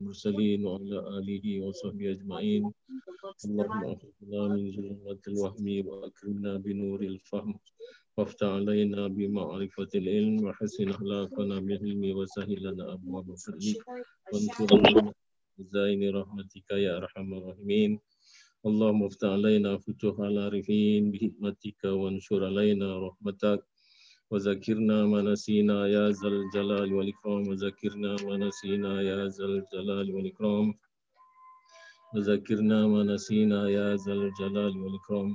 المرسلين 0.00 0.66
وعلى 0.66 0.98
آله 1.18 1.44
وصحبه 1.60 2.10
أجمعين. 2.10 2.62
اللهم 3.44 3.84
أخذنا 3.84 4.42
من 4.48 4.72
ظلمات 4.72 5.22
الوهم 5.28 5.66
وأكرمنا 5.88 6.52
بنور 6.56 7.00
الفهم. 7.02 7.54
وافتح 8.16 8.46
علينا 8.46 9.06
بمعرفة 9.06 9.88
العلم 9.94 10.44
وحسن 10.44 10.88
أخلاقنا 10.88 11.56
بالعلم 11.60 12.16
وسهل 12.16 12.62
لنا 12.62 12.92
أبواب 12.92 13.26
فضلك 13.34 13.84
وانصرنا 14.32 15.12
زين 15.58 16.02
رحمتك 16.16 16.70
يا 16.70 16.96
أرحم 16.96 17.34
الراحمين. 17.34 17.98
اللهم 18.66 19.00
افتح 19.04 19.28
علينا 19.28 19.78
فتوح 19.78 20.20
العارفين 20.20 21.10
بحكمتك 21.12 21.84
وانشر 21.84 22.44
علينا 22.44 22.88
رحمتك. 23.06 23.69
وذكرنا 24.30 25.06
ما 25.10 25.22
نسينا 25.22 25.86
يا 25.86 26.10
ذا 26.10 26.28
الجلال 26.28 26.94
والإكرام. 26.94 27.42
وذكرنا 27.50 28.16
ما 28.26 28.34
نسينا 28.36 29.02
يا 29.02 29.26
ذا 29.26 29.44
الجلال 29.44 30.06
والإكرام. 30.14 30.66
وذكرنا 32.14 32.86
ما 32.86 33.02
نسينا 33.02 33.60
يا 33.68 33.96
ذا 33.96 34.12
الجلال 34.12 34.72
والإكرام. 34.78 35.30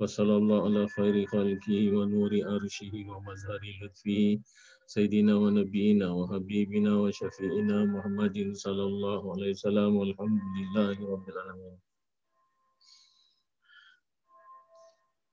وصلى 0.00 0.34
الله 0.36 0.58
على 0.64 0.82
خير 0.88 1.16
خلقه 1.32 1.80
ونور 1.96 2.32
أرشه 2.56 2.94
ومظهر 3.08 3.62
لطفه. 3.80 4.40
سيدنا 4.86 5.34
ونبينا 5.34 6.08
وحبيبنا 6.12 6.92
وشفيعنا 7.02 7.78
محمد 7.84 8.36
صلى 8.52 8.84
الله 8.84 9.20
عليه 9.32 9.50
وسلم. 9.56 9.90
والحمد 9.96 10.42
لله 10.56 10.96
رب 11.12 11.26
العالمين. 11.28 11.78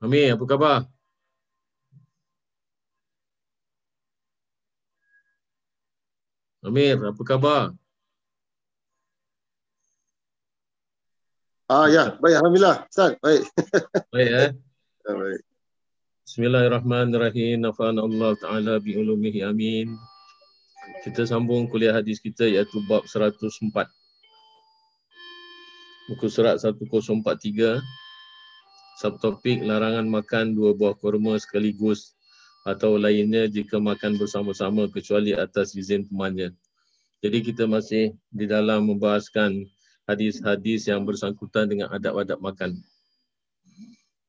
Amir, 0.03 0.35
apa 0.35 0.43
khabar? 0.43 0.79
Amir, 6.63 6.95
apa 6.95 7.19
khabar? 7.27 7.75
Ah 11.67 11.91
ya, 11.91 12.15
baik 12.23 12.39
alhamdulillah. 12.39 12.87
Ustaz, 12.87 13.19
baik. 13.19 13.43
Baik 14.15 14.29
eh. 14.31 14.49
Ya, 15.03 15.11
baik. 15.11 15.41
Bismillahirrahmanirrahim. 16.23 17.67
Nafa'an 17.67 17.99
Allah 17.99 18.31
Ta'ala 18.39 18.79
bi'ulumihi 18.79 19.43
amin. 19.43 19.91
Kita 21.03 21.27
sambung 21.27 21.67
kuliah 21.67 21.99
hadis 21.99 22.23
kita 22.23 22.47
iaitu 22.47 22.79
bab 22.87 23.03
104. 23.11 23.43
Buku 26.15 26.27
surat 26.31 26.63
1043. 26.63 27.83
Subtopik 29.03 29.67
larangan 29.67 30.07
makan 30.07 30.55
dua 30.55 30.71
buah 30.71 30.95
kurma 30.95 31.35
sekaligus 31.43 32.12
atau 32.63 32.95
lainnya 32.95 33.45
jika 33.51 33.75
makan 33.77 34.15
bersama-sama 34.15 34.87
kecuali 34.87 35.35
atas 35.35 35.75
izin 35.75 36.07
temannya. 36.07 36.55
Jadi 37.23 37.39
kita 37.39 37.63
masih 37.67 38.15
di 38.31 38.45
dalam 38.47 38.87
membahaskan 38.87 39.63
hadis-hadis 40.07 40.87
yang 40.87 41.07
bersangkutan 41.07 41.67
dengan 41.71 41.87
adab-adab 41.91 42.39
makan. 42.39 42.75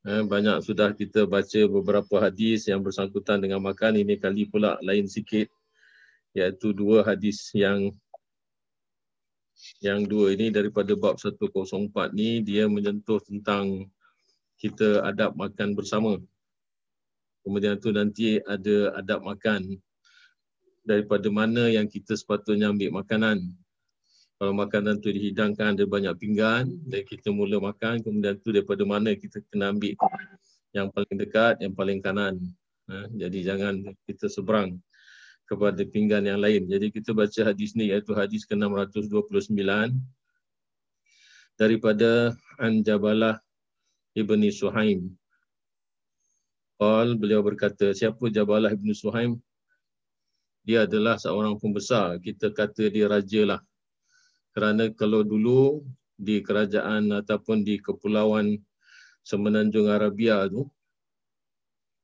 Eh, 0.04 0.20
banyak 0.20 0.60
sudah 0.60 0.92
kita 0.92 1.24
baca 1.24 1.60
beberapa 1.64 2.20
hadis 2.20 2.68
yang 2.68 2.84
bersangkutan 2.84 3.40
dengan 3.40 3.64
makan. 3.64 3.96
Ini 3.96 4.20
kali 4.20 4.46
pula 4.46 4.76
lain 4.84 5.08
sikit 5.08 5.48
iaitu 6.36 6.76
dua 6.76 7.06
hadis 7.06 7.48
yang 7.56 7.88
yang 9.80 10.04
dua 10.04 10.34
ini 10.34 10.50
daripada 10.50 10.92
bab 10.98 11.16
104 11.16 12.12
ni 12.12 12.42
dia 12.42 12.66
menyentuh 12.66 13.22
tentang 13.22 13.88
kita 14.60 15.02
adab 15.08 15.32
makan 15.38 15.72
bersama. 15.72 16.20
Kemudian 17.44 17.76
tu 17.76 17.92
nanti 17.92 18.40
ada 18.40 18.96
adab 18.96 19.20
makan 19.20 19.76
daripada 20.80 21.28
mana 21.28 21.68
yang 21.68 21.84
kita 21.84 22.16
sepatutnya 22.16 22.72
ambil 22.72 23.04
makanan. 23.04 23.52
Kalau 24.40 24.52
makanan 24.56 24.98
tu 24.98 25.12
dihidangkan 25.12 25.76
ada 25.76 25.84
banyak 25.84 26.16
pinggan 26.18 26.66
dan 26.88 27.02
kita 27.04 27.30
mula 27.30 27.60
makan, 27.60 28.00
kemudian 28.00 28.34
tu 28.40 28.50
daripada 28.50 28.82
mana 28.82 29.12
kita 29.14 29.44
kena 29.52 29.70
ambil 29.70 29.94
yang 30.74 30.90
paling 30.90 31.16
dekat, 31.20 31.54
yang 31.62 31.72
paling 31.76 32.00
kanan. 32.02 32.40
Ha, 32.90 33.08
jadi 33.12 33.54
jangan 33.54 33.94
kita 34.04 34.26
seberang 34.26 34.80
kepada 35.44 35.80
pinggan 35.84 36.24
yang 36.24 36.40
lain. 36.40 36.64
Jadi 36.66 36.90
kita 36.90 37.12
baca 37.12 37.40
hadis 37.52 37.76
ni 37.76 37.92
iaitu 37.92 38.16
hadis 38.16 38.48
ke-629 38.48 39.52
daripada 41.54 42.34
Anjabalah 42.58 43.38
Ibni 44.16 44.50
Suhaim 44.50 45.14
Qal 46.74 47.14
beliau 47.14 47.40
berkata, 47.40 47.94
siapa 47.94 48.26
Jabalah 48.30 48.74
Ibn 48.74 48.88
Suhaim? 48.90 49.38
Dia 50.66 50.88
adalah 50.88 51.20
seorang 51.20 51.54
pembesar. 51.60 52.18
Kita 52.18 52.50
kata 52.50 52.90
dia 52.90 53.06
raja 53.06 53.42
lah. 53.46 53.60
Kerana 54.50 54.90
kalau 54.90 55.22
dulu 55.22 55.84
di 56.18 56.42
kerajaan 56.42 57.10
ataupun 57.14 57.62
di 57.62 57.78
kepulauan 57.78 58.58
semenanjung 59.22 59.90
Arabia 59.90 60.46
tu, 60.50 60.66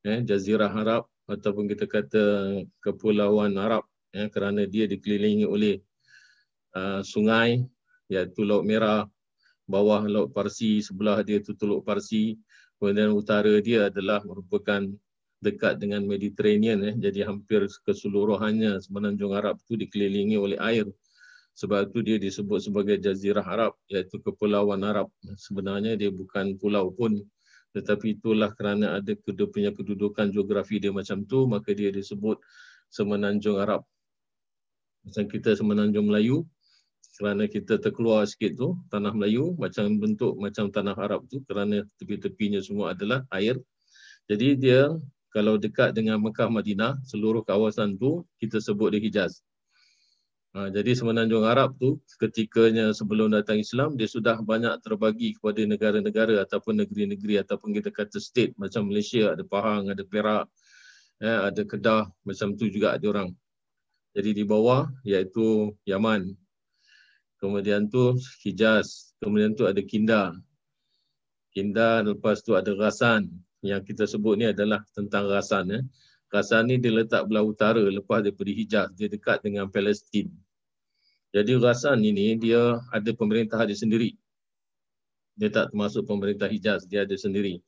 eh, 0.06 0.22
Jazirah 0.22 0.70
Arab 0.70 1.06
ataupun 1.26 1.70
kita 1.70 1.86
kata 1.86 2.24
kepulauan 2.82 3.54
Arab, 3.58 3.86
eh, 4.14 4.26
kerana 4.30 4.66
dia 4.66 4.86
dikelilingi 4.90 5.46
oleh 5.46 5.78
uh, 6.74 7.02
sungai, 7.06 7.62
iaitu 8.10 8.42
Laut 8.42 8.66
Merah, 8.66 9.06
bawah 9.70 10.02
Laut 10.10 10.34
Parsi, 10.34 10.82
sebelah 10.82 11.22
dia 11.22 11.38
tu 11.38 11.54
Teluk 11.54 11.86
Parsi, 11.86 12.34
kemudian 12.80 13.12
utara 13.12 13.52
dia 13.60 13.92
adalah 13.92 14.24
merupakan 14.24 14.88
dekat 15.40 15.76
dengan 15.80 16.04
Mediterranean 16.08 16.80
eh. 16.84 16.94
Jadi 16.96 17.24
hampir 17.24 17.68
keseluruhannya 17.84 18.80
semenanjung 18.80 19.36
Arab 19.36 19.60
itu 19.68 19.76
dikelilingi 19.76 20.40
oleh 20.40 20.56
air. 20.60 20.88
Sebab 21.56 21.92
itu 21.92 22.00
dia 22.00 22.16
disebut 22.16 22.64
sebagai 22.64 22.96
jazirah 22.96 23.44
Arab 23.44 23.76
iaitu 23.92 24.16
kepulauan 24.24 24.80
Arab. 24.80 25.12
Sebenarnya 25.36 25.96
dia 25.96 26.08
bukan 26.08 26.56
pulau 26.56 26.88
pun. 26.88 27.20
Tetapi 27.76 28.16
itulah 28.18 28.52
kerana 28.56 28.96
ada 28.96 29.12
kedua 29.12 29.46
punya 29.46 29.70
kedudukan 29.70 30.32
geografi 30.32 30.80
dia 30.80 30.90
macam 30.90 31.22
tu 31.28 31.44
maka 31.44 31.70
dia 31.76 31.92
disebut 31.92 32.40
semenanjung 32.88 33.60
Arab. 33.60 33.84
Macam 35.04 35.24
kita 35.28 35.56
semenanjung 35.56 36.08
Melayu 36.08 36.44
kerana 37.16 37.44
kita 37.50 37.76
terkeluar 37.76 38.24
sikit 38.24 38.56
tu 38.56 38.78
tanah 38.88 39.12
Melayu 39.12 39.52
macam 39.58 39.90
bentuk 39.98 40.38
macam 40.38 40.70
tanah 40.70 40.96
Arab 40.96 41.26
tu 41.26 41.42
kerana 41.44 41.84
tepi-tepinya 42.00 42.62
semua 42.62 42.96
adalah 42.96 43.26
air. 43.34 43.58
Jadi 44.30 44.56
dia 44.56 44.88
kalau 45.30 45.58
dekat 45.58 45.94
dengan 45.94 46.18
Mekah 46.22 46.50
Madinah 46.50 46.98
seluruh 47.06 47.42
kawasan 47.42 47.98
tu 47.98 48.22
kita 48.38 48.58
sebut 48.62 48.94
dia 48.94 49.02
Hijaz. 49.02 49.42
Ha, 50.50 50.66
jadi 50.66 50.98
semenanjung 50.98 51.46
Arab 51.46 51.78
tu 51.78 52.02
ketikanya 52.18 52.90
sebelum 52.90 53.30
datang 53.30 53.62
Islam 53.62 53.94
dia 53.94 54.10
sudah 54.10 54.42
banyak 54.42 54.82
terbagi 54.82 55.38
kepada 55.38 55.62
negara-negara 55.62 56.42
ataupun 56.42 56.82
negeri-negeri 56.82 57.38
ataupun 57.38 57.70
kita 57.70 57.94
kata 57.94 58.18
state 58.18 58.58
macam 58.58 58.90
Malaysia 58.90 59.30
ada 59.30 59.46
Pahang, 59.46 59.94
ada 59.94 60.02
Perak, 60.02 60.50
ya, 61.22 61.46
ada 61.46 61.62
Kedah 61.62 62.10
macam 62.26 62.58
tu 62.58 62.66
juga 62.66 62.98
ada 62.98 63.06
orang. 63.06 63.30
Jadi 64.10 64.42
di 64.42 64.42
bawah 64.42 64.90
iaitu 65.06 65.70
Yaman, 65.86 66.34
kemudian 67.40 67.88
tu 67.88 68.14
Hijaz, 68.44 69.16
kemudian 69.18 69.56
tu 69.56 69.66
ada 69.66 69.80
Kinda. 69.80 70.36
Kinda 71.50 72.06
lepas 72.06 72.44
tu 72.46 72.54
ada 72.54 72.70
Rasan. 72.76 73.26
Yang 73.60 73.92
kita 73.92 74.04
sebut 74.06 74.38
ni 74.38 74.46
adalah 74.46 74.84
tentang 74.94 75.26
Rasan. 75.26 75.66
Eh. 75.74 75.82
Rasan 76.30 76.70
ni 76.70 76.78
dia 76.78 76.94
letak 76.94 77.26
belah 77.26 77.42
utara 77.42 77.82
lepas 77.82 78.22
daripada 78.22 78.52
Hijaz. 78.54 78.88
Dia 78.94 79.10
dekat 79.10 79.42
dengan 79.42 79.66
Palestin. 79.66 80.30
Jadi 81.34 81.58
Rasan 81.58 82.04
ini 82.06 82.38
dia 82.38 82.78
ada 82.94 83.10
pemerintah 83.16 83.66
dia 83.66 83.74
sendiri. 83.74 84.14
Dia 85.34 85.50
tak 85.50 85.72
termasuk 85.74 86.06
pemerintah 86.06 86.46
Hijaz, 86.46 86.86
dia 86.86 87.02
ada 87.02 87.16
sendiri. 87.16 87.58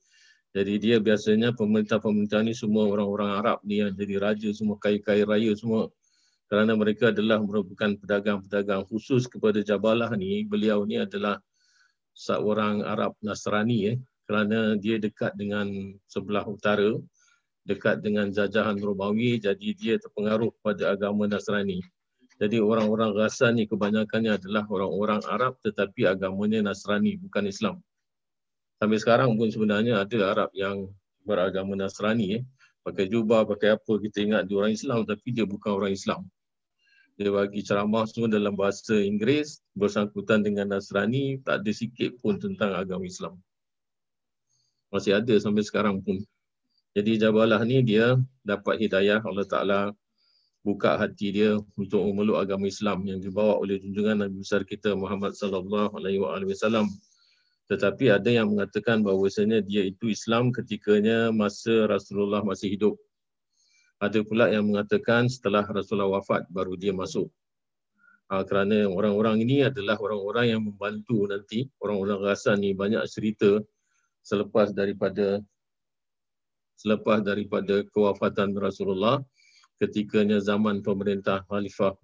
Jadi 0.53 0.77
dia 0.77 1.01
biasanya 1.01 1.49
pemerintah-pemerintah 1.57 2.45
ni 2.45 2.53
semua 2.53 2.85
orang-orang 2.85 3.41
Arab 3.41 3.57
ni 3.65 3.81
yang 3.81 3.89
jadi 3.89 4.21
raja 4.21 4.49
semua 4.53 4.77
kaya-kaya 4.77 5.25
raya 5.25 5.49
semua 5.57 5.89
kerana 6.47 6.77
mereka 6.77 7.09
adalah 7.09 7.41
merupakan 7.41 7.95
pedagang-pedagang 7.97 8.85
khusus 8.87 9.25
kepada 9.25 9.63
Jabalah 9.63 10.13
ni. 10.13 10.45
Beliau 10.45 10.83
ni 10.83 10.99
adalah 11.01 11.39
seorang 12.13 12.85
Arab 12.85 13.17
Nasrani 13.25 13.95
eh 13.95 13.97
kerana 14.23 14.77
dia 14.79 15.01
dekat 15.01 15.35
dengan 15.35 15.97
sebelah 16.07 16.45
utara 16.47 16.95
dekat 17.63 18.03
dengan 18.03 18.27
jajahan 18.27 18.75
Romawi 18.75 19.39
jadi 19.39 19.69
dia 19.75 19.95
terpengaruh 19.99 20.51
pada 20.59 20.93
agama 20.93 21.27
Nasrani. 21.27 21.79
Jadi 22.41 22.59
orang-orang 22.59 23.15
Ghassan 23.15 23.61
ni 23.61 23.63
kebanyakannya 23.69 24.35
adalah 24.35 24.67
orang-orang 24.67 25.21
Arab 25.31 25.55
tetapi 25.63 26.09
agamanya 26.09 26.59
Nasrani 26.59 27.15
bukan 27.15 27.47
Islam. 27.47 27.75
Sampai 28.83 28.99
sekarang 28.99 29.39
pun 29.39 29.47
sebenarnya 29.47 30.03
ada 30.03 30.17
Arab 30.27 30.49
yang 30.51 30.91
beragama 31.23 31.79
Nasrani 31.79 32.41
eh 32.41 32.43
pakai 32.83 33.07
jubah 33.07 33.47
pakai 33.47 33.79
apa 33.79 33.93
kita 33.97 34.21
ingat 34.21 34.45
dia 34.45 34.55
orang 34.59 34.75
Islam 34.75 35.07
tapi 35.07 35.27
dia 35.31 35.47
bukan 35.47 35.71
orang 35.73 35.95
Islam. 35.95 36.27
Dia 37.13 37.29
bagi 37.29 37.61
ceramah 37.61 38.09
semua 38.09 38.25
dalam 38.25 38.57
bahasa 38.57 38.97
Inggeris 38.97 39.61
bersangkutan 39.77 40.41
dengan 40.41 40.73
Nasrani 40.73 41.37
tak 41.45 41.61
ada 41.61 41.71
sikit 41.71 42.17
pun 42.19 42.41
tentang 42.41 42.73
agama 42.73 43.05
Islam. 43.05 43.37
Masih 44.89 45.17
ada 45.17 45.33
sampai 45.37 45.61
sekarang 45.65 46.01
pun. 46.01 46.21
Jadi 46.93 47.17
Jabalah 47.17 47.61
ni 47.65 47.81
dia 47.81 48.17
dapat 48.45 48.77
hidayah 48.77 49.21
Allah 49.25 49.45
Ta'ala 49.45 49.79
buka 50.61 50.95
hati 50.95 51.33
dia 51.35 51.57
untuk 51.75 52.01
memeluk 52.07 52.39
agama 52.39 52.65
Islam 52.69 53.03
yang 53.03 53.19
dibawa 53.19 53.59
oleh 53.59 53.77
junjungan 53.83 54.25
Nabi 54.25 54.41
besar 54.41 54.63
kita 54.63 54.93
Muhammad 54.93 55.35
sallallahu 55.35 55.97
alaihi 55.99 56.21
wasallam. 56.21 56.87
Tetapi 57.71 58.11
ada 58.11 58.27
yang 58.27 58.51
mengatakan 58.51 58.99
bahawasanya 59.01 59.63
dia 59.63 59.87
itu 59.87 60.11
Islam 60.11 60.51
ketikanya 60.51 61.31
masa 61.31 61.87
Rasulullah 61.87 62.43
masih 62.43 62.75
hidup. 62.75 62.95
Ada 64.03 64.19
pula 64.27 64.51
yang 64.51 64.67
mengatakan 64.67 65.31
setelah 65.31 65.63
Rasulullah 65.63 66.19
wafat 66.19 66.43
baru 66.51 66.75
dia 66.75 66.91
masuk. 66.91 67.31
Ha, 68.27 68.43
kerana 68.43 68.87
orang-orang 68.89 69.43
ini 69.47 69.63
adalah 69.63 69.95
orang-orang 69.95 70.45
yang 70.51 70.61
membantu 70.63 71.23
nanti 71.27 71.69
orang-orang 71.79 72.19
Ghassan 72.23 72.59
ni 72.59 72.75
banyak 72.75 73.03
cerita 73.07 73.63
selepas 74.23 74.71
daripada 74.75 75.39
selepas 76.79 77.23
daripada 77.23 77.83
kewafatan 77.91 78.55
Rasulullah 78.59 79.23
ketikanya 79.79 80.39
zaman 80.39 80.81
pemerintah 80.81 81.43
Khalifah 81.47 81.95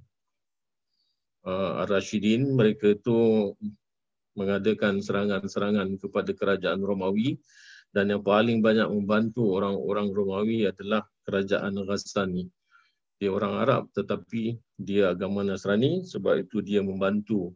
uh, 1.48 1.82
Ar-Rashidin 1.84 2.48
mereka 2.54 2.94
itu 2.94 3.52
mengadakan 4.38 5.02
serangan-serangan 5.02 5.98
kepada 6.02 6.32
kerajaan 6.34 6.82
Romawi 6.82 7.38
dan 7.90 8.14
yang 8.14 8.22
paling 8.22 8.62
banyak 8.62 8.86
membantu 8.86 9.58
orang-orang 9.58 10.14
Romawi 10.14 10.70
adalah 10.70 11.06
kerajaan 11.26 11.74
Ghassan 11.86 12.30
ni 12.34 12.46
dia 13.20 13.36
orang 13.36 13.54
Arab 13.60 13.84
tetapi 13.92 14.56
dia 14.80 15.12
agama 15.12 15.44
Nasrani 15.44 16.08
sebab 16.08 16.48
itu 16.48 16.64
dia 16.64 16.80
membantu 16.80 17.52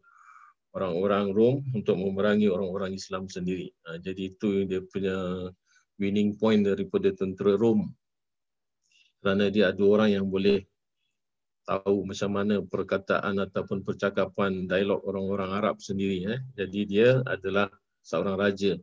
orang-orang 0.76 1.32
Rom 1.32 1.56
untuk 1.72 1.96
memerangi 1.96 2.52
orang-orang 2.52 2.92
Islam 2.92 3.30
sendiri. 3.30 3.72
Ha, 3.88 3.96
jadi 3.96 4.34
itu 4.34 4.68
dia 4.68 4.84
punya 4.84 5.48
winning 5.96 6.36
point 6.36 6.60
daripada 6.66 7.14
tentera 7.16 7.56
Rom. 7.56 7.88
Kerana 9.24 9.48
dia 9.48 9.72
ada 9.72 9.80
orang 9.80 10.12
yang 10.12 10.26
boleh 10.28 10.68
tahu 11.64 12.04
macam 12.04 12.30
mana 12.30 12.60
perkataan 12.60 13.40
ataupun 13.40 13.82
percakapan 13.82 14.68
dialog 14.68 15.00
orang-orang 15.08 15.50
Arab 15.52 15.76
sendiri. 15.80 16.28
Eh. 16.28 16.40
Jadi 16.54 16.80
dia 16.84 17.24
adalah 17.24 17.72
seorang 18.04 18.36
raja 18.36 18.76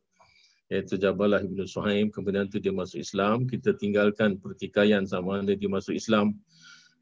iaitu 0.71 0.97
Jabalah 0.97 1.43
Ibn 1.43 1.59
Suhaim. 1.67 2.09
Kemudian 2.09 2.49
tu 2.49 2.57
dia 2.57 2.73
masuk 2.73 3.03
Islam. 3.03 3.45
Kita 3.45 3.77
tinggalkan 3.77 4.41
pertikaian 4.41 5.05
sama 5.05 5.43
ada 5.43 5.53
dia 5.53 5.69
masuk 5.69 5.93
Islam 5.93 6.33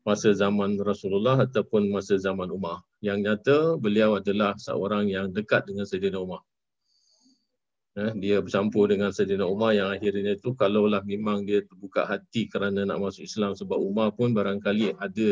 masa 0.03 0.33
zaman 0.33 0.79
Rasulullah 0.81 1.45
ataupun 1.45 1.87
masa 1.93 2.17
zaman 2.17 2.49
Umar. 2.49 2.81
Yang 2.99 3.17
nyata 3.23 3.57
beliau 3.77 4.17
adalah 4.17 4.57
seorang 4.57 5.07
yang 5.07 5.29
dekat 5.29 5.69
dengan 5.69 5.85
Sayyidina 5.85 6.17
Umar. 6.17 6.41
Eh, 7.99 8.15
dia 8.17 8.39
bercampur 8.41 8.89
dengan 8.89 9.13
Sayyidina 9.13 9.45
Umar 9.45 9.77
yang 9.77 9.93
akhirnya 9.93 10.33
itu 10.33 10.55
kalaulah 10.57 11.03
memang 11.05 11.45
dia 11.45 11.61
terbuka 11.61 12.09
hati 12.09 12.49
kerana 12.49 12.87
nak 12.87 13.01
masuk 13.01 13.27
Islam 13.27 13.53
sebab 13.53 13.77
Umar 13.77 14.15
pun 14.15 14.33
barangkali 14.33 14.97
ada 14.97 15.29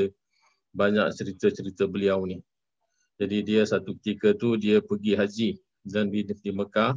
banyak 0.78 1.10
cerita-cerita 1.18 1.90
beliau 1.90 2.22
ni. 2.30 2.38
Jadi 3.18 3.42
dia 3.42 3.66
satu 3.66 3.98
ketika 3.98 4.38
tu 4.38 4.54
dia 4.62 4.78
pergi 4.78 5.18
haji 5.18 5.50
dan 5.82 6.14
di, 6.14 6.22
di 6.22 6.52
Mekah. 6.54 6.94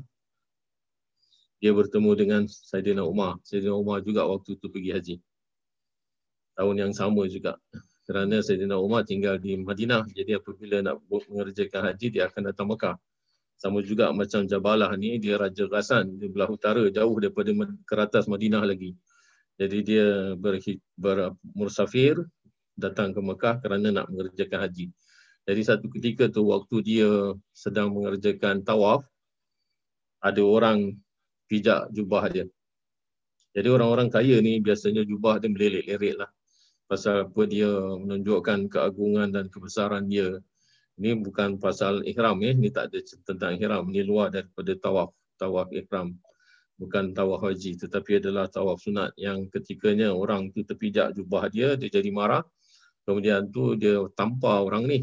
Dia 1.60 1.72
bertemu 1.72 2.12
dengan 2.12 2.42
Sayyidina 2.44 3.04
Umar. 3.04 3.40
Sayyidina 3.40 3.72
Umar 3.72 4.04
juga 4.04 4.28
waktu 4.28 4.56
tu 4.60 4.68
pergi 4.68 4.90
haji. 4.92 5.16
Tahun 6.60 6.76
yang 6.76 6.92
sama 6.92 7.24
juga. 7.24 7.56
Kerana 8.04 8.44
Sayyidina 8.44 8.76
Umar 8.76 9.08
tinggal 9.08 9.40
di 9.40 9.56
Madinah. 9.56 10.04
Jadi 10.12 10.36
apabila 10.36 10.84
nak 10.84 11.00
mengerjakan 11.08 11.92
haji 11.92 12.06
dia 12.20 12.28
akan 12.28 12.52
datang 12.52 12.68
Mekah. 12.68 12.96
Sama 13.60 13.84
juga 13.84 14.08
macam 14.12 14.44
Jabalah 14.48 14.92
ni 14.96 15.20
dia 15.20 15.36
Raja 15.36 15.68
Ghassan. 15.68 16.20
Di 16.20 16.28
belah 16.32 16.48
utara 16.48 16.84
jauh 16.88 17.16
daripada 17.16 17.52
ke 17.84 17.94
atas 17.96 18.24
Madinah 18.28 18.64
lagi. 18.64 18.96
Jadi 19.60 19.84
dia 19.84 20.32
bermursafir 20.96 22.24
datang 22.80 23.12
ke 23.12 23.20
Mekah 23.20 23.60
kerana 23.60 23.92
nak 23.92 24.08
mengerjakan 24.08 24.64
haji. 24.64 24.88
Jadi 25.44 25.60
satu 25.60 25.86
ketika 25.92 26.32
tu 26.32 26.48
waktu 26.48 26.76
dia 26.80 27.10
sedang 27.52 27.92
mengerjakan 27.92 28.64
tawaf 28.64 29.04
ada 30.20 30.42
orang 30.44 30.96
pijak 31.48 31.88
jubah 31.90 32.28
dia. 32.28 32.46
Jadi 33.50 33.66
orang-orang 33.66 34.06
kaya 34.06 34.38
ni 34.38 34.62
biasanya 34.62 35.02
jubah 35.02 35.42
dia 35.42 35.50
melelik-lerik 35.50 36.22
lah. 36.22 36.30
Pasal 36.86 37.26
apa 37.26 37.42
dia 37.46 37.70
menunjukkan 37.70 38.70
keagungan 38.70 39.34
dan 39.34 39.50
kebesaran 39.50 40.06
dia. 40.06 40.38
Ini 41.00 41.16
bukan 41.18 41.56
pasal 41.56 42.04
ihram 42.04 42.38
ya, 42.44 42.52
ini 42.52 42.68
tak 42.68 42.92
ada 42.92 43.00
tentang 43.24 43.56
ihram, 43.56 43.88
ini 43.88 44.04
luar 44.04 44.28
daripada 44.28 44.76
tawaf, 44.76 45.10
tawaf 45.40 45.72
ihram. 45.72 46.14
Bukan 46.76 47.16
tawaf 47.16 47.40
haji. 47.42 47.80
Tetapi 47.80 48.20
adalah 48.20 48.46
tawaf 48.46 48.84
sunat 48.84 49.16
yang 49.16 49.48
ketikanya 49.48 50.12
orang 50.12 50.52
tu 50.52 50.62
terpijak 50.62 51.16
jubah 51.16 51.48
dia, 51.48 51.74
dia 51.74 51.88
jadi 51.88 52.10
marah. 52.12 52.44
Kemudian 53.04 53.48
tu 53.50 53.74
dia 53.74 54.00
tampar 54.14 54.64
orang 54.64 54.86
ni 54.86 54.98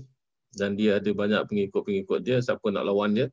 dan 0.53 0.73
dia 0.73 0.97
ada 0.97 1.09
banyak 1.11 1.41
pengikut-pengikut 1.49 2.19
dia, 2.23 2.37
siapa 2.41 2.65
nak 2.71 2.87
lawan 2.87 3.13
dia. 3.13 3.27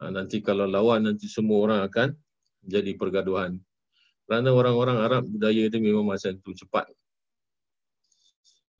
Ha, 0.00 0.12
nanti 0.12 0.44
kalau 0.44 0.68
lawan 0.68 1.08
nanti 1.08 1.26
semua 1.26 1.64
orang 1.64 1.80
akan 1.88 2.08
jadi 2.64 2.92
pergaduhan. 2.96 3.56
Kerana 4.28 4.52
orang-orang 4.52 4.98
Arab 5.00 5.22
budaya 5.26 5.64
dia 5.70 5.80
memang 5.80 6.04
macam 6.04 6.34
tu 6.42 6.52
cepat 6.52 6.90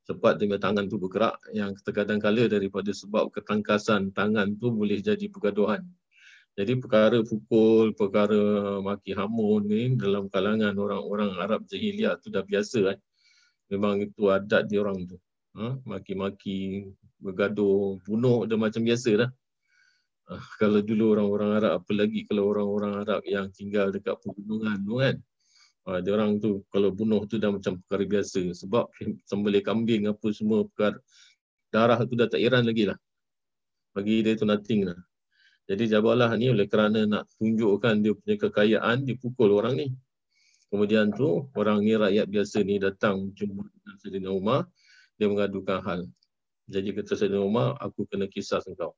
cepat 0.06 0.38
dengan 0.38 0.62
tangan 0.62 0.86
tu 0.86 1.02
bergerak 1.02 1.34
yang 1.50 1.74
terkadang 1.82 2.22
kala 2.22 2.46
daripada 2.46 2.94
sebab 2.94 3.34
ketangkasan 3.34 4.14
tangan 4.14 4.54
tu 4.54 4.70
boleh 4.70 5.02
jadi 5.02 5.26
pergaduhan. 5.26 5.82
Jadi 6.56 6.72
perkara 6.80 7.20
pukul, 7.20 7.92
perkara 7.92 8.80
maki 8.80 9.12
hamun 9.12 9.66
ni 9.66 9.92
dalam 9.98 10.30
kalangan 10.30 10.72
orang-orang 10.72 11.36
Arab 11.36 11.66
jahiliah 11.68 12.16
tu 12.16 12.32
dah 12.32 12.40
biasa. 12.46 12.96
Eh. 12.96 12.98
Memang 13.72 14.02
itu 14.02 14.30
adat 14.30 14.70
dia 14.70 14.78
orang 14.82 15.06
tu. 15.06 15.16
Ha? 15.56 15.80
Maki-maki, 15.82 16.92
bergaduh, 17.18 17.98
bunuh 18.04 18.46
dah 18.46 18.58
macam 18.60 18.82
biasa 18.84 19.26
dah. 19.26 19.30
Ha, 20.26 20.32
kalau 20.58 20.82
dulu 20.82 21.14
orang-orang 21.14 21.50
Arab, 21.62 21.72
apalagi 21.82 22.26
kalau 22.26 22.50
orang-orang 22.50 22.92
Arab 23.02 23.20
yang 23.26 23.46
tinggal 23.54 23.94
dekat 23.94 24.18
pegunungan 24.22 24.78
tu 24.82 24.94
kan. 24.98 25.16
Ha, 25.86 26.02
dia 26.02 26.12
orang 26.18 26.42
tu 26.42 26.66
kalau 26.70 26.90
bunuh 26.90 27.22
tu 27.30 27.38
dah 27.38 27.50
macam 27.54 27.78
perkara 27.78 28.04
biasa 28.06 28.42
sebab 28.58 28.90
sembelih 29.30 29.62
kambing 29.62 30.10
apa 30.10 30.26
semua 30.34 30.66
perkara 30.66 30.98
darah 31.70 31.98
tu 32.06 32.14
dah 32.18 32.26
tak 32.26 32.42
iran 32.42 32.66
lagi 32.66 32.90
lah. 32.90 32.98
Bagi 33.94 34.20
dia 34.22 34.34
tu 34.34 34.44
nothing 34.44 34.90
lah. 34.90 34.98
Jadi 35.66 35.90
Jabalah 35.90 36.30
ni 36.38 36.46
oleh 36.46 36.70
kerana 36.70 37.06
nak 37.10 37.26
tunjukkan 37.38 37.98
dia 37.98 38.14
punya 38.14 38.36
kekayaan, 38.38 39.02
dia 39.02 39.18
pukul 39.18 39.50
orang 39.50 39.74
ni. 39.74 39.86
Kemudian 40.66 41.14
tu 41.14 41.46
orang 41.54 41.82
ni 41.82 41.94
rakyat 41.94 42.26
biasa 42.26 42.66
ni 42.66 42.82
datang 42.82 43.30
jumpa 43.32 43.62
dengan 43.62 43.94
Sayyidina 44.02 44.30
Umar, 44.34 44.60
dia 45.14 45.30
mengadukan 45.30 45.78
hal. 45.82 46.00
Jadi 46.66 46.90
kata 46.90 47.14
Sayyidina 47.14 47.42
Umar, 47.42 47.78
aku 47.78 48.02
kena 48.10 48.26
kisah 48.26 48.58
engkau. 48.66 48.92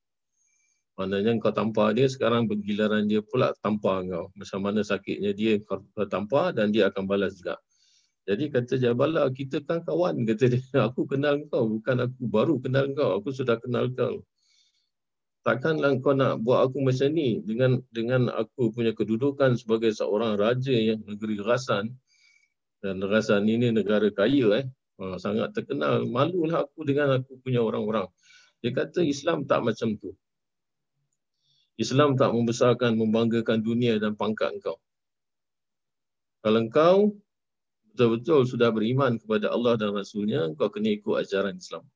Maknanya 0.99 1.39
kau 1.39 1.55
tampar 1.55 1.95
dia, 1.95 2.11
sekarang 2.11 2.43
bergilaran 2.49 3.07
dia 3.07 3.23
pula 3.23 3.55
tampar 3.63 4.03
kau. 4.03 4.27
Macam 4.35 4.59
mana 4.59 4.83
sakitnya 4.83 5.31
dia 5.31 5.55
kau 5.63 5.79
tampar 6.11 6.51
dan 6.51 6.75
dia 6.75 6.91
akan 6.91 7.07
balas 7.07 7.39
juga. 7.39 7.55
Jadi 8.27 8.51
kata 8.51 8.75
Jabalah, 8.75 9.31
kita 9.31 9.63
kan 9.63 9.81
kawan. 9.81 10.27
Kata 10.27 10.51
dia, 10.51 10.61
aku 10.91 11.07
kenal 11.07 11.39
kau. 11.47 11.79
Bukan 11.79 12.03
aku 12.03 12.19
baru 12.27 12.59
kenal 12.59 12.91
kau. 12.91 13.17
Aku 13.17 13.31
sudah 13.31 13.57
kenal 13.57 13.87
kau. 13.95 14.21
Takkanlah 15.39 16.03
kau 16.03 16.11
nak 16.11 16.43
buat 16.43 16.67
aku 16.67 16.83
macam 16.83 17.09
ni 17.15 17.39
dengan 17.39 17.79
dengan 17.95 18.27
aku 18.27 18.75
punya 18.75 18.91
kedudukan 18.91 19.55
sebagai 19.55 19.95
seorang 19.95 20.35
raja 20.35 20.75
yang 20.75 20.99
negeri 21.07 21.39
Rasan. 21.39 21.95
Dan 22.83 22.99
Rasan 22.99 23.47
ini 23.47 23.71
negara 23.71 24.11
kaya. 24.11 24.63
eh 24.63 24.65
ha, 24.99 25.15
Sangat 25.15 25.55
terkenal. 25.55 26.03
Malulah 26.03 26.67
aku 26.67 26.83
dengan 26.83 27.23
aku 27.23 27.39
punya 27.39 27.63
orang-orang. 27.63 28.07
Dia 28.59 28.75
kata 28.75 28.99
Islam 28.99 29.47
tak 29.47 29.63
macam 29.63 29.95
tu. 29.95 30.11
Islam 31.79 32.19
tak 32.19 32.35
membesarkan, 32.35 32.99
membanggakan 32.99 33.63
dunia 33.63 33.95
dan 34.03 34.19
pangkat 34.19 34.59
engkau. 34.59 34.75
Kalau 36.43 36.59
engkau 36.59 36.95
betul-betul 37.91 38.43
sudah 38.43 38.71
beriman 38.75 39.15
kepada 39.15 39.55
Allah 39.55 39.79
dan 39.79 39.95
Rasulnya, 39.95 40.43
engkau 40.51 40.67
kena 40.67 40.91
ikut 40.91 41.15
ajaran 41.23 41.55
Islam. 41.55 41.87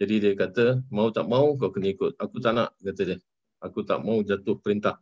Jadi 0.00 0.14
dia 0.18 0.32
kata, 0.34 0.82
mau 0.90 1.08
tak 1.14 1.30
mau 1.30 1.54
kau 1.54 1.70
kena 1.70 1.94
ikut. 1.94 2.18
Aku 2.18 2.42
tak 2.42 2.52
nak, 2.58 2.74
kata 2.82 3.02
dia. 3.14 3.18
Aku 3.62 3.86
tak 3.86 4.02
mau 4.02 4.20
jatuh 4.20 4.58
perintah. 4.58 4.98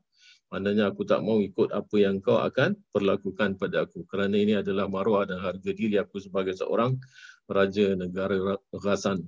Maknanya 0.52 0.92
aku 0.92 1.08
tak 1.08 1.24
mau 1.24 1.40
ikut 1.40 1.72
apa 1.72 1.96
yang 1.96 2.20
kau 2.20 2.36
akan 2.36 2.76
perlakukan 2.92 3.56
pada 3.56 3.88
aku. 3.88 4.04
Kerana 4.04 4.36
ini 4.36 4.60
adalah 4.60 4.84
maruah 4.84 5.24
dan 5.24 5.40
harga 5.40 5.72
diri 5.72 5.96
aku 5.96 6.20
sebagai 6.20 6.52
seorang 6.52 7.00
raja 7.48 7.96
negara 7.96 8.60
Ghassan. 8.68 9.24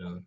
Ya. 0.00 0.24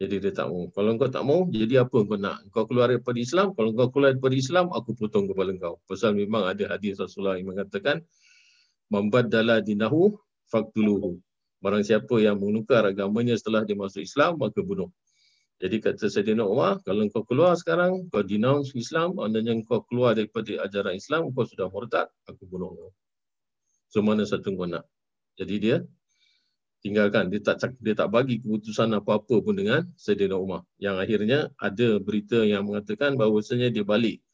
Jadi 0.00 0.16
dia 0.16 0.32
tak 0.32 0.48
mau. 0.50 0.66
Kalau 0.72 0.96
kau 0.96 1.12
tak 1.12 1.24
mau, 1.28 1.46
jadi 1.46 1.84
apa 1.84 1.92
kau 1.92 2.16
nak? 2.18 2.42
Kau 2.50 2.64
keluar 2.66 2.90
daripada 2.90 3.20
Islam. 3.20 3.52
Kalau 3.54 3.70
kau 3.76 3.92
keluar 3.92 4.16
daripada 4.16 4.32
Islam, 4.34 4.72
aku 4.72 4.96
potong 4.96 5.28
kepala 5.28 5.52
kau. 5.60 5.76
Pasal 5.84 6.16
memang 6.16 6.48
ada 6.48 6.72
hadis 6.72 6.98
Rasulullah 6.98 7.36
yang 7.38 7.52
mengatakan, 7.52 8.02
Membadala 8.90 9.62
dinahu 9.62 10.18
faktuluhu. 10.50 11.22
Barang 11.60 11.84
siapa 11.84 12.16
yang 12.20 12.40
menukar 12.40 12.88
agamanya 12.88 13.36
setelah 13.36 13.68
dia 13.68 13.76
masuk 13.76 14.00
Islam, 14.00 14.40
maka 14.40 14.64
bunuh. 14.64 14.88
Jadi 15.60 15.76
kata 15.76 16.08
Sayyidina 16.08 16.40
Umar, 16.40 16.80
kalau 16.88 17.04
kau 17.12 17.20
keluar 17.28 17.52
sekarang, 17.52 18.08
kau 18.08 18.24
denounce 18.24 18.72
Islam, 18.72 19.20
andanya 19.20 19.52
kau 19.68 19.84
keluar 19.84 20.16
daripada 20.16 20.64
ajaran 20.64 20.96
Islam, 20.96 21.28
kau 21.36 21.44
sudah 21.44 21.68
murtad, 21.68 22.08
aku 22.24 22.48
bunuh 22.48 22.72
kau. 22.72 22.90
So 23.92 24.00
mana 24.00 24.24
satu 24.24 24.56
kau 24.56 24.64
nak? 24.64 24.88
Jadi 25.36 25.54
dia 25.60 25.76
tinggalkan 26.80 27.28
dia 27.28 27.44
tak 27.44 27.76
dia 27.76 27.92
tak 27.92 28.08
bagi 28.08 28.40
keputusan 28.40 28.96
apa-apa 28.96 29.44
pun 29.44 29.52
dengan 29.52 29.84
Sayyidina 30.00 30.32
Umar 30.32 30.64
yang 30.80 30.96
akhirnya 30.96 31.52
ada 31.60 32.00
berita 32.00 32.40
yang 32.40 32.64
mengatakan 32.64 33.20
bahawasanya 33.20 33.68
dia 33.68 33.84
balik 33.84 34.24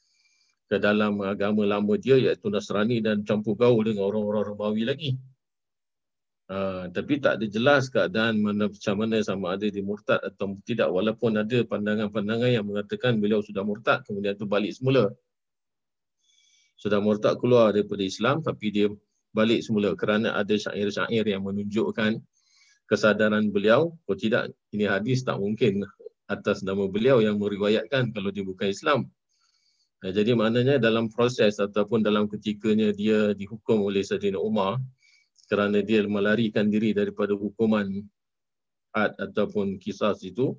ke 0.71 0.78
dalam 0.78 1.18
agama 1.26 1.66
lama 1.66 1.95
dia 1.99 2.18
iaitu 2.18 2.47
Nasrani 2.50 3.02
dan 3.02 3.26
campur 3.26 3.59
gaul 3.59 3.83
dengan 3.83 4.11
orang-orang 4.11 4.54
Romawi 4.54 4.83
lagi. 4.87 5.11
Uh, 6.47 6.87
tapi 6.95 7.19
tak 7.19 7.43
ada 7.43 7.47
jelas 7.50 7.91
keadaan 7.91 8.38
mana 8.38 8.71
macam 8.71 8.95
mana 8.95 9.19
sama 9.19 9.59
ada 9.59 9.67
di 9.67 9.83
murtad 9.83 10.23
atau 10.23 10.55
tidak 10.62 10.95
walaupun 10.95 11.35
ada 11.43 11.67
pandangan-pandangan 11.67 12.50
yang 12.55 12.62
mengatakan 12.62 13.19
beliau 13.19 13.43
sudah 13.43 13.67
murtad 13.67 14.07
kemudian 14.07 14.38
tu 14.38 14.47
balik 14.47 14.71
semula. 14.71 15.11
Sudah 16.79 17.03
murtad 17.03 17.43
keluar 17.43 17.75
daripada 17.75 18.07
Islam 18.07 18.47
tapi 18.47 18.71
dia 18.71 18.87
balik 19.35 19.67
semula 19.67 19.91
kerana 19.99 20.38
ada 20.38 20.55
syair-syair 20.55 21.26
yang 21.26 21.43
menunjukkan 21.43 22.23
kesadaran 22.87 23.50
beliau, 23.50 23.99
kalau 24.07 24.17
tidak 24.17 24.43
ini 24.71 24.87
hadis 24.87 25.26
tak 25.26 25.43
mungkin 25.43 25.83
atas 26.31 26.62
nama 26.62 26.87
beliau 26.87 27.19
yang 27.19 27.43
meriwayatkan 27.43 28.15
kalau 28.15 28.31
dia 28.31 28.47
bukan 28.47 28.71
Islam. 28.71 29.00
Jadi 30.07 30.38
maknanya 30.38 30.79
dalam 30.79 31.11
proses 31.11 31.59
ataupun 31.59 32.07
dalam 32.07 32.31
ketikanya 32.31 32.95
dia 32.95 33.35
dihukum 33.35 33.83
oleh 33.83 34.07
Sayyidina 34.07 34.38
Umar 34.38 34.79
kerana 35.47 35.81
dia 35.81 36.03
melarikan 36.07 36.67
diri 36.69 36.93
daripada 36.93 37.33
hukuman 37.35 37.87
had 38.95 39.12
ataupun 39.19 39.79
kisah 39.81 40.15
itu 40.23 40.55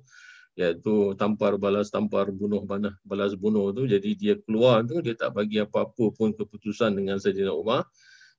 iaitu 0.58 1.14
tampar 1.14 1.54
balas 1.54 1.92
tampar 1.92 2.34
bunuh 2.34 2.66
balas 3.06 3.32
bunuh 3.38 3.70
tu. 3.70 3.86
Jadi 3.86 4.10
dia 4.18 4.34
keluar 4.42 4.82
tu 4.82 4.98
dia 4.98 5.14
tak 5.14 5.38
bagi 5.38 5.62
apa-apa 5.62 6.10
pun 6.12 6.34
keputusan 6.34 6.98
dengan 6.98 7.22
Sayyidina 7.22 7.54
Umar 7.54 7.86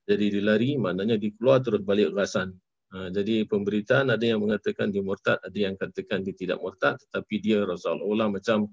jadi 0.10 0.25
dia 0.34 0.41
lari 0.41 0.74
maknanya 0.74 1.22
dia 1.22 1.29
keluar 1.38 1.62
terus 1.62 1.86
balik 1.86 2.10
rasan 2.18 2.58
Ha, 2.89 3.13
jadi 3.13 3.46
pemberitaan 3.46 4.10
ada 4.10 4.25
yang 4.25 4.41
mengatakan 4.41 4.89
dia 4.89 5.06
murtad, 5.06 5.38
ada 5.46 5.53
yang 5.53 5.77
katakan 5.77 6.25
dia 6.25 6.34
tidak 6.34 6.58
murtad. 6.58 6.98
Tetapi 6.98 7.36
dia 7.38 7.62
Rasulullah 7.62 8.25
macam 8.34 8.65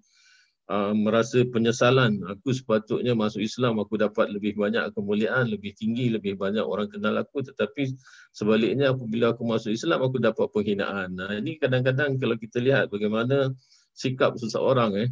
uh, 0.70 0.92
merasa 0.94 1.42
penyesalan. 1.46 2.23
Aku 2.26 2.50
sepatutnya 2.54 3.14
masuk 3.14 3.42
Islam, 3.42 3.78
aku 3.78 3.99
dapat 3.99 4.30
lebih 4.30 4.58
banyak 4.58 4.90
kemuliaan, 4.92 5.50
lebih 5.50 5.75
tinggi, 5.75 6.11
lebih 6.11 6.38
banyak 6.38 6.62
orang 6.62 6.90
kenal 6.90 7.14
aku 7.18 7.42
tetapi 7.42 7.94
sebaliknya 8.35 8.92
apabila 8.94 9.35
aku 9.35 9.42
masuk 9.46 9.73
Islam, 9.75 10.02
aku 10.06 10.18
dapat 10.18 10.50
penghinaan. 10.50 11.14
Nah, 11.14 11.30
ini 11.38 11.58
kadang-kadang 11.58 12.18
kalau 12.18 12.37
kita 12.38 12.58
lihat 12.62 12.90
bagaimana 12.90 13.50
sikap 13.96 14.37
seseorang 14.37 14.92
eh, 15.06 15.08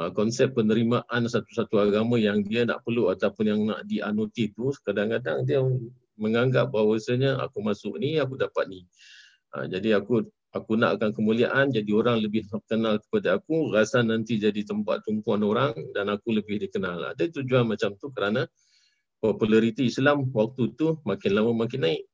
uh, 0.00 0.10
konsep 0.14 0.54
penerimaan 0.56 1.26
satu-satu 1.26 1.76
agama 1.90 2.16
yang 2.16 2.40
dia 2.46 2.64
nak 2.64 2.86
perlu 2.86 3.12
ataupun 3.12 3.44
yang 3.44 3.60
nak 3.68 3.84
dianuti 3.84 4.48
itu 4.48 4.72
kadang-kadang 4.86 5.44
dia 5.44 5.60
menganggap 6.20 6.68
bahawasanya 6.68 7.40
aku 7.40 7.64
masuk 7.64 7.96
ni 7.96 8.20
aku 8.20 8.36
dapat 8.36 8.68
ni. 8.68 8.80
Ha, 9.50 9.66
jadi 9.66 9.98
aku 9.98 10.28
aku 10.50 10.74
nakkan 10.74 11.14
kemuliaan 11.14 11.70
jadi 11.70 11.90
orang 11.94 12.18
lebih 12.18 12.46
kenal 12.66 12.98
kepada 12.98 13.38
aku 13.38 13.70
rasa 13.70 14.02
nanti 14.02 14.38
jadi 14.38 14.66
tempat 14.66 15.06
tumpuan 15.06 15.42
orang 15.46 15.74
dan 15.94 16.10
aku 16.10 16.34
lebih 16.34 16.58
dikenal. 16.58 17.14
Ada 17.14 17.30
tujuan 17.30 17.70
macam 17.70 17.94
tu 17.94 18.10
kerana 18.10 18.50
populariti 19.22 19.86
Islam 19.86 20.26
waktu 20.34 20.74
tu 20.74 20.98
makin 21.06 21.30
lama 21.38 21.52
makin 21.54 21.80
naik. 21.86 22.04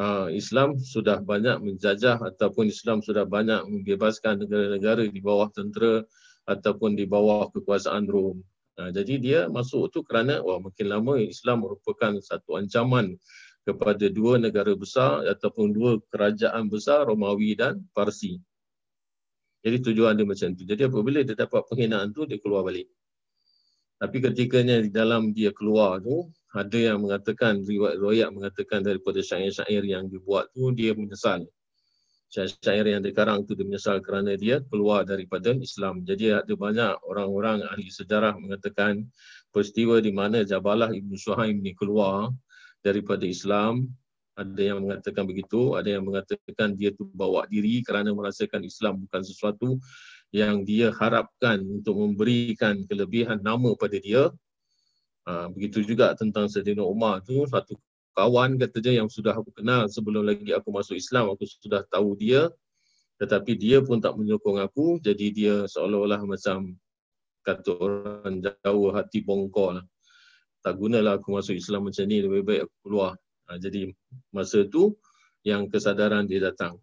Ha, 0.00 0.32
Islam 0.32 0.80
sudah 0.80 1.20
banyak 1.20 1.60
menjajah 1.60 2.20
ataupun 2.20 2.72
Islam 2.72 3.04
sudah 3.04 3.28
banyak 3.28 3.68
membebaskan 3.68 4.44
negara-negara 4.44 5.04
di 5.08 5.20
bawah 5.20 5.52
tentera 5.52 6.04
ataupun 6.48 6.96
di 6.96 7.04
bawah 7.04 7.52
kekuasaan 7.52 8.08
Rom. 8.08 8.40
Ha, 8.80 8.92
jadi 8.96 9.14
dia 9.20 9.40
masuk 9.52 9.92
tu 9.92 10.00
kerana 10.00 10.40
wah 10.40 10.56
makin 10.56 10.88
lama 10.88 11.20
Islam 11.20 11.68
merupakan 11.68 12.16
satu 12.20 12.56
ancaman 12.56 13.16
kepada 13.70 14.10
dua 14.10 14.42
negara 14.42 14.74
besar 14.74 15.22
ataupun 15.30 15.70
dua 15.70 16.02
kerajaan 16.10 16.66
besar 16.66 17.06
Romawi 17.06 17.54
dan 17.54 17.78
Parsi. 17.94 18.42
Jadi 19.62 19.76
tujuan 19.86 20.18
dia 20.18 20.26
macam 20.26 20.50
tu. 20.58 20.66
Jadi 20.66 20.82
apabila 20.90 21.22
dia 21.22 21.38
dapat 21.38 21.62
penghinaan 21.70 22.10
tu 22.10 22.26
dia 22.26 22.42
keluar 22.42 22.66
balik. 22.66 22.90
Tapi 24.00 24.16
ketikanya 24.18 24.80
di 24.82 24.90
dalam 24.90 25.30
dia 25.36 25.52
keluar 25.52 26.00
tu 26.00 26.26
ada 26.50 26.74
yang 26.74 27.04
mengatakan 27.04 27.62
riwayat-riwayat 27.62 28.28
mengatakan 28.34 28.80
daripada 28.82 29.20
syair-syair 29.22 29.84
yang 29.84 30.08
dibuat 30.08 30.50
tu 30.56 30.72
dia 30.74 30.96
menyesal 30.96 31.46
syair 32.30 32.86
yang 32.86 33.02
dikarang 33.02 33.42
itu 33.42 33.58
dia 33.58 33.66
menyesal 33.66 33.98
kerana 33.98 34.38
dia 34.38 34.62
keluar 34.70 35.02
daripada 35.02 35.50
Islam. 35.50 36.06
Jadi 36.06 36.30
ada 36.30 36.54
banyak 36.54 37.02
orang-orang 37.02 37.66
ahli 37.66 37.90
sejarah 37.90 38.38
mengatakan 38.38 39.02
peristiwa 39.50 39.98
di 39.98 40.14
mana 40.14 40.46
Jabalah 40.46 40.94
Ibn 40.94 41.12
Suhaim 41.18 41.58
ini 41.58 41.74
keluar 41.74 42.30
daripada 42.84 43.24
Islam. 43.24 43.88
Ada 44.38 44.72
yang 44.72 44.78
mengatakan 44.88 45.28
begitu, 45.28 45.76
ada 45.76 45.88
yang 46.00 46.04
mengatakan 46.06 46.72
dia 46.72 46.94
tu 46.96 47.04
bawa 47.12 47.44
diri 47.44 47.84
kerana 47.84 48.14
merasakan 48.16 48.64
Islam 48.64 49.04
bukan 49.04 49.20
sesuatu 49.20 49.76
yang 50.32 50.62
dia 50.64 50.94
harapkan 50.94 51.60
untuk 51.60 51.98
memberikan 51.98 52.80
kelebihan 52.88 53.42
nama 53.42 53.76
pada 53.76 54.00
dia. 54.00 54.32
Ha, 55.28 55.52
begitu 55.52 55.84
juga 55.84 56.16
tentang 56.16 56.48
Sayyidina 56.48 56.80
Umar 56.80 57.20
tu 57.20 57.44
satu 57.44 57.76
kawan 58.16 58.56
kata 58.56 58.80
dia 58.80 59.04
yang 59.04 59.12
sudah 59.12 59.36
aku 59.36 59.52
kenal 59.52 59.84
sebelum 59.86 60.24
lagi 60.24 60.50
aku 60.56 60.72
masuk 60.72 60.96
Islam 60.96 61.28
aku 61.30 61.44
sudah 61.44 61.84
tahu 61.92 62.16
dia 62.16 62.48
tetapi 63.20 63.52
dia 63.52 63.84
pun 63.84 64.00
tak 64.00 64.16
menyokong 64.16 64.64
aku 64.64 64.96
jadi 64.98 65.26
dia 65.28 65.54
seolah-olah 65.68 66.24
macam 66.24 66.72
kata 67.44 67.70
orang 67.76 68.40
jauh 68.40 68.88
hati 68.92 69.20
bongkor 69.20 69.80
lah. 69.80 69.84
Tak 70.60 70.76
gunalah 70.76 71.16
aku 71.20 71.36
masuk 71.36 71.56
Islam 71.56 71.88
macam 71.88 72.04
ni 72.04 72.20
lebih 72.20 72.42
baik 72.44 72.60
aku 72.68 72.76
keluar. 72.84 73.12
Ha, 73.48 73.56
jadi 73.56 73.90
masa 74.30 74.62
tu 74.68 74.96
yang 75.42 75.66
kesadaran 75.72 76.28
dia 76.28 76.38
datang. 76.52 76.76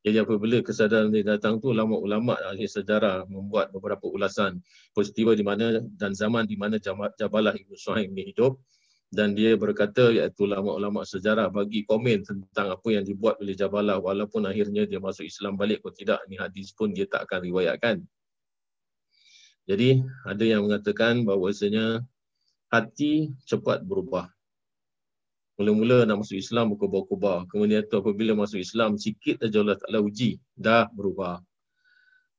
Jadi 0.00 0.16
apabila 0.16 0.64
kesadaran 0.64 1.12
dia 1.12 1.36
datang 1.36 1.60
tu 1.60 1.76
ulama-ulama 1.76 2.32
ahli 2.40 2.64
sejarah 2.64 3.28
membuat 3.28 3.68
beberapa 3.68 4.08
ulasan. 4.08 4.64
Peristiwa 4.96 5.36
di 5.36 5.44
mana 5.44 5.76
dan 5.96 6.16
zaman 6.16 6.48
di 6.48 6.56
mana 6.56 6.80
Jabalah 6.80 7.52
Ibn 7.52 7.72
Suhaim 7.76 8.10
ni 8.16 8.32
hidup. 8.32 8.58
Dan 9.10 9.34
dia 9.34 9.58
berkata 9.58 10.08
iaitu 10.14 10.46
ulama-ulama 10.46 11.02
sejarah 11.02 11.50
bagi 11.50 11.82
komen 11.82 12.22
tentang 12.22 12.70
apa 12.70 12.88
yang 12.94 13.04
dibuat 13.04 13.42
oleh 13.44 13.52
Jabalah. 13.52 14.00
Walaupun 14.00 14.48
akhirnya 14.48 14.88
dia 14.88 15.02
masuk 15.02 15.28
Islam 15.28 15.60
balik 15.60 15.84
atau 15.84 15.92
tidak 15.92 16.20
ni 16.32 16.40
hadis 16.40 16.72
pun 16.72 16.96
dia 16.96 17.04
tak 17.04 17.28
akan 17.28 17.44
riwayatkan. 17.44 17.96
Jadi 19.68 20.00
ada 20.24 20.44
yang 20.48 20.64
mengatakan 20.64 21.28
bahawasanya 21.28 22.00
hati 22.70 23.34
cepat 23.44 23.82
berubah. 23.82 24.30
Mula-mula 25.60 26.08
nak 26.08 26.24
masuk 26.24 26.40
Islam 26.40 26.72
berkubar-kubar. 26.72 27.44
Kemudian 27.52 27.84
tu 27.84 28.00
apabila 28.00 28.32
masuk 28.32 28.64
Islam 28.64 28.96
sikit 28.96 29.44
saja 29.44 29.60
Allah 29.60 29.76
Ta'ala 29.76 30.00
uji. 30.00 30.40
Dah 30.56 30.88
berubah. 30.88 31.44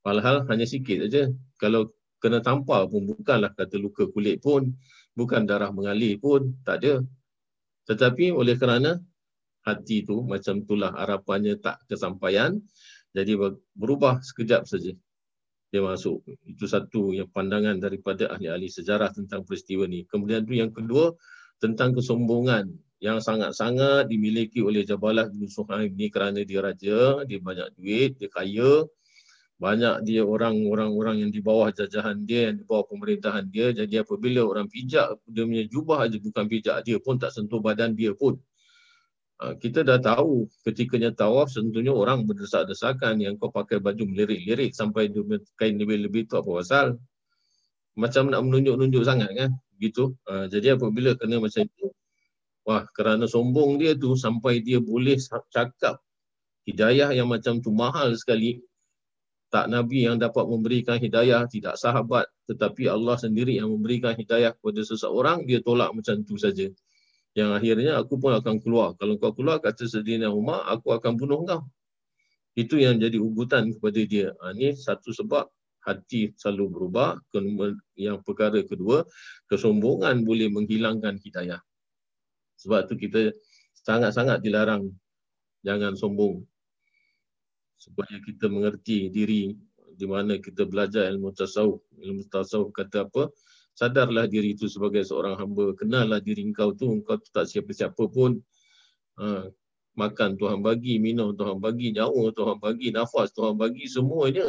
Padahal 0.01 0.49
hanya 0.49 0.65
sikit 0.65 1.05
saja. 1.05 1.29
Kalau 1.61 1.93
kena 2.21 2.39
tampar 2.39 2.85
pun 2.85 3.09
bukanlah 3.09 3.49
kata 3.57 3.81
luka 3.81 4.05
kulit 4.13 4.37
pun 4.45 4.69
bukan 5.17 5.43
darah 5.43 5.73
mengalir 5.73 6.21
pun 6.21 6.53
tak 6.61 6.85
ada 6.85 6.93
tetapi 7.89 8.29
oleh 8.29 8.55
kerana 8.55 9.01
hati 9.65 10.05
tu 10.05 10.21
macam 10.21 10.61
itulah 10.61 10.93
harapannya 10.93 11.57
tak 11.57 11.81
kesampaian 11.89 12.61
jadi 13.11 13.35
berubah 13.73 14.21
sekejap 14.21 14.69
saja 14.69 14.93
dia 15.71 15.81
masuk 15.81 16.19
itu 16.43 16.67
satu 16.67 17.15
yang 17.15 17.31
pandangan 17.31 17.79
daripada 17.79 18.27
ahli-ahli 18.35 18.67
sejarah 18.67 19.09
tentang 19.15 19.47
peristiwa 19.47 19.87
ni 19.87 20.03
kemudian 20.05 20.43
tu 20.43 20.53
yang 20.53 20.69
kedua 20.69 21.15
tentang 21.63 21.95
kesombongan 21.95 22.75
yang 23.01 23.17
sangat-sangat 23.17 24.05
dimiliki 24.05 24.61
oleh 24.61 24.85
Jabalah 24.85 25.25
bin 25.33 25.49
Suhaim 25.49 25.89
ni 25.97 26.13
kerana 26.13 26.45
dia 26.45 26.61
raja, 26.61 27.25
dia 27.25 27.39
banyak 27.41 27.73
duit, 27.73 28.13
dia 28.21 28.29
kaya, 28.29 28.85
banyak 29.57 30.05
dia 30.05 30.21
orang-orang 30.21 31.25
yang 31.25 31.31
di 31.33 31.41
bawah 31.41 31.73
jajahan 31.73 32.21
dia, 32.29 32.53
yang 32.53 32.61
di 32.61 32.65
bawah 32.65 32.85
pemerintahan 32.85 33.49
dia. 33.49 33.73
Jadi 33.73 34.01
apabila 34.01 34.45
orang 34.45 34.69
pijak, 34.69 35.17
dia 35.25 35.43
punya 35.45 35.65
jubah 35.65 36.05
aja 36.05 36.17
bukan 36.21 36.45
pijak 36.45 36.77
dia 36.85 36.97
pun, 37.01 37.17
tak 37.17 37.33
sentuh 37.33 37.57
badan 37.57 37.97
dia 37.97 38.13
pun. 38.13 38.37
Ha, 39.41 39.57
kita 39.57 39.81
dah 39.81 39.97
tahu 39.97 40.45
ketikanya 40.61 41.09
tawaf, 41.17 41.49
tentunya 41.49 41.89
orang 41.89 42.29
berdesak-desakan 42.29 43.17
yang 43.25 43.41
kau 43.41 43.49
pakai 43.49 43.81
baju 43.81 44.05
melirik-lirik 44.05 44.77
sampai 44.77 45.09
dia 45.09 45.25
kain 45.57 45.81
lebih-lebih 45.81 46.29
tu 46.29 46.37
apa 46.37 46.61
pasal. 46.61 46.87
Macam 47.97 48.29
nak 48.29 48.45
menunjuk-nunjuk 48.45 49.01
sangat 49.01 49.33
kan. 49.33 49.51
Gitu. 49.81 50.13
Ha, 50.29 50.45
jadi 50.45 50.77
apabila 50.77 51.17
kena 51.17 51.41
macam 51.41 51.65
itu, 51.65 51.89
wah 52.69 52.85
kerana 52.93 53.25
sombong 53.25 53.81
dia 53.81 53.97
tu 53.97 54.13
sampai 54.13 54.61
dia 54.61 54.77
boleh 54.77 55.17
cakap 55.49 55.97
hidayah 56.69 57.09
yang 57.09 57.25
macam 57.25 57.57
tu 57.65 57.73
mahal 57.73 58.13
sekali, 58.13 58.61
tak 59.49 59.73
Nabi 59.73 60.05
yang 60.05 60.21
dapat 60.21 60.45
memberikan 60.45 61.01
hidayah, 61.01 61.49
tidak 61.49 61.81
sahabat, 61.81 62.29
tetapi 62.45 62.87
Allah 62.87 63.17
sendiri 63.17 63.57
yang 63.57 63.73
memberikan 63.73 64.13
hidayah 64.13 64.53
kepada 64.53 64.85
seseorang, 64.85 65.49
dia 65.49 65.65
tolak 65.65 65.91
macam 65.97 66.21
tu 66.21 66.37
saja. 66.37 66.69
Yang 67.31 67.49
akhirnya 67.55 67.91
aku 67.99 68.19
pun 68.19 68.35
akan 68.35 68.59
keluar. 68.59 68.95
Kalau 68.99 69.15
kau 69.15 69.31
keluar, 69.31 69.63
kata 69.63 69.87
Sedina 69.87 70.27
Umar, 70.31 70.67
aku 70.67 70.91
akan 70.91 71.15
bunuh 71.15 71.47
kau. 71.47 71.63
Itu 72.55 72.75
yang 72.75 72.99
jadi 72.99 73.15
ugutan 73.15 73.71
kepada 73.71 74.01
dia. 74.03 74.35
Ha, 74.43 74.51
ini 74.51 74.75
satu 74.75 75.15
sebab 75.15 75.47
hati 75.87 76.35
selalu 76.35 76.65
berubah. 76.75 77.15
Yang 77.95 78.17
perkara 78.27 78.59
kedua, 78.67 79.07
kesombongan 79.47 80.27
boleh 80.27 80.51
menghilangkan 80.51 81.15
hidayah. 81.23 81.63
Sebab 82.59 82.91
tu 82.91 82.99
kita 82.99 83.31
sangat-sangat 83.81 84.43
dilarang 84.43 84.91
jangan 85.65 85.97
sombong 85.97 86.45
supaya 87.81 88.21
kita 88.21 88.45
mengerti 88.45 89.09
diri 89.09 89.57
di 89.97 90.05
mana 90.05 90.37
kita 90.37 90.69
belajar 90.69 91.09
ilmu 91.09 91.33
tasawuf 91.33 91.81
ilmu 91.97 92.29
tasawuf 92.29 92.69
kata 92.69 93.09
apa 93.09 93.33
sadarlah 93.75 94.27
diri 94.27 94.53
itu 94.53 94.67
sebagai 94.67 95.03
seorang 95.05 95.39
hamba. 95.39 95.73
Kenallah 95.75 96.19
diri 96.19 96.43
engkau 96.45 96.75
tu 96.75 96.91
engkau 96.91 97.17
tu 97.19 97.29
tak 97.31 97.47
siapa-siapa 97.47 98.03
pun. 98.11 98.39
Ha, 99.19 99.47
makan 99.95 100.39
Tuhan 100.39 100.59
bagi 100.63 100.97
minum 100.97 101.35
Tuhan 101.35 101.59
bagi 101.59 101.91
nyawa 101.91 102.31
Tuhan 102.31 102.57
bagi 102.63 102.95
nafas 102.95 103.35
Tuhan 103.35 103.59
bagi 103.59 103.85
semuanya 103.87 104.47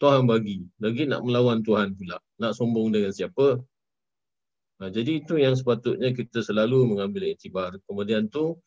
Tuhan 0.00 0.26
bagi. 0.26 0.64
Lagi 0.80 1.06
nak 1.06 1.22
melawan 1.22 1.60
Tuhan 1.62 1.94
pula. 1.94 2.18
Nak 2.40 2.52
sombong 2.56 2.92
dengan 2.92 3.12
siapa? 3.14 3.60
Ha, 4.82 4.90
jadi 4.90 5.22
itu 5.22 5.38
yang 5.38 5.54
sepatutnya 5.54 6.10
kita 6.12 6.42
selalu 6.42 6.96
mengambil 6.96 7.30
iktibar. 7.30 7.78
Kemudian 7.86 8.26
tu 8.26 8.58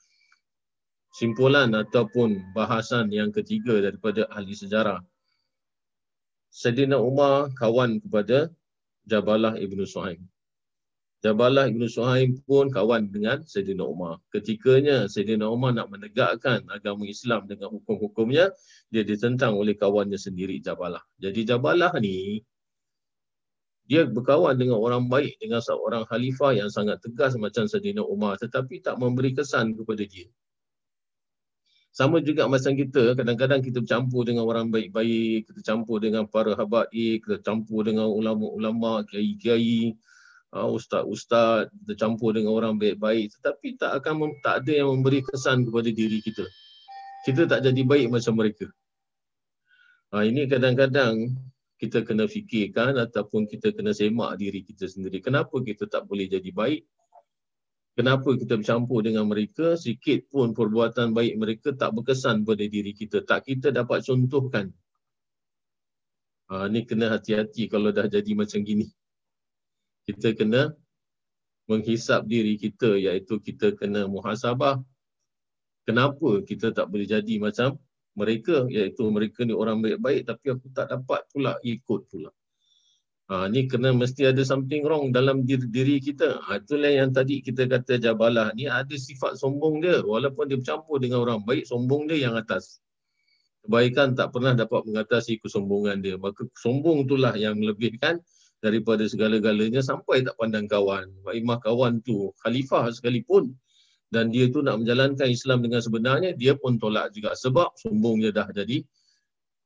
simpulan 1.17 1.73
ataupun 1.73 2.53
bahasan 2.53 3.09
yang 3.09 3.33
ketiga 3.33 3.81
daripada 3.81 4.29
ahli 4.31 4.53
sejarah. 4.53 5.01
Sayyidina 6.47 6.97
Umar 6.97 7.51
kawan 7.53 7.99
kepada 8.01 8.49
Jabalah 9.07 9.55
Ibnu 9.55 9.87
Suhaim. 9.87 10.19
Jabalah 11.23 11.65
Ibnu 11.71 11.87
Suhaim 11.89 12.37
pun 12.45 12.69
kawan 12.69 13.09
dengan 13.09 13.41
Sayyidina 13.41 13.81
Umar. 13.81 14.21
Ketikanya 14.29 15.09
Sayyidina 15.09 15.49
Umar 15.49 15.73
nak 15.73 15.89
menegakkan 15.89 16.67
agama 16.69 17.07
Islam 17.09 17.49
dengan 17.49 17.73
hukum-hukumnya, 17.73 18.53
dia 18.93 19.03
ditentang 19.07 19.57
oleh 19.57 19.73
kawannya 19.73 20.19
sendiri 20.19 20.61
Jabalah. 20.61 21.01
Jadi 21.17 21.47
Jabalah 21.47 21.95
ni 21.97 22.43
dia 23.87 24.03
berkawan 24.03 24.59
dengan 24.59 24.83
orang 24.83 25.07
baik 25.07 25.39
dengan 25.39 25.63
seorang 25.63 26.03
khalifah 26.03 26.59
yang 26.59 26.67
sangat 26.67 26.99
tegas 26.99 27.39
macam 27.39 27.65
Sayyidina 27.71 28.03
Umar 28.03 28.35
tetapi 28.35 28.83
tak 28.83 28.99
memberi 28.99 29.31
kesan 29.31 29.73
kepada 29.79 30.03
dia. 30.03 30.27
Sama 31.97 32.21
juga 32.21 32.45
macam 32.45 32.77
kita, 32.77 33.17
kadang-kadang 33.17 33.57
kita 33.65 33.81
bercampur 33.81 34.21
dengan 34.21 34.45
orang 34.45 34.69
baik-baik, 34.69 35.49
kita 35.49 35.65
campur 35.65 35.97
dengan 35.97 36.29
para 36.29 36.53
habaib, 36.53 37.25
kita 37.25 37.41
campur 37.41 37.89
dengan 37.89 38.05
ulama-ulama, 38.05 39.01
kiai-kiai, 39.09 39.97
uh, 40.53 40.69
ustaz-ustaz, 40.69 41.73
kita 41.73 41.97
campur 41.97 42.37
dengan 42.37 42.53
orang 42.53 42.77
baik-baik. 42.77 43.33
Tetapi 43.41 43.81
tak 43.81 43.97
akan 43.97 44.29
tak 44.45 44.61
ada 44.61 44.85
yang 44.85 44.93
memberi 44.93 45.25
kesan 45.25 45.65
kepada 45.65 45.89
diri 45.89 46.21
kita. 46.21 46.45
Kita 47.25 47.49
tak 47.49 47.65
jadi 47.65 47.81
baik 47.81 48.13
macam 48.13 48.45
mereka. 48.45 48.69
Uh, 50.13 50.21
ini 50.21 50.45
kadang-kadang 50.45 51.33
kita 51.81 52.05
kena 52.05 52.29
fikirkan 52.29 52.93
ataupun 52.93 53.49
kita 53.49 53.73
kena 53.73 53.89
semak 53.97 54.37
diri 54.37 54.61
kita 54.61 54.85
sendiri. 54.85 55.17
Kenapa 55.17 55.57
kita 55.65 55.89
tak 55.89 56.05
boleh 56.05 56.29
jadi 56.29 56.53
baik 56.53 56.85
kenapa 57.97 58.37
kita 58.37 58.61
bercampur 58.61 59.01
dengan 59.01 59.25
mereka? 59.25 59.73
Sikit 59.73 60.29
pun 60.29 60.53
perbuatan 60.53 61.17
baik 61.17 61.33
mereka 61.41 61.69
tak 61.73 61.97
berkesan 61.97 62.45
pada 62.45 62.61
diri 62.61 62.93
kita. 62.93 63.25
Tak 63.25 63.49
kita 63.49 63.73
dapat 63.73 64.05
contohkan. 64.05 64.69
Ha, 66.47 66.69
ni 66.69 66.85
kena 66.85 67.11
hati-hati 67.11 67.65
kalau 67.67 67.89
dah 67.89 68.05
jadi 68.05 68.31
macam 68.37 68.61
gini. 68.61 68.87
Kita 70.05 70.31
kena 70.37 70.71
menghisap 71.67 72.23
diri 72.29 72.55
kita 72.55 72.95
iaitu 72.95 73.41
kita 73.41 73.73
kena 73.73 74.05
muhasabah. 74.05 74.79
Kenapa 75.83 76.45
kita 76.45 76.71
tak 76.71 76.87
boleh 76.87 77.09
jadi 77.09 77.41
macam 77.41 77.81
mereka? 78.15 78.63
Iaitu 78.69 79.03
mereka 79.09 79.43
ni 79.43 79.51
orang 79.51 79.81
baik-baik 79.83 80.23
tapi 80.29 80.45
aku 80.55 80.69
tak 80.71 80.93
dapat 80.93 81.25
pula 81.33 81.59
ikut 81.65 82.07
pula 82.07 82.31
Ha, 83.27 83.51
ni 83.51 83.67
kena 83.67 83.91
mesti 83.91 84.23
ada 84.23 84.39
something 84.47 84.87
wrong 84.87 85.11
dalam 85.11 85.43
diri, 85.43 85.67
diri 85.67 85.95
kita. 85.99 86.39
Ha, 86.47 86.63
itulah 86.63 86.87
yang 86.87 87.11
tadi 87.11 87.43
kita 87.43 87.67
kata 87.67 87.99
jabalah. 87.99 88.55
Ni 88.55 88.71
ada 88.71 88.95
sifat 88.95 89.35
sombong 89.35 89.83
dia. 89.83 89.99
Walaupun 89.99 90.47
dia 90.47 90.55
bercampur 90.55 91.03
dengan 91.03 91.27
orang 91.27 91.43
baik, 91.43 91.67
sombong 91.67 92.07
dia 92.07 92.31
yang 92.31 92.39
atas. 92.39 92.79
Kebaikan 93.67 94.15
tak 94.15 94.31
pernah 94.31 94.55
dapat 94.55 94.87
mengatasi 94.87 95.43
kesombongan 95.43 95.99
dia. 95.99 96.15
Maka 96.15 96.47
sombong 96.55 97.03
itulah 97.03 97.35
yang 97.35 97.59
melebihkan 97.59 98.23
daripada 98.63 99.03
segala-galanya 99.03 99.83
sampai 99.83 100.23
tak 100.23 100.39
pandang 100.39 100.71
kawan. 100.71 101.11
Imah 101.27 101.59
kawan 101.59 101.99
tu 101.99 102.31
khalifah 102.39 102.87
sekalipun. 102.95 103.51
Dan 104.07 104.31
dia 104.31 104.47
tu 104.47 104.63
nak 104.63 104.79
menjalankan 104.79 105.27
Islam 105.27 105.67
dengan 105.67 105.83
sebenarnya, 105.83 106.31
dia 106.31 106.55
pun 106.55 106.79
tolak 106.79 107.11
juga. 107.11 107.35
Sebab 107.35 107.75
sombongnya 107.75 108.31
dah 108.31 108.47
jadi 108.55 108.87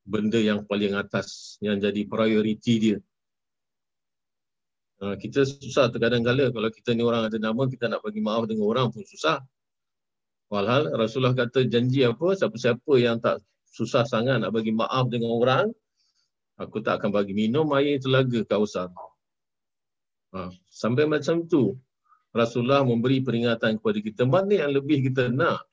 benda 0.01 0.41
yang 0.41 0.65
paling 0.65 0.97
atas. 0.97 1.62
Yang 1.62 1.93
jadi 1.93 2.01
prioriti 2.09 2.75
dia. 2.81 2.97
Ha, 5.01 5.17
kita 5.17 5.41
susah 5.41 5.89
terkadang-kala 5.89 6.53
kalau 6.53 6.69
kita 6.69 6.93
ni 6.93 7.01
orang 7.01 7.25
ada 7.25 7.41
nama 7.41 7.65
kita 7.65 7.89
nak 7.89 8.05
bagi 8.05 8.21
maaf 8.21 8.45
dengan 8.45 8.69
orang 8.69 8.93
pun 8.93 9.01
susah. 9.01 9.41
Walhal 10.53 10.93
Rasulullah 10.93 11.33
kata 11.33 11.65
janji 11.65 12.05
apa 12.05 12.37
siapa-siapa 12.37 12.93
yang 13.01 13.17
tak 13.17 13.41
susah 13.65 14.05
sangat 14.05 14.37
nak 14.37 14.53
bagi 14.53 14.69
maaf 14.69 15.09
dengan 15.09 15.33
orang 15.33 15.65
aku 16.61 16.85
tak 16.85 17.01
akan 17.01 17.09
bagi 17.09 17.33
minum 17.33 17.65
air 17.73 17.97
telaga 17.97 18.45
kausar. 18.45 18.93
Ha, 20.37 20.53
sampai 20.69 21.09
macam 21.09 21.49
tu 21.49 21.73
Rasulullah 22.29 22.85
memberi 22.85 23.25
peringatan 23.25 23.81
kepada 23.81 23.99
kita 24.05 24.23
mana 24.29 24.53
yang 24.53 24.69
lebih 24.69 25.09
kita 25.09 25.33
nak 25.33 25.65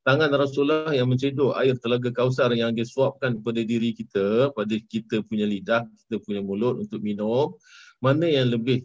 tangan 0.00 0.32
Rasulullah 0.32 0.96
yang 0.96 1.12
mencedok 1.12 1.52
air 1.60 1.76
telaga 1.76 2.08
kausar 2.08 2.56
yang 2.56 2.72
dia 2.72 2.88
suapkan 2.88 3.36
kepada 3.36 3.60
diri 3.60 3.92
kita 3.92 4.48
pada 4.56 4.74
kita 4.80 5.20
punya 5.28 5.44
lidah 5.44 5.84
kita 6.08 6.24
punya 6.24 6.40
mulut 6.40 6.80
untuk 6.80 7.04
minum 7.04 7.52
mana 8.00 8.26
yang 8.28 8.52
lebih 8.52 8.84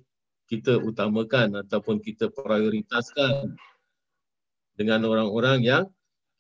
kita 0.52 0.80
utamakan 0.80 1.64
ataupun 1.64 2.04
kita 2.04 2.28
prioritaskan 2.32 3.56
dengan 4.76 5.08
orang-orang 5.08 5.64
yang 5.64 5.84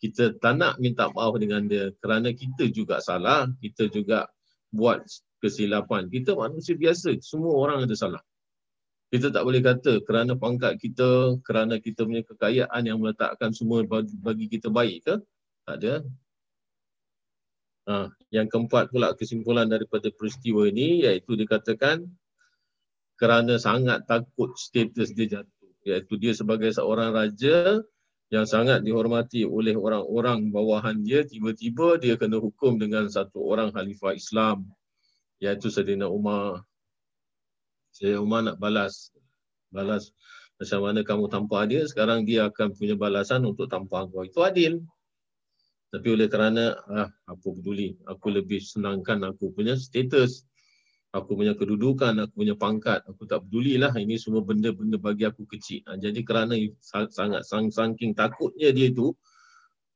kita 0.01 0.33
tak 0.41 0.57
nak 0.57 0.81
minta 0.81 1.07
maaf 1.13 1.37
dengan 1.37 1.69
dia 1.69 1.93
kerana 2.01 2.33
kita 2.33 2.67
juga 2.73 2.97
salah, 2.99 3.45
kita 3.61 3.87
juga 3.87 4.25
buat 4.73 5.05
kesilapan. 5.39 6.09
Kita 6.09 6.33
manusia 6.33 6.73
biasa, 6.73 7.13
semua 7.21 7.53
orang 7.53 7.85
ada 7.85 7.93
salah. 7.93 8.23
Kita 9.11 9.27
tak 9.29 9.43
boleh 9.43 9.59
kata 9.59 10.01
kerana 10.07 10.33
pangkat 10.39 10.79
kita, 10.79 11.37
kerana 11.43 11.77
kita 11.77 12.07
punya 12.07 12.23
kekayaan 12.23 12.81
yang 12.87 12.97
meletakkan 12.97 13.51
semua 13.51 13.83
bagi, 13.85 14.47
kita 14.47 14.71
baik 14.71 15.03
ke? 15.03 15.15
Tak 15.67 15.75
ada. 15.83 15.93
Ha, 17.91 18.07
yang 18.31 18.47
keempat 18.47 18.89
pula 18.93 19.11
kesimpulan 19.13 19.67
daripada 19.67 20.07
peristiwa 20.15 20.69
ini 20.69 21.03
iaitu 21.03 21.33
dikatakan 21.35 22.07
kerana 23.21 23.61
sangat 23.61 24.09
takut 24.09 24.57
status 24.57 25.13
dia 25.13 25.37
jatuh. 25.37 25.69
Iaitu 25.85 26.17
dia 26.17 26.33
sebagai 26.33 26.73
seorang 26.73 27.13
raja 27.13 27.85
yang 28.33 28.49
sangat 28.49 28.81
dihormati 28.81 29.45
oleh 29.45 29.77
orang-orang 29.77 30.49
bawahan 30.49 31.05
dia, 31.05 31.21
tiba-tiba 31.21 32.01
dia 32.01 32.17
kena 32.17 32.41
hukum 32.41 32.81
dengan 32.81 33.05
satu 33.05 33.45
orang 33.45 33.69
khalifah 33.69 34.17
Islam. 34.17 34.65
Iaitu 35.37 35.69
Sayyidina 35.69 36.09
Umar. 36.09 36.65
Sayyidina 37.93 38.25
Umar 38.25 38.41
nak 38.41 38.57
balas. 38.57 39.13
Balas 39.69 40.09
macam 40.57 40.79
mana 40.81 40.99
kamu 41.01 41.25
tampar 41.29 41.65
dia, 41.69 41.85
sekarang 41.85 42.25
dia 42.25 42.45
akan 42.49 42.73
punya 42.77 42.97
balasan 42.97 43.45
untuk 43.45 43.69
tampar 43.69 44.09
kau. 44.09 44.25
Itu 44.25 44.41
adil. 44.41 44.81
Tapi 45.93 46.07
oleh 46.09 46.29
kerana, 46.29 46.77
ah, 46.89 47.09
apa 47.25 47.47
peduli, 47.49 47.97
aku 48.05 48.33
lebih 48.33 48.61
senangkan 48.61 49.25
aku 49.25 49.53
punya 49.53 49.73
status 49.77 50.45
aku 51.11 51.35
punya 51.35 51.53
kedudukan, 51.53 52.15
aku 52.23 52.33
punya 52.43 52.55
pangkat, 52.55 53.03
aku 53.03 53.27
tak 53.27 53.43
pedulilah 53.47 53.91
ini 53.99 54.15
semua 54.15 54.39
benda-benda 54.41 54.95
bagi 54.95 55.27
aku 55.27 55.43
kecil. 55.43 55.83
Ha, 55.87 55.99
jadi 55.99 56.23
kerana 56.23 56.55
sangat 57.11 57.43
sang 57.43 57.67
saking 57.67 58.15
takutnya 58.15 58.71
dia 58.71 58.87
itu 58.87 59.11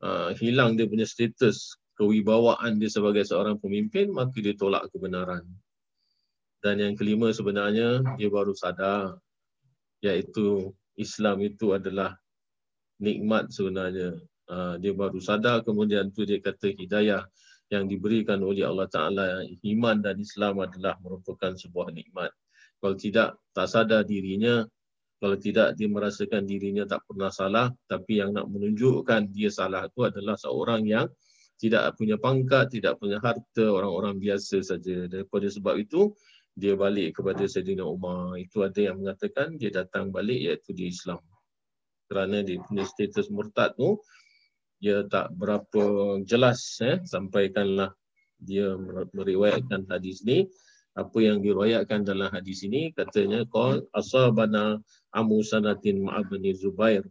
uh, 0.04 0.36
hilang 0.36 0.76
dia 0.76 0.86
punya 0.86 1.08
status 1.08 1.80
kewibawaan 1.96 2.76
dia 2.76 2.92
sebagai 2.92 3.24
seorang 3.24 3.56
pemimpin, 3.64 4.12
maka 4.12 4.36
dia 4.44 4.52
tolak 4.60 4.92
kebenaran. 4.92 5.48
Dan 6.60 6.84
yang 6.84 6.94
kelima 7.00 7.32
sebenarnya 7.32 8.04
dia 8.20 8.28
baru 8.28 8.52
sadar 8.52 9.16
iaitu 10.04 10.76
Islam 11.00 11.40
itu 11.48 11.72
adalah 11.72 12.20
nikmat 13.00 13.56
sebenarnya. 13.56 14.20
Uh, 14.46 14.78
dia 14.78 14.94
baru 14.94 15.18
sadar 15.18 15.66
kemudian 15.66 16.14
tu 16.14 16.22
dia 16.22 16.38
kata 16.38 16.70
hidayah 16.76 17.26
yang 17.74 17.90
diberikan 17.90 18.42
oleh 18.46 18.66
Allah 18.66 18.86
Ta'ala 18.86 19.42
iman 19.46 19.98
dan 19.98 20.22
Islam 20.22 20.62
adalah 20.62 20.98
merupakan 21.02 21.58
sebuah 21.58 21.90
nikmat. 21.90 22.30
Kalau 22.78 22.96
tidak, 22.98 23.42
tak 23.56 23.68
sadar 23.72 24.06
dirinya. 24.06 24.62
Kalau 25.18 25.38
tidak, 25.40 25.74
dia 25.74 25.90
merasakan 25.90 26.46
dirinya 26.46 26.86
tak 26.86 27.02
pernah 27.10 27.34
salah. 27.34 27.74
Tapi 27.90 28.22
yang 28.22 28.36
nak 28.36 28.46
menunjukkan 28.52 29.34
dia 29.34 29.50
salah 29.50 29.90
itu 29.90 30.06
adalah 30.06 30.38
seorang 30.38 30.86
yang 30.86 31.10
tidak 31.56 31.96
punya 31.98 32.20
pangkat, 32.20 32.70
tidak 32.70 33.00
punya 33.02 33.18
harta, 33.24 33.66
orang-orang 33.66 34.22
biasa 34.22 34.62
saja. 34.62 35.10
Daripada 35.10 35.48
sebab 35.50 35.80
itu, 35.82 36.14
dia 36.54 36.78
balik 36.78 37.18
kepada 37.18 37.44
Sayyidina 37.48 37.82
Umar. 37.82 38.38
Itu 38.38 38.62
ada 38.62 38.78
yang 38.78 39.02
mengatakan 39.02 39.58
dia 39.58 39.72
datang 39.72 40.14
balik 40.14 40.38
iaitu 40.38 40.76
di 40.76 40.92
Islam. 40.92 41.20
Kerana 42.06 42.46
dia 42.46 42.62
punya 42.62 42.86
status 42.86 43.34
murtad 43.34 43.74
tu, 43.74 43.98
dia 44.80 45.04
tak 45.08 45.32
berapa 45.36 45.84
jelas 46.28 46.80
eh 46.84 47.00
sampaikanlah 47.08 47.96
dia 48.40 48.76
meriwayatkan 49.16 49.88
hadis 49.88 50.22
ni 50.28 50.46
apa 50.96 51.18
yang 51.20 51.44
diriwayatkan 51.44 52.08
dalam 52.08 52.32
hadis 52.32 52.64
ini 52.64 52.96
katanya 52.96 53.44
qol 53.52 53.84
asabana 53.92 54.80
amu 55.12 55.44
sanatin 55.44 56.08
ma'abni 56.08 56.56
zubair 56.56 57.04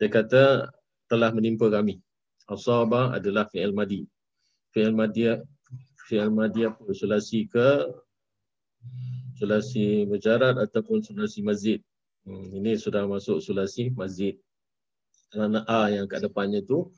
Dia 0.00 0.08
kata 0.08 0.72
telah 1.12 1.28
menimpa 1.34 1.68
kami. 1.68 2.00
Asaba 2.48 3.12
adalah 3.12 3.44
fi'il 3.52 3.76
madi. 3.76 4.08
Fi'il 4.72 4.96
madi 4.96 5.28
fi'il 6.08 6.32
madi 6.32 6.64
apa? 6.64 6.82
Sulasi 6.90 7.44
ke 7.46 7.84
sulasi 9.36 10.08
mujarad 10.08 10.56
ataupun 10.56 11.04
sulasi 11.04 11.44
mazid. 11.44 11.84
Hmm, 12.24 12.48
ini 12.56 12.80
sudah 12.80 13.04
masuk 13.04 13.44
sulasi 13.44 13.92
mazid. 13.92 14.40
Kerana 15.30 15.62
A 15.70 15.90
yang 15.94 16.10
kat 16.10 16.26
depannya 16.26 16.58
tu 16.66 16.90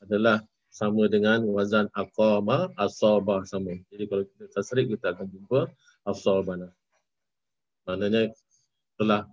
adalah 0.00 0.40
sama 0.72 1.06
dengan 1.06 1.44
wazan 1.52 1.86
aqama 1.94 2.72
asaba 2.80 3.46
sama. 3.46 3.78
Jadi 3.92 4.04
kalau 4.10 4.24
kita 4.26 4.44
tasrik 4.50 4.90
kita 4.90 5.14
akan 5.14 5.30
jumpa 5.30 5.70
asabana. 6.02 6.72
Maknanya 7.86 8.32
telah 8.96 9.28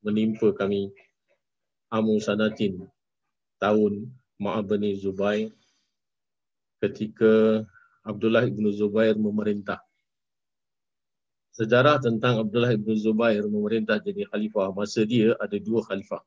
menimpa 0.00 0.54
kami 0.54 0.88
amu 1.92 2.16
sanatin 2.22 2.86
tahun 3.60 4.08
Ma'abani 4.40 4.98
Zubair 4.98 5.50
ketika 6.82 7.62
Abdullah 8.04 8.44
ibnu 8.44 8.68
Zubair 8.72 9.16
memerintah. 9.16 9.80
Sejarah 11.54 12.02
tentang 12.02 12.42
Abdullah 12.42 12.74
ibnu 12.74 12.98
Zubair 12.98 13.46
memerintah 13.46 14.02
jadi 14.02 14.26
khalifah. 14.26 14.74
Masa 14.74 15.06
dia 15.06 15.38
ada 15.38 15.54
dua 15.60 15.86
khalifah. 15.86 16.20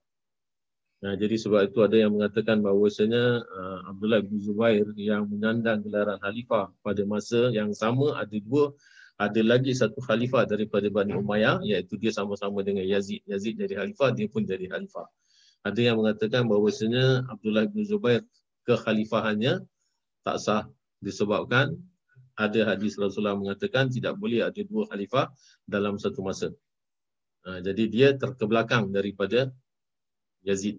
Nah, 0.98 1.14
jadi 1.14 1.38
sebab 1.38 1.70
itu 1.70 1.80
ada 1.86 1.94
yang 1.94 2.18
mengatakan 2.18 2.58
bahawasanya 2.66 3.46
uh, 3.46 3.80
Abdullah 3.94 4.26
ibnu 4.26 4.42
Zubair 4.42 4.86
yang 4.98 5.30
menyandang 5.30 5.86
gelaran 5.86 6.18
khalifah 6.18 6.74
pada 6.82 7.06
masa 7.06 7.54
yang 7.54 7.70
sama 7.70 8.18
ada 8.18 8.34
dua 8.42 8.74
ada 9.18 9.42
lagi 9.42 9.74
satu 9.74 9.98
khalifah 10.02 10.46
daripada 10.46 10.90
Bani 10.90 11.14
Umayyah 11.18 11.62
iaitu 11.66 11.98
dia 11.98 12.14
sama-sama 12.14 12.62
dengan 12.62 12.86
Yazid. 12.86 13.26
Yazid 13.26 13.58
jadi 13.58 13.82
khalifah, 13.82 14.14
dia 14.14 14.30
pun 14.30 14.46
jadi 14.46 14.70
khalifah. 14.70 15.10
Ada 15.66 15.82
yang 15.94 15.98
mengatakan 16.02 16.46
bahawasanya 16.46 17.26
Abdullah 17.30 17.66
bin 17.66 17.82
Zubair 17.86 18.22
kekhalifahannya 18.66 19.66
tak 20.22 20.38
sah 20.38 20.70
disebabkan 21.02 21.78
ada 22.38 22.74
hadis 22.74 22.94
Rasulullah 23.02 23.34
mengatakan 23.34 23.90
tidak 23.90 24.14
boleh 24.22 24.46
ada 24.46 24.62
dua 24.62 24.86
khalifah 24.86 25.34
dalam 25.66 25.98
satu 25.98 26.22
masa. 26.22 26.54
Ha, 27.46 27.66
jadi 27.66 27.84
dia 27.90 28.08
terkebelakang 28.14 28.94
daripada 28.94 29.50
Yazid. 30.46 30.78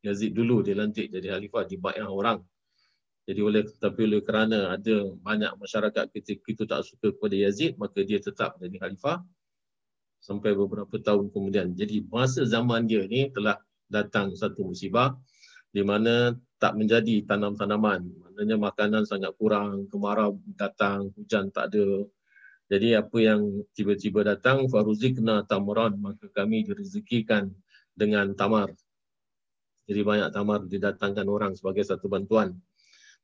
Yazid 0.00 0.32
dulu 0.32 0.64
dia 0.64 0.76
lantik 0.76 1.12
jadi 1.12 1.36
khalifah 1.36 1.64
di 1.68 1.76
bayang 1.76 2.08
orang. 2.08 2.38
Jadi 3.28 3.40
oleh 3.44 3.62
tapi 3.78 4.08
oleh 4.08 4.24
kerana 4.24 4.74
ada 4.74 5.12
banyak 5.20 5.52
masyarakat 5.60 6.08
kita 6.08 6.40
kita 6.40 6.62
tak 6.64 6.82
suka 6.88 7.12
kepada 7.12 7.36
Yazid 7.36 7.76
maka 7.76 8.00
dia 8.00 8.18
tetap 8.18 8.56
jadi 8.56 8.76
khalifah 8.80 9.20
sampai 10.20 10.56
beberapa 10.56 10.96
tahun 11.00 11.28
kemudian. 11.32 11.76
Jadi 11.76 12.04
masa 12.08 12.44
zaman 12.48 12.88
dia 12.88 13.04
ni 13.04 13.28
telah 13.32 13.60
datang 13.88 14.32
satu 14.36 14.64
musibah 14.68 15.16
di 15.70 15.82
mana 15.84 16.34
tak 16.60 16.76
menjadi 16.76 17.24
tanam-tanaman. 17.24 18.04
Maknanya 18.04 18.56
makanan 18.60 19.02
sangat 19.08 19.32
kurang, 19.40 19.88
kemarau 19.88 20.38
datang, 20.54 21.08
hujan 21.16 21.48
tak 21.50 21.72
ada. 21.72 22.04
Jadi 22.70 22.94
apa 22.94 23.18
yang 23.18 23.66
tiba-tiba 23.74 24.22
datang, 24.22 24.70
faruzikna 24.70 25.42
tamran, 25.48 25.98
maka 25.98 26.30
kami 26.30 26.62
direzekikan 26.62 27.50
dengan 27.96 28.30
tamar. 28.38 28.70
Jadi 29.90 30.06
banyak 30.06 30.30
tamar 30.30 30.62
didatangkan 30.70 31.26
orang 31.26 31.58
sebagai 31.58 31.82
satu 31.82 32.06
bantuan. 32.06 32.54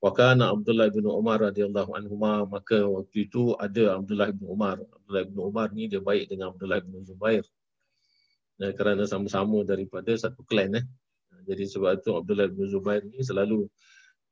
Wakana 0.02 0.50
Abdullah 0.50 0.90
bin 0.90 1.06
Umar 1.06 1.38
radhiyallahu 1.38 1.94
anhu 1.94 2.18
maka 2.18 2.82
waktu 2.82 3.30
itu 3.30 3.54
ada 3.54 3.94
Abdullah 3.94 4.34
bin 4.34 4.50
Umar. 4.50 4.82
Abdullah 4.82 5.24
bin 5.30 5.38
Umar 5.38 5.70
ni 5.70 5.86
dia 5.86 6.02
baik 6.02 6.26
dengan 6.26 6.50
Abdullah 6.50 6.82
bin 6.82 7.06
Zubair. 7.06 7.46
Dan 8.58 8.74
kerana 8.74 9.06
sama-sama 9.06 9.62
daripada 9.62 10.10
satu 10.18 10.42
klan 10.42 10.74
eh. 10.74 10.84
Jadi 11.46 11.70
sebab 11.70 12.02
itu 12.02 12.10
Abdullah 12.18 12.50
bin 12.50 12.66
Zubair 12.66 13.06
ni 13.06 13.22
selalu 13.22 13.70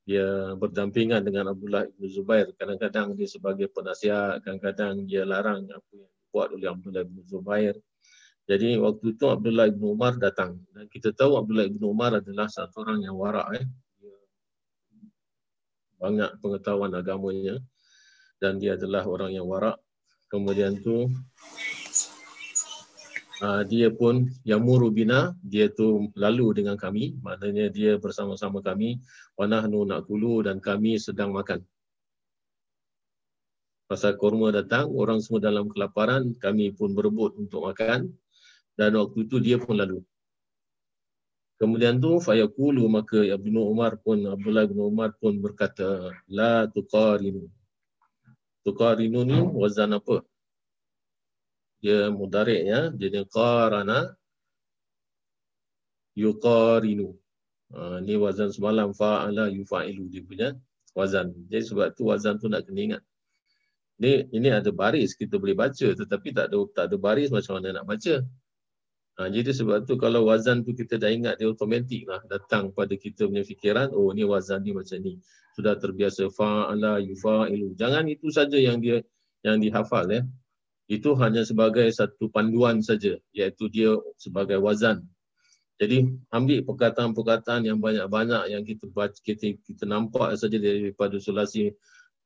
dia 0.02 0.58
berdampingan 0.58 1.22
dengan 1.22 1.54
Abdullah 1.54 1.86
bin 1.86 2.10
Zubair. 2.10 2.50
Kadang-kadang 2.58 3.14
dia 3.14 3.30
sebagai 3.30 3.70
penasihat, 3.70 4.42
kadang-kadang 4.42 5.06
dia 5.06 5.22
larang 5.22 5.64
apa 5.70 5.92
yang 5.94 6.10
dibuat 6.10 6.48
oleh 6.50 6.66
Abdullah 6.66 7.04
bin 7.06 7.22
Zubair. 7.24 7.78
Jadi 8.44 8.76
waktu 8.76 9.16
itu 9.16 9.24
Abdullah 9.24 9.72
bin 9.72 9.96
Umar 9.96 10.20
datang. 10.20 10.60
Dan 10.76 10.84
kita 10.92 11.16
tahu 11.16 11.40
Abdullah 11.40 11.64
bin 11.64 11.80
Umar 11.80 12.20
adalah 12.20 12.44
satu 12.52 12.84
orang 12.84 13.00
yang 13.00 13.16
warak 13.16 13.48
eh 13.56 13.66
banyak 16.04 16.36
pengetahuan 16.44 16.92
agamanya 16.92 17.56
dan 18.36 18.60
dia 18.60 18.76
adalah 18.76 19.08
orang 19.08 19.32
yang 19.32 19.48
warak. 19.48 19.80
Kemudian 20.28 20.84
tu 20.84 21.08
uh, 23.40 23.62
dia 23.64 23.88
pun 23.88 24.28
yang 24.44 24.60
murubina 24.60 25.32
dia 25.40 25.72
tu 25.72 26.12
lalu 26.12 26.60
dengan 26.60 26.76
kami, 26.76 27.16
maknanya 27.24 27.72
dia 27.72 27.96
bersama-sama 27.96 28.60
kami 28.60 29.00
wa 29.40 29.48
nahnu 29.48 29.88
nakulu 29.88 30.44
dan 30.44 30.60
kami 30.60 31.00
sedang 31.00 31.32
makan. 31.32 31.64
Pasal 33.88 34.20
kurma 34.20 34.52
datang, 34.52 34.92
orang 34.92 35.24
semua 35.24 35.40
dalam 35.40 35.68
kelaparan, 35.72 36.36
kami 36.40 36.72
pun 36.72 36.92
berebut 36.92 37.36
untuk 37.40 37.68
makan 37.68 38.12
dan 38.74 38.90
waktu 38.98 39.26
itu 39.26 39.36
dia 39.38 39.56
pun 39.58 39.78
lalu. 39.78 40.02
Kemudian 41.54 42.02
tu 42.02 42.18
fayaqulu 42.18 42.82
maka 42.90 43.22
Ibnu 43.22 43.62
Umar 43.70 43.94
pun 44.02 44.18
Abdullah 44.26 44.66
bin 44.66 44.82
Umar 44.82 45.14
pun 45.16 45.38
berkata 45.38 46.10
la 46.26 46.66
tuqarinu. 46.66 47.46
Tuqarinu 48.66 49.22
ni 49.22 49.38
wazan 49.54 49.94
apa? 49.94 50.26
Dia 51.78 52.10
mudarik 52.10 52.60
ya. 52.66 52.80
Jadi 52.90 53.22
qarana 53.30 54.18
yuqarinu. 56.18 57.14
Ha, 57.74 58.02
ni 58.02 58.18
wazan 58.18 58.50
semalam 58.50 58.90
fa'ala 58.90 59.50
yufa'ilu 59.50 60.10
dia 60.10 60.22
punya 60.26 60.48
wazan. 60.90 61.30
Jadi 61.46 61.70
sebab 61.70 61.94
tu 61.94 62.10
wazan 62.10 62.34
tu 62.42 62.50
nak 62.50 62.66
kena 62.66 62.80
ingat. 62.98 63.02
Ni 64.02 64.26
ini 64.34 64.50
ada 64.50 64.74
baris 64.74 65.14
kita 65.14 65.38
boleh 65.38 65.54
baca 65.54 65.86
tetapi 65.94 66.34
tak 66.34 66.50
ada 66.50 66.58
tak 66.74 66.84
ada 66.90 66.96
baris 66.98 67.30
macam 67.30 67.62
mana 67.62 67.78
nak 67.78 67.86
baca. 67.86 68.26
Ha, 69.14 69.30
jadi 69.30 69.54
sebab 69.54 69.86
tu 69.86 69.94
kalau 69.94 70.26
wazan 70.26 70.66
tu 70.66 70.74
kita 70.74 70.98
dah 70.98 71.06
ingat 71.06 71.38
dia 71.38 71.46
automatik 71.46 72.02
lah 72.10 72.18
datang 72.26 72.74
pada 72.74 72.98
kita 72.98 73.30
punya 73.30 73.46
fikiran 73.46 73.94
oh 73.94 74.10
ni 74.10 74.26
wazan 74.26 74.66
ni 74.66 74.74
macam 74.74 74.98
ni. 74.98 75.22
Sudah 75.54 75.78
terbiasa 75.78 76.34
fa'ala 76.34 76.98
yufa'ilu. 76.98 77.78
Jangan 77.78 78.10
itu 78.10 78.34
saja 78.34 78.58
yang 78.58 78.82
dia 78.82 79.06
yang 79.46 79.62
dihafal 79.62 80.10
ya. 80.10 80.26
Itu 80.90 81.14
hanya 81.22 81.46
sebagai 81.46 81.86
satu 81.94 82.26
panduan 82.26 82.82
saja 82.82 83.14
iaitu 83.30 83.70
dia 83.70 83.94
sebagai 84.18 84.58
wazan. 84.58 85.06
Jadi 85.78 86.10
ambil 86.34 86.66
perkataan-perkataan 86.66 87.70
yang 87.70 87.78
banyak-banyak 87.78 88.50
yang 88.50 88.66
kita 88.66 88.90
baca 88.90 89.14
kita 89.14 89.54
kita 89.62 89.86
nampak 89.86 90.34
saja 90.34 90.58
daripada 90.58 91.22
sulasi 91.22 91.70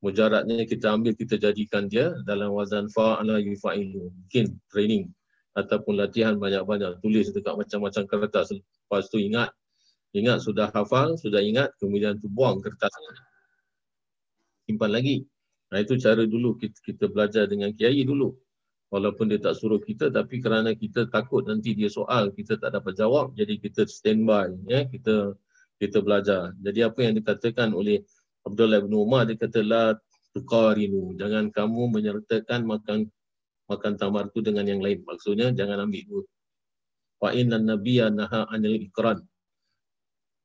mujaradnya 0.01 0.65
kita 0.65 0.89
ambil 0.89 1.13
kita 1.13 1.37
jadikan 1.37 1.85
dia 1.85 2.17
dalam 2.25 2.57
wazan 2.57 2.89
fa'ala 2.89 3.45
yufa'ilu. 3.45 4.09
Mungkin 4.09 4.57
training 4.73 5.13
ataupun 5.57 5.97
latihan 5.97 6.37
banyak-banyak 6.37 7.01
tulis 7.01 7.31
dekat 7.33 7.55
macam-macam 7.57 8.03
kertas. 8.05 8.53
Lepas 8.53 9.09
tu 9.09 9.21
ingat 9.23 9.53
ingat 10.17 10.41
sudah 10.41 10.73
hafal 10.73 11.21
sudah 11.21 11.45
ingat 11.45 11.73
kemudian 11.77 12.17
tu 12.21 12.29
buang 12.33 12.61
kertas. 12.65 12.91
Simpan 14.69 14.93
lagi. 14.93 15.25
Nah 15.69 15.85
itu 15.85 16.01
cara 16.01 16.25
dulu 16.25 16.57
kita, 16.57 16.79
kita 16.81 17.05
belajar 17.09 17.45
dengan 17.49 17.73
kiai 17.77 18.05
dulu. 18.05 18.33
Walaupun 18.89 19.29
dia 19.29 19.37
tak 19.37 19.61
suruh 19.61 19.81
kita 19.85 20.09
tapi 20.09 20.41
kerana 20.41 20.73
kita 20.73 21.13
takut 21.13 21.45
nanti 21.45 21.77
dia 21.77 21.93
soal 21.93 22.33
kita 22.33 22.57
tak 22.57 22.73
dapat 22.73 22.97
jawab 22.97 23.37
jadi 23.37 23.61
kita 23.61 23.85
standby 23.85 24.49
ya 24.65 24.89
kita 24.89 25.37
kita 25.77 26.01
belajar. 26.01 26.57
Jadi 26.65 26.81
apa 26.81 26.99
yang 27.05 27.15
dikatakan 27.21 27.77
oleh 27.77 28.01
Abdullah 28.49 28.81
bin 28.81 28.97
Umar 28.97 29.29
dia 29.29 29.37
kata 29.37 29.61
la 29.61 29.93
tuqarinu 30.33 31.13
jangan 31.21 31.53
kamu 31.53 32.01
menyertakan 32.01 32.65
makan 32.65 33.13
makan 33.69 34.01
tamar 34.01 34.33
tu 34.33 34.41
dengan 34.41 34.65
yang 34.65 34.81
lain. 34.81 35.05
Maksudnya 35.05 35.53
jangan 35.53 35.85
ambil 35.85 36.03
dua. 36.09 36.25
Fa 37.21 37.29
inna 37.37 37.61
nabiyya 37.61 38.09
naha 38.11 38.49
anil 38.49 38.81
ikran. 38.81 39.23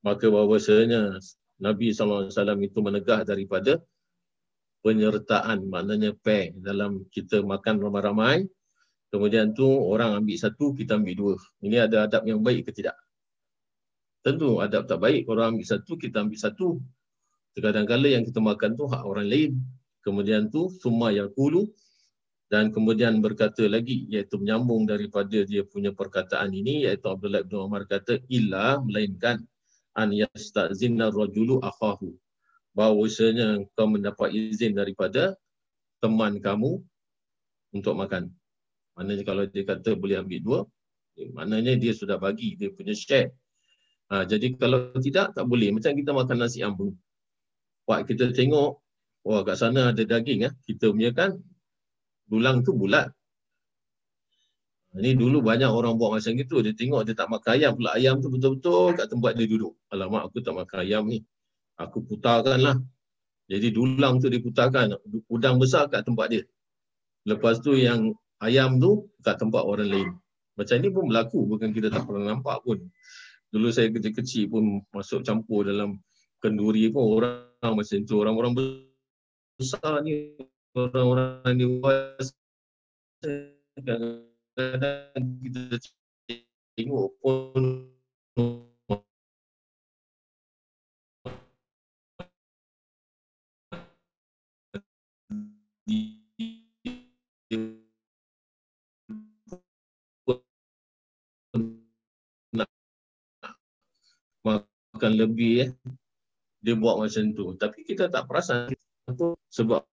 Maka 0.04 0.28
bahawasanya 0.28 1.16
Nabi 1.64 1.96
SAW 1.96 2.28
itu 2.60 2.80
menegah 2.84 3.24
daripada 3.24 3.80
penyertaan. 4.84 5.64
Maknanya 5.72 6.12
pair 6.20 6.52
dalam 6.60 7.08
kita 7.08 7.40
makan 7.40 7.80
ramai-ramai. 7.80 8.44
Kemudian 9.14 9.54
tu 9.56 9.70
orang 9.70 10.20
ambil 10.20 10.36
satu, 10.36 10.76
kita 10.76 11.00
ambil 11.00 11.16
dua. 11.16 11.36
Ini 11.64 11.88
ada 11.88 12.10
adab 12.10 12.28
yang 12.28 12.44
baik 12.44 12.68
ke 12.68 12.72
tidak? 12.76 12.98
Tentu 14.26 14.58
adab 14.60 14.90
tak 14.90 15.00
baik. 15.00 15.30
Orang 15.30 15.56
ambil 15.56 15.68
satu, 15.70 15.96
kita 15.96 16.26
ambil 16.26 16.40
satu. 16.42 16.82
Kadang-kadang 17.54 18.10
yang 18.10 18.26
kita 18.26 18.42
makan 18.42 18.74
tu 18.74 18.90
hak 18.90 19.06
orang 19.06 19.30
lain. 19.30 19.52
Kemudian 20.02 20.50
tu, 20.50 20.74
semua 20.82 21.14
yang 21.14 21.30
kulu, 21.32 21.70
dan 22.54 22.70
kemudian 22.70 23.18
berkata 23.18 23.66
lagi 23.66 24.06
iaitu 24.14 24.38
menyambung 24.38 24.86
daripada 24.86 25.42
dia 25.42 25.66
punya 25.66 25.90
perkataan 25.90 26.54
ini 26.54 26.86
iaitu 26.86 27.10
Abdullah 27.10 27.42
bin 27.42 27.58
Umar 27.58 27.90
kata 27.90 28.22
illa 28.30 28.78
melainkan 28.78 29.42
an 29.98 30.14
yastazinna 30.14 31.10
rajulu 31.10 31.58
akhahu 31.66 32.14
bahawasanya 32.78 33.66
kau 33.74 33.90
mendapat 33.90 34.30
izin 34.34 34.78
daripada 34.78 35.34
teman 35.98 36.38
kamu 36.38 36.78
untuk 37.74 37.98
makan. 37.98 38.30
Maknanya 38.94 39.24
kalau 39.26 39.44
dia 39.50 39.64
kata 39.66 39.98
boleh 39.98 40.22
ambil 40.22 40.40
dua, 40.42 40.60
maknanya 41.34 41.74
dia 41.74 41.94
sudah 41.98 42.22
bagi 42.22 42.54
dia 42.54 42.70
punya 42.70 42.94
share. 42.94 43.34
Ha, 44.14 44.30
jadi 44.30 44.54
kalau 44.54 44.94
tidak, 45.02 45.34
tak 45.34 45.46
boleh. 45.50 45.74
Macam 45.74 45.98
kita 45.98 46.14
makan 46.14 46.38
nasi 46.38 46.62
ambung. 46.62 46.94
Buat 47.90 48.06
kita 48.06 48.30
tengok, 48.30 48.78
wah 49.26 49.42
kat 49.42 49.58
sana 49.58 49.90
ada 49.90 50.04
daging. 50.06 50.46
Eh. 50.46 50.54
Kita 50.70 50.94
punya 50.94 51.10
kan, 51.10 51.42
tulang 52.30 52.64
tu 52.64 52.74
bulat. 52.74 53.12
Ini 54.94 55.18
dulu 55.18 55.42
banyak 55.42 55.74
orang 55.74 55.98
buat 55.98 56.22
macam 56.22 56.38
itu. 56.38 56.62
Dia 56.62 56.74
tengok 56.78 57.02
dia 57.10 57.18
tak 57.18 57.26
makan 57.34 57.52
ayam 57.58 57.72
pula. 57.74 57.98
Ayam 57.98 58.22
tu 58.22 58.30
betul-betul 58.30 58.94
kat 58.94 59.10
tempat 59.10 59.34
dia 59.34 59.50
duduk. 59.50 59.74
Alamak 59.90 60.30
aku 60.30 60.38
tak 60.46 60.54
makan 60.54 60.78
ayam 60.86 61.04
ni. 61.10 61.26
Aku 61.82 62.06
putarkan 62.06 62.62
lah. 62.62 62.78
Jadi 63.50 63.74
dulang 63.74 64.22
tu 64.22 64.30
diputarkan. 64.30 64.94
Udang 65.34 65.58
besar 65.58 65.90
kat 65.90 66.06
tempat 66.06 66.30
dia. 66.30 66.44
Lepas 67.26 67.58
tu 67.66 67.74
yang 67.74 68.14
ayam 68.38 68.78
tu 68.78 69.10
kat 69.26 69.42
tempat 69.42 69.66
orang 69.66 69.90
lain. 69.90 70.10
Macam 70.54 70.76
ni 70.78 70.90
pun 70.94 71.04
berlaku. 71.10 71.42
Bukan 71.50 71.74
kita 71.74 71.90
tak 71.90 72.06
pernah 72.06 72.38
nampak 72.38 72.62
pun. 72.62 72.78
Dulu 73.50 73.74
saya 73.74 73.90
kecil-kecil 73.90 74.46
pun 74.54 74.86
masuk 74.94 75.26
campur 75.26 75.66
dalam 75.66 75.98
kenduri 76.38 76.94
pun 76.94 77.18
orang 77.18 77.50
macam 77.66 77.98
tu. 78.06 78.16
Orang-orang 78.22 78.54
besar 79.58 80.06
ni. 80.06 80.38
Orang-orang 80.74 81.54
dewasa 81.54 82.34
kadang 83.22 84.26
kita 85.46 85.78
tengok 86.74 87.14
pun 87.22 87.94
makan 104.42 105.20
lebih 105.20 105.70
eh. 105.70 105.72
dia 106.66 106.74
buat 106.74 106.98
macam 106.98 107.30
tu 107.38 107.54
tapi 107.62 107.86
kita 107.86 108.10
tak 108.10 108.26
perasan 108.26 108.74
sebab 109.54 109.93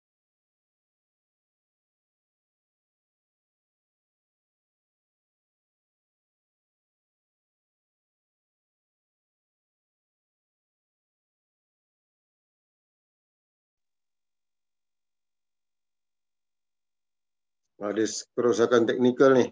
Ada 17.87 18.03
kerosakan 18.35 18.83
teknikal 18.89 19.39
ni. 19.39 19.47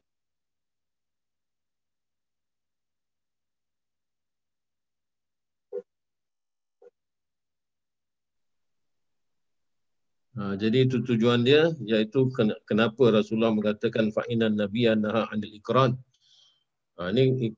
Ha, 10.34 10.58
jadi 10.58 10.82
itu 10.82 10.98
tujuan 11.06 11.46
dia 11.46 11.70
iaitu 11.86 12.26
kenapa 12.66 13.14
Rasulullah 13.14 13.54
mengatakan 13.54 14.10
fa'inan 14.10 14.58
nabiyya 14.58 14.98
naha 14.98 15.30
'anil 15.30 15.54
ikran. 15.62 15.94
Ha, 16.98 17.14
ini 17.14 17.54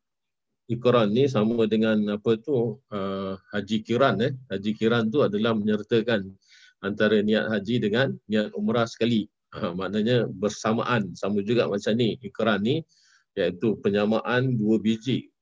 ikran 0.68 1.08
ni 1.16 1.24
sama 1.24 1.64
dengan 1.64 2.20
apa 2.20 2.36
tu 2.36 2.76
uh, 2.92 3.32
haji 3.56 3.80
kiran 3.80 4.20
eh. 4.20 4.36
Haji 4.52 4.76
kiran 4.76 5.08
tu 5.08 5.24
adalah 5.24 5.56
menyertakan 5.56 6.36
antara 6.84 7.16
niat 7.24 7.48
haji 7.48 7.74
dengan 7.80 8.12
niat 8.28 8.52
umrah 8.52 8.84
sekali. 8.84 9.24
Ha, 9.56 9.72
maknanya 9.72 10.28
bersamaan 10.28 11.16
sama 11.16 11.40
juga 11.40 11.64
macam 11.64 11.96
ni 11.96 12.20
ikran 12.20 12.60
ni 12.60 12.84
iaitu 13.32 13.80
penyamaan 13.80 14.52
dua 14.52 14.76
biji 14.76 15.32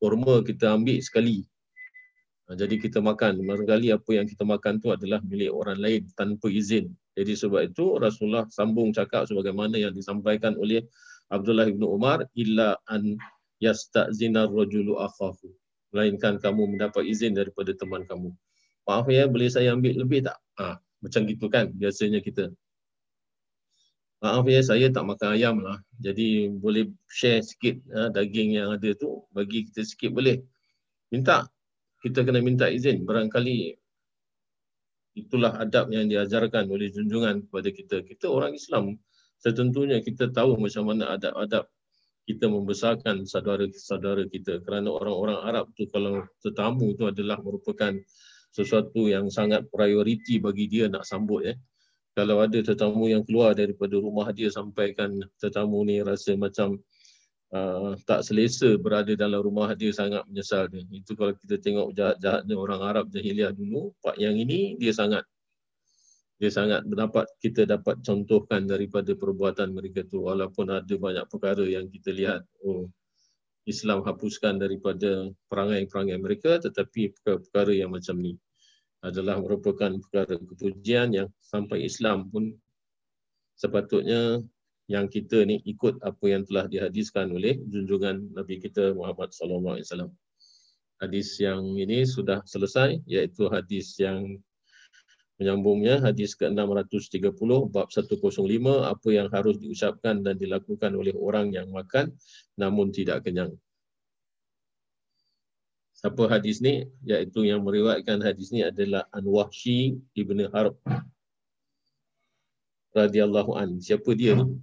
kurma 0.00 0.40
kita 0.40 0.72
ambil 0.72 0.96
sekali. 1.04 1.44
Ha, 2.48 2.56
jadi 2.56 2.80
kita 2.80 3.04
makan. 3.04 3.44
Barangkali 3.44 3.92
apa 3.92 4.10
yang 4.16 4.24
kita 4.24 4.48
makan 4.48 4.80
tu 4.80 4.88
adalah 4.88 5.20
milik 5.20 5.52
orang 5.52 5.76
lain 5.76 6.08
tanpa 6.16 6.48
izin. 6.48 6.96
Jadi 7.12 7.36
sebab 7.36 7.68
itu 7.68 8.00
Rasulullah 8.00 8.48
sambung 8.48 8.88
cakap 8.96 9.28
sebagaimana 9.28 9.76
yang 9.76 9.92
disampaikan 9.92 10.56
oleh 10.56 10.88
Abdullah 11.28 11.68
bin 11.68 11.84
Umar 11.84 12.24
illa 12.32 12.80
an 12.88 13.20
yasta'zina 13.60 14.48
ar-rajulu 14.48 14.96
akhahu. 14.96 15.52
Melainkan 15.92 16.40
kamu 16.40 16.72
mendapat 16.72 17.04
izin 17.04 17.36
daripada 17.36 17.76
teman 17.76 18.08
kamu. 18.08 18.32
Maaf 18.88 19.12
ya, 19.12 19.28
boleh 19.28 19.52
saya 19.52 19.76
ambil 19.76 20.00
lebih 20.00 20.24
tak? 20.24 20.40
Ha, 20.56 20.80
macam 21.04 21.20
gitu 21.28 21.46
kan 21.52 21.68
biasanya 21.74 22.24
kita 22.24 22.48
maaf 24.22 24.46
ya 24.46 24.62
saya 24.62 24.86
tak 24.94 25.02
makan 25.02 25.28
ayam 25.34 25.56
lah. 25.60 25.82
Jadi 25.98 26.46
boleh 26.54 26.86
share 27.10 27.42
sikit 27.42 27.82
ha, 27.90 28.06
daging 28.14 28.54
yang 28.54 28.70
ada 28.70 28.94
tu 28.94 29.26
bagi 29.34 29.66
kita 29.66 29.82
sikit 29.82 30.14
boleh. 30.14 30.38
Minta. 31.10 31.50
Kita 32.02 32.22
kena 32.22 32.38
minta 32.42 32.70
izin. 32.70 33.02
Barangkali 33.02 33.74
itulah 35.18 35.58
adab 35.58 35.90
yang 35.90 36.06
diajarkan 36.06 36.70
oleh 36.70 36.90
junjungan 36.94 37.46
kepada 37.46 37.68
kita. 37.74 37.96
Kita 38.06 38.30
orang 38.30 38.54
Islam. 38.54 38.94
Setentunya 39.42 39.98
kita 39.98 40.30
tahu 40.30 40.54
macam 40.54 40.86
mana 40.86 41.18
adab-adab 41.18 41.66
kita 42.22 42.46
membesarkan 42.46 43.26
saudara-saudara 43.26 44.30
kita. 44.30 44.62
Kerana 44.62 44.94
orang-orang 44.94 45.38
Arab 45.42 45.66
tu 45.74 45.90
kalau 45.90 46.22
tetamu 46.42 46.94
tu 46.94 47.10
adalah 47.10 47.42
merupakan 47.42 47.90
sesuatu 48.54 49.10
yang 49.10 49.26
sangat 49.30 49.66
prioriti 49.70 50.38
bagi 50.38 50.70
dia 50.70 50.86
nak 50.86 51.02
sambut. 51.02 51.54
Eh 51.54 51.58
kalau 52.12 52.44
ada 52.44 52.58
tetamu 52.60 53.08
yang 53.08 53.24
keluar 53.24 53.56
daripada 53.56 53.96
rumah 53.96 54.28
dia 54.36 54.52
sampaikan 54.52 55.16
tetamu 55.40 55.80
ni 55.88 56.04
rasa 56.04 56.36
macam 56.36 56.76
uh, 57.56 57.96
tak 58.04 58.20
selesa 58.24 58.76
berada 58.76 59.16
dalam 59.16 59.40
rumah 59.40 59.72
dia 59.72 59.92
sangat 59.92 60.24
menyesal 60.28 60.68
dia. 60.68 60.84
Itu 60.92 61.16
kalau 61.16 61.32
kita 61.36 61.56
tengok 61.60 61.96
jahat-jahatnya 61.96 62.54
orang 62.56 62.80
Arab 62.84 63.06
jahiliah 63.08 63.52
dulu, 63.52 63.96
pak 64.04 64.20
yang 64.20 64.36
ini 64.36 64.76
dia 64.76 64.92
sangat 64.92 65.24
dia 66.42 66.50
sangat 66.50 66.82
dapat 66.90 67.30
kita 67.38 67.62
dapat 67.62 68.02
contohkan 68.02 68.66
daripada 68.66 69.14
perbuatan 69.14 69.70
mereka 69.78 70.02
tu 70.02 70.26
walaupun 70.26 70.74
ada 70.74 70.94
banyak 70.98 71.22
perkara 71.30 71.62
yang 71.62 71.86
kita 71.86 72.10
lihat 72.10 72.42
oh 72.66 72.90
Islam 73.62 74.02
hapuskan 74.02 74.58
daripada 74.58 75.30
perangai-perangai 75.46 76.18
mereka 76.18 76.58
tetapi 76.58 77.14
perkara-perkara 77.14 77.78
yang 77.78 77.94
macam 77.94 78.18
ni 78.18 78.34
adalah 79.02 79.42
merupakan 79.42 79.90
perkara 79.98 80.38
kepujian 80.38 81.10
yang 81.10 81.28
sampai 81.42 81.82
Islam 81.84 82.30
pun 82.30 82.54
sepatutnya 83.58 84.40
yang 84.90 85.10
kita 85.10 85.42
ni 85.42 85.58
ikut 85.66 85.98
apa 86.02 86.24
yang 86.26 86.42
telah 86.46 86.70
dihadiskan 86.70 87.30
oleh 87.34 87.58
junjungan 87.66 88.30
Nabi 88.34 88.62
kita 88.62 88.94
Muhammad 88.94 89.34
sallallahu 89.34 89.78
alaihi 89.78 89.86
wasallam. 89.90 90.12
Hadis 91.02 91.34
yang 91.42 91.66
ini 91.74 92.06
sudah 92.06 92.46
selesai 92.46 93.02
iaitu 93.10 93.50
hadis 93.50 93.98
yang 93.98 94.38
menyambungnya 95.42 95.98
hadis 95.98 96.38
ke-630 96.38 97.50
bab 97.74 97.90
105 97.90 98.22
apa 98.86 99.08
yang 99.10 99.26
harus 99.34 99.58
diucapkan 99.58 100.22
dan 100.22 100.38
dilakukan 100.38 100.94
oleh 100.94 101.10
orang 101.18 101.50
yang 101.50 101.66
makan 101.74 102.14
namun 102.54 102.94
tidak 102.94 103.26
kenyang. 103.26 103.50
Siapa 106.02 106.26
hadis 106.26 106.58
ni? 106.58 106.82
Iaitu 107.06 107.46
yang 107.46 107.62
meriwayatkan 107.62 108.18
hadis 108.26 108.50
ni 108.50 108.58
adalah 108.66 109.06
An-Wahshi 109.14 110.02
Ibn 110.18 110.50
Harb. 110.50 110.74
radhiyallahu 112.92 113.54
an. 113.54 113.78
Siapa 113.78 114.10
dia 114.18 114.34
ni? 114.34 114.58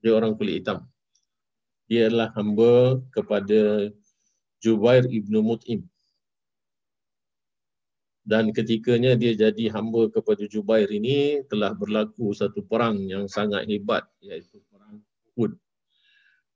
Dia 0.00 0.16
orang 0.16 0.32
kulit 0.32 0.64
hitam. 0.64 0.88
Dia 1.92 2.08
adalah 2.08 2.32
hamba 2.34 3.04
kepada 3.12 3.92
Jubair 4.64 5.04
Ibn 5.04 5.34
Mut'im. 5.44 5.84
Dan 8.24 8.56
ketikanya 8.56 9.12
dia 9.12 9.36
jadi 9.36 9.68
hamba 9.76 10.08
kepada 10.08 10.48
Jubair 10.48 10.88
ini 10.88 11.44
telah 11.52 11.76
berlaku 11.76 12.32
satu 12.32 12.64
perang 12.64 12.96
yang 13.04 13.28
sangat 13.28 13.68
hebat 13.68 14.08
iaitu 14.24 14.64
perang 14.72 15.04
Uhud. 15.36 15.52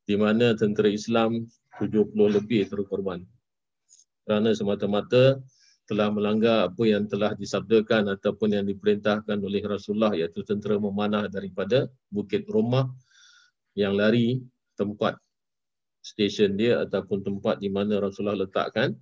Di 0.09 0.17
mana 0.17 0.57
tentera 0.57 0.88
Islam 0.88 1.45
70 1.77 2.17
lebih 2.17 2.67
terkorban 2.67 3.23
kerana 4.23 4.55
semata-mata 4.55 5.39
telah 5.87 6.09
melanggar 6.15 6.71
apa 6.71 6.83
yang 6.87 7.11
telah 7.11 7.35
disabdakan 7.35 8.15
ataupun 8.15 8.55
yang 8.55 8.65
diperintahkan 8.65 9.37
oleh 9.43 9.61
Rasulullah 9.67 10.15
iaitu 10.15 10.47
tentera 10.47 10.79
memanah 10.79 11.27
daripada 11.27 11.91
Bukit 12.07 12.47
Rumah 12.47 12.87
yang 13.75 13.99
lari 13.99 14.39
tempat 14.79 15.19
stesen 16.03 16.59
dia 16.59 16.83
ataupun 16.83 17.23
tempat 17.23 17.63
di 17.63 17.71
mana 17.71 18.03
Rasulullah 18.03 18.47
letakkan. 18.47 18.95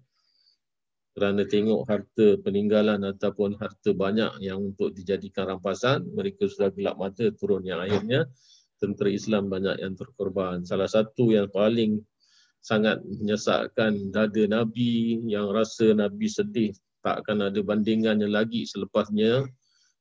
Kerana 1.11 1.43
tengok 1.43 1.91
harta 1.91 2.39
peninggalan 2.39 3.03
ataupun 3.03 3.59
harta 3.59 3.91
banyak 3.91 4.47
yang 4.47 4.63
untuk 4.63 4.95
dijadikan 4.95 5.51
rampasan 5.51 6.07
mereka 6.15 6.47
sudah 6.47 6.71
gelap 6.71 6.97
mata 7.03 7.35
turun 7.35 7.67
yang 7.67 7.83
akhirnya. 7.83 8.31
Tentera 8.81 9.13
Islam 9.13 9.53
banyak 9.53 9.85
yang 9.85 9.93
terkorban. 9.99 10.65
Salah 10.65 10.89
satu 10.89 11.35
yang 11.35 11.53
paling 11.53 12.01
sangat 12.61 13.01
menyesakkan 13.05 14.13
dada 14.13 14.45
Nabi 14.45 15.21
yang 15.25 15.49
rasa 15.49 15.97
Nabi 15.97 16.29
sedih 16.29 16.73
tak 17.01 17.25
akan 17.25 17.49
ada 17.49 17.61
bandingannya 17.65 18.29
lagi 18.29 18.69
selepasnya 18.69 19.49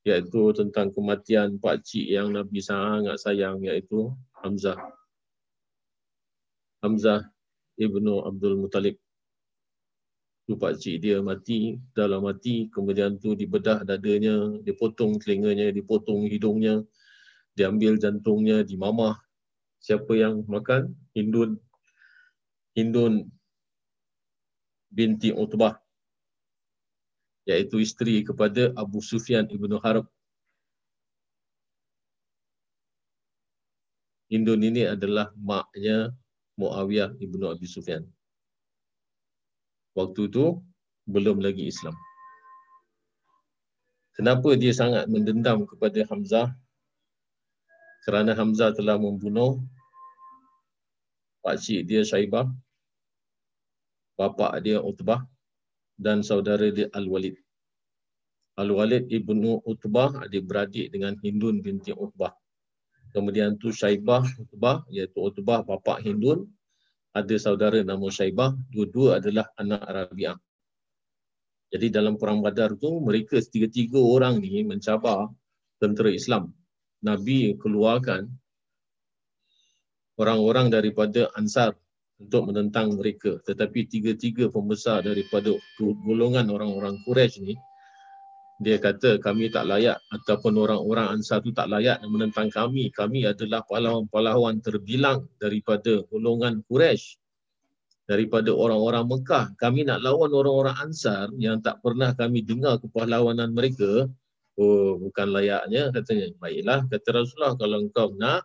iaitu 0.03 0.51
tentang 0.55 0.91
kematian 0.91 1.59
pak 1.59 1.83
cik 1.83 2.07
yang 2.07 2.35
Nabi 2.35 2.59
sangat 2.59 3.19
sayang 3.19 3.63
iaitu 3.63 4.11
Hamzah. 4.43 4.79
Hamzah 6.83 7.27
ibnu 7.79 8.23
Abdul 8.23 8.59
Muttalib. 8.59 8.95
Tu 10.47 10.55
pak 10.55 10.79
cik 10.79 11.03
dia 11.03 11.23
mati 11.23 11.79
dalam 11.95 12.27
mati 12.27 12.67
kemudian 12.71 13.19
tu 13.19 13.35
dibedah 13.35 13.83
dadanya 13.87 14.59
dipotong 14.63 15.19
telinganya 15.19 15.71
dipotong 15.71 16.27
hidungnya 16.27 16.83
diambil 17.55 17.95
jantungnya 17.99 18.63
dimamah. 18.63 19.19
Siapa 19.79 20.11
yang 20.11 20.43
makan? 20.47 20.91
Hindun 21.15 21.55
Hindun 22.79 23.27
binti 24.87 25.35
Utbah 25.35 25.75
iaitu 27.43 27.83
isteri 27.83 28.23
kepada 28.23 28.71
Abu 28.79 29.03
Sufyan 29.03 29.51
ibnu 29.51 29.75
Harb 29.83 30.07
Hindun 34.31 34.63
ini 34.63 34.87
adalah 34.87 35.35
maknya 35.35 36.15
Muawiyah 36.55 37.19
ibnu 37.19 37.51
Abi 37.51 37.67
Sufyan 37.67 38.07
waktu 39.99 40.31
itu 40.31 40.63
belum 41.09 41.41
lagi 41.43 41.67
Islam. 41.67 41.97
Kenapa 44.13 44.53
dia 44.55 44.71
sangat 44.75 45.07
mendendam 45.07 45.63
kepada 45.65 45.99
Hamzah? 46.07 46.51
Kerana 48.03 48.35
Hamzah 48.35 48.75
telah 48.75 48.99
membunuh 48.99 49.63
pakcik 51.39 51.87
dia 51.87 52.03
Syaibah, 52.03 52.51
bapa 54.19 54.51
dia 54.59 54.83
Utbah 54.83 55.23
dan 55.95 56.19
saudara 56.19 56.67
dia 56.67 56.91
Al-Walid. 56.91 57.39
Al-Walid 58.59 59.07
ibnu 59.07 59.63
Utbah 59.63 60.27
adik-beradik 60.27 60.91
dengan 60.91 61.15
Hindun 61.23 61.63
binti 61.63 61.95
Utbah. 61.95 62.35
Kemudian 63.15 63.55
tu 63.55 63.71
Syaibah 63.71 64.27
Utbah 64.35 64.83
iaitu 64.91 65.23
Utbah 65.23 65.63
bapa 65.63 66.03
Hindun 66.03 66.43
ada 67.15 67.35
saudara 67.41 67.79
nama 67.81 68.05
Syaibah, 68.11 68.53
dua-dua 68.69 69.17
adalah 69.17 69.49
anak 69.57 69.81
Rabi'ah. 69.81 70.37
Jadi 71.69 71.87
dalam 71.89 72.17
perang 72.17 72.41
Badar 72.41 72.77
tu 72.77 73.01
mereka 73.01 73.41
tiga-tiga 73.41 73.97
orang 73.97 74.41
ni 74.41 74.61
mencabar 74.65 75.29
tentera 75.81 76.09
Islam. 76.13 76.53
Nabi 77.01 77.55
keluarkan 77.57 78.27
orang-orang 80.19 80.67
daripada 80.69 81.31
Ansar 81.37 81.77
untuk 82.19 82.51
menentang 82.51 82.99
mereka. 82.99 83.39
Tetapi 83.47 83.87
tiga-tiga 83.87 84.51
pembesar 84.51 85.07
daripada 85.07 85.55
golongan 85.79 86.51
orang-orang 86.51 86.99
Quraisy 87.07 87.39
ni 87.47 87.55
dia 88.59 88.75
kata 88.75 89.23
kami 89.23 89.47
tak 89.47 89.71
layak 89.71 89.95
ataupun 90.11 90.59
orang-orang 90.59 91.15
Ansar 91.15 91.39
tu 91.39 91.55
tak 91.55 91.71
layak 91.71 92.03
menentang 92.03 92.51
kami. 92.51 92.91
Kami 92.91 93.23
adalah 93.23 93.63
pahlawan-pahlawan 93.63 94.59
terbilang 94.59 95.31
daripada 95.39 96.03
golongan 96.11 96.59
Quraisy 96.67 97.15
daripada 98.03 98.51
orang-orang 98.51 99.07
Mekah. 99.07 99.55
Kami 99.55 99.87
nak 99.87 100.03
lawan 100.03 100.35
orang-orang 100.35 100.75
Ansar 100.75 101.31
yang 101.39 101.63
tak 101.63 101.79
pernah 101.79 102.11
kami 102.11 102.43
dengar 102.43 102.83
kepahlawanan 102.83 103.55
mereka. 103.55 104.11
Oh, 104.59 104.99
bukan 104.99 105.31
layaknya 105.31 105.95
katanya. 105.95 106.27
Baiklah, 106.35 106.83
kata 106.91 107.07
Rasulullah, 107.15 107.55
kalau 107.55 107.79
engkau 107.79 108.11
nak, 108.19 108.43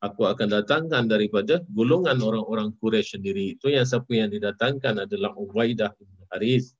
aku 0.00 0.24
akan 0.24 0.48
datangkan 0.48 1.06
daripada 1.06 1.60
golongan 1.68 2.18
orang-orang 2.20 2.72
Quraisy 2.80 3.20
sendiri. 3.20 3.56
Itu 3.56 3.68
yang 3.68 3.84
siapa 3.84 4.08
yang 4.16 4.32
didatangkan 4.32 5.04
adalah 5.04 5.36
Ubaidah 5.36 5.92
bin 6.00 6.08
Haris. 6.32 6.72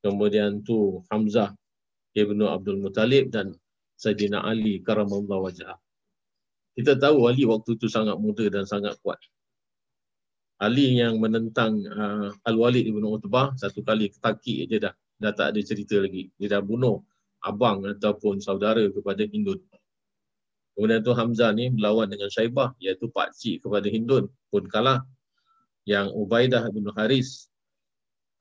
Kemudian 0.00 0.64
tu 0.64 1.04
Hamzah 1.12 1.52
Ibnu 2.16 2.46
Abdul 2.48 2.80
Muttalib 2.80 3.28
dan 3.28 3.52
Sayyidina 4.00 4.40
Ali 4.40 4.80
karamallahu 4.80 5.50
wajah. 5.50 5.76
Kita 6.72 6.96
tahu 6.96 7.28
Ali 7.28 7.44
waktu 7.44 7.76
itu 7.76 7.90
sangat 7.90 8.16
muda 8.16 8.48
dan 8.48 8.64
sangat 8.64 8.96
kuat. 9.04 9.20
Ali 10.60 10.96
yang 10.96 11.20
menentang 11.20 11.84
uh, 11.88 12.32
Al-Walid 12.44 12.84
Ibn 12.88 13.04
Utbah 13.16 13.52
satu 13.56 13.84
kali 13.84 14.08
ketaki 14.12 14.64
aja 14.64 14.88
dah. 14.88 14.94
Dah 15.20 15.32
tak 15.36 15.52
ada 15.52 15.60
cerita 15.60 16.00
lagi. 16.00 16.32
Dia 16.40 16.56
dah 16.56 16.62
bunuh 16.64 17.04
abang 17.44 17.84
ataupun 17.84 18.40
saudara 18.40 18.84
kepada 18.88 19.24
Hindun. 19.24 19.60
Kemudian 20.80 21.04
tu 21.04 21.12
Hamzah 21.12 21.52
ni 21.52 21.68
melawan 21.68 22.08
dengan 22.08 22.32
Syaibah 22.32 22.72
iaitu 22.80 23.12
pakcik 23.12 23.60
kepada 23.60 23.84
Hindun 23.84 24.32
pun 24.48 24.64
kalah. 24.64 25.04
Yang 25.84 26.16
Ubaidah 26.16 26.72
bin 26.72 26.88
Haris 26.96 27.52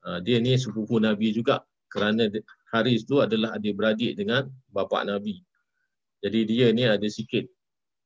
uh, 0.07 0.23
dia 0.23 0.39
ni 0.39 0.55
sepupu 0.55 1.03
Nabi 1.03 1.35
juga 1.35 1.67
kerana 1.91 2.31
Haris 2.71 3.03
tu 3.03 3.19
adalah 3.19 3.59
adik-beradik 3.59 4.15
dengan 4.15 4.47
bapa 4.71 5.03
Nabi. 5.03 5.43
Jadi 6.23 6.39
dia 6.47 6.71
ni 6.71 6.87
ada 6.87 7.03
sikit 7.11 7.43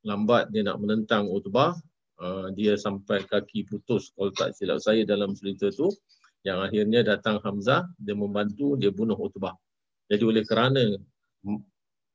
lambat 0.02 0.50
dia 0.50 0.65
nak 0.65 0.82
menentang 0.82 1.30
Utbah. 1.30 1.78
Uh, 2.17 2.50
dia 2.58 2.74
sampai 2.74 3.22
kaki 3.30 3.69
putus 3.69 4.17
kalau 4.17 4.34
tak 4.34 4.58
silap 4.58 4.82
saya 4.82 5.06
dalam 5.06 5.38
cerita 5.38 5.69
tu. 5.69 5.93
Yang 6.41 6.58
akhirnya 6.74 7.06
datang 7.06 7.38
Hamzah, 7.38 7.86
dia 8.02 8.17
membantu, 8.17 8.82
dia 8.82 8.89
bunuh 8.89 9.15
Utbah. 9.15 9.54
Jadi 10.10 10.26
oleh 10.26 10.41
kerana 10.41 10.98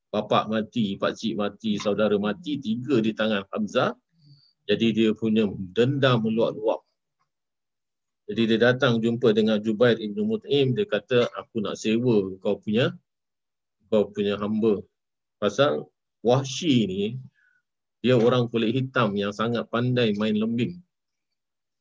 bapa 0.09 0.49
mati, 0.49 0.97
pakcik 0.97 1.37
mati, 1.37 1.77
saudara 1.77 2.17
mati, 2.17 2.57
tiga 2.61 2.99
di 3.01 3.13
tangan 3.13 3.45
Hamzah. 3.53 3.93
Jadi 4.69 4.87
dia 4.93 5.11
punya 5.17 5.49
dendam 5.73 6.25
meluap-luap 6.25 6.89
jadi 8.29 8.43
dia 8.45 8.59
datang 8.61 9.01
jumpa 9.01 9.33
dengan 9.33 9.57
Jubair 9.57 9.97
Ibn 9.97 10.21
Mut'im, 10.21 10.77
dia 10.77 10.85
kata, 10.85 11.33
aku 11.33 11.65
nak 11.65 11.81
sewa 11.81 12.29
kau 12.45 12.61
punya 12.61 12.93
kau 13.89 14.13
punya 14.13 14.37
hamba. 14.37 14.85
Pasal 15.41 15.89
Wahsy 16.21 16.85
ni, 16.85 17.03
dia 18.05 18.21
orang 18.21 18.53
kulit 18.53 18.77
hitam 18.77 19.17
yang 19.17 19.33
sangat 19.33 19.65
pandai 19.73 20.13
main 20.21 20.37
lembing. 20.37 20.77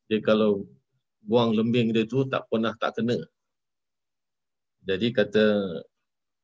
Dia 0.08 0.24
kalau 0.24 0.63
buang 1.20 1.52
lembing 1.52 1.92
dia 1.92 2.08
tu 2.08 2.24
tak 2.32 2.48
pernah 2.48 2.72
tak 2.80 2.96
kena. 2.96 3.20
Jadi 4.88 5.12
kata 5.12 5.46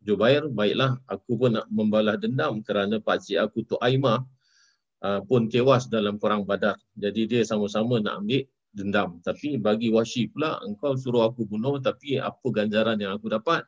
Jubair, 0.03 0.45
baiklah 0.51 0.99
aku 1.07 1.39
pun 1.39 1.55
nak 1.55 1.65
membalas 1.71 2.19
dendam 2.19 2.59
kerana 2.59 2.99
pakcik 2.99 3.39
aku 3.39 3.63
tu 3.63 3.75
Aimah 3.79 4.19
uh, 4.99 5.23
pun 5.23 5.47
tewas 5.47 5.87
dalam 5.87 6.19
perang 6.19 6.43
badar. 6.43 6.75
Jadi 6.95 7.27
dia 7.27 7.41
sama-sama 7.47 8.03
nak 8.03 8.19
ambil 8.19 8.43
dendam. 8.75 9.23
Tapi 9.23 9.55
bagi 9.61 9.87
Washi 9.93 10.27
pula, 10.27 10.59
engkau 10.67 10.99
suruh 10.99 11.23
aku 11.23 11.47
bunuh 11.47 11.79
tapi 11.79 12.19
apa 12.19 12.43
ganjaran 12.51 12.99
yang 12.99 13.15
aku 13.15 13.31
dapat? 13.31 13.63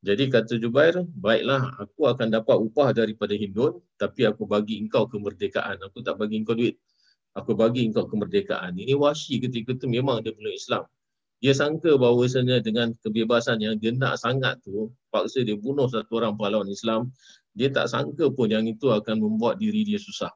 Jadi 0.00 0.32
kata 0.32 0.56
Jubair, 0.56 1.04
baiklah 1.12 1.76
aku 1.76 2.08
akan 2.08 2.32
dapat 2.32 2.56
upah 2.56 2.92
daripada 2.96 3.36
Hindun 3.36 3.84
tapi 4.00 4.24
aku 4.24 4.48
bagi 4.48 4.80
engkau 4.80 5.04
kemerdekaan. 5.08 5.80
Aku 5.88 6.00
tak 6.00 6.16
bagi 6.16 6.40
engkau 6.40 6.56
duit. 6.56 6.80
Aku 7.36 7.54
bagi 7.54 7.86
engkau 7.86 8.08
kemerdekaan. 8.08 8.74
Ini 8.74 8.96
Washi 8.96 9.38
ketika 9.38 9.76
itu 9.76 9.86
memang 9.86 10.24
dia 10.24 10.32
belum 10.32 10.52
Islam. 10.52 10.84
Dia 11.40 11.56
sangka 11.56 11.96
bahawasanya 11.96 12.60
dengan 12.60 12.92
kebebasan 13.00 13.64
yang 13.64 13.80
dia 13.80 13.96
nak 13.96 14.20
sangat 14.20 14.60
tu, 14.60 14.92
paksa 15.08 15.40
dia 15.40 15.56
bunuh 15.56 15.88
satu 15.88 16.20
orang 16.20 16.36
pahlawan 16.36 16.68
Islam, 16.68 17.08
dia 17.56 17.72
tak 17.72 17.88
sangka 17.88 18.28
pun 18.28 18.52
yang 18.52 18.68
itu 18.68 18.92
akan 18.92 19.16
membuat 19.18 19.56
diri 19.56 19.82
dia 19.88 19.96
susah 19.96 20.30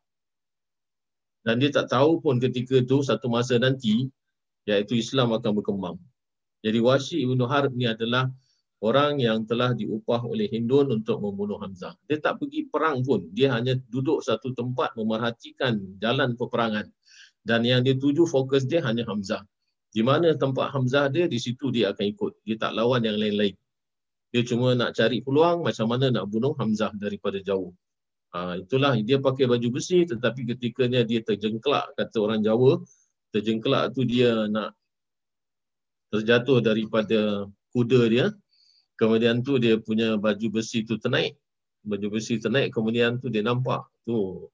dan 1.44 1.60
dia 1.60 1.70
tak 1.70 1.92
tahu 1.92 2.24
pun 2.24 2.40
ketika 2.40 2.80
itu 2.80 3.04
satu 3.04 3.28
masa 3.28 3.60
nanti 3.60 4.08
iaitu 4.64 4.96
Islam 4.96 5.36
akan 5.36 5.60
berkembang. 5.60 5.96
Jadi 6.64 6.80
Washi 6.80 7.20
Ibn 7.28 7.44
Harb 7.44 7.76
ni 7.76 7.84
adalah 7.84 8.32
orang 8.80 9.20
yang 9.20 9.44
telah 9.44 9.76
diupah 9.76 10.24
oleh 10.24 10.48
Hindun 10.48 10.88
untuk 10.88 11.20
membunuh 11.20 11.60
Hamzah. 11.60 11.92
Dia 12.08 12.16
tak 12.16 12.40
pergi 12.40 12.64
perang 12.72 13.04
pun. 13.04 13.28
Dia 13.36 13.52
hanya 13.52 13.76
duduk 13.76 14.24
satu 14.24 14.56
tempat 14.56 14.96
memerhatikan 14.96 16.00
jalan 16.00 16.32
peperangan. 16.40 16.88
Dan 17.44 17.60
yang 17.68 17.84
dia 17.84 17.92
tuju 17.92 18.24
fokus 18.24 18.64
dia 18.64 18.80
hanya 18.80 19.04
Hamzah. 19.04 19.44
Di 19.94 20.02
mana 20.02 20.34
tempat 20.34 20.74
Hamzah 20.74 21.06
dia, 21.06 21.30
di 21.30 21.38
situ 21.38 21.70
dia 21.70 21.94
akan 21.94 22.04
ikut. 22.10 22.32
Dia 22.42 22.58
tak 22.58 22.74
lawan 22.74 23.06
yang 23.06 23.14
lain-lain. 23.14 23.54
Dia 24.34 24.42
cuma 24.42 24.74
nak 24.74 24.98
cari 24.98 25.22
peluang 25.22 25.62
macam 25.62 25.86
mana 25.86 26.10
nak 26.10 26.26
bunuh 26.26 26.58
Hamzah 26.58 26.90
daripada 26.98 27.38
jauh. 27.38 27.70
Ha, 28.34 28.58
itulah 28.58 28.98
dia 28.98 29.22
pakai 29.22 29.46
baju 29.46 29.78
besi 29.78 30.02
tetapi 30.10 30.42
ketikanya 30.42 31.06
dia 31.06 31.22
terjengklak 31.22 31.94
kata 31.94 32.18
orang 32.18 32.42
Jawa 32.42 32.82
terjengklak 33.30 33.94
tu 33.94 34.02
dia 34.02 34.50
nak 34.50 34.74
terjatuh 36.10 36.58
daripada 36.58 37.46
kuda 37.70 38.10
dia 38.10 38.26
kemudian 38.98 39.38
tu 39.38 39.62
dia 39.62 39.78
punya 39.78 40.18
baju 40.18 40.50
besi 40.50 40.82
tu 40.82 40.98
ternaik 40.98 41.38
baju 41.86 42.18
besi 42.18 42.42
ternaik 42.42 42.74
kemudian 42.74 43.22
tu 43.22 43.30
dia 43.30 43.46
nampak 43.46 43.86
tu 44.02 44.50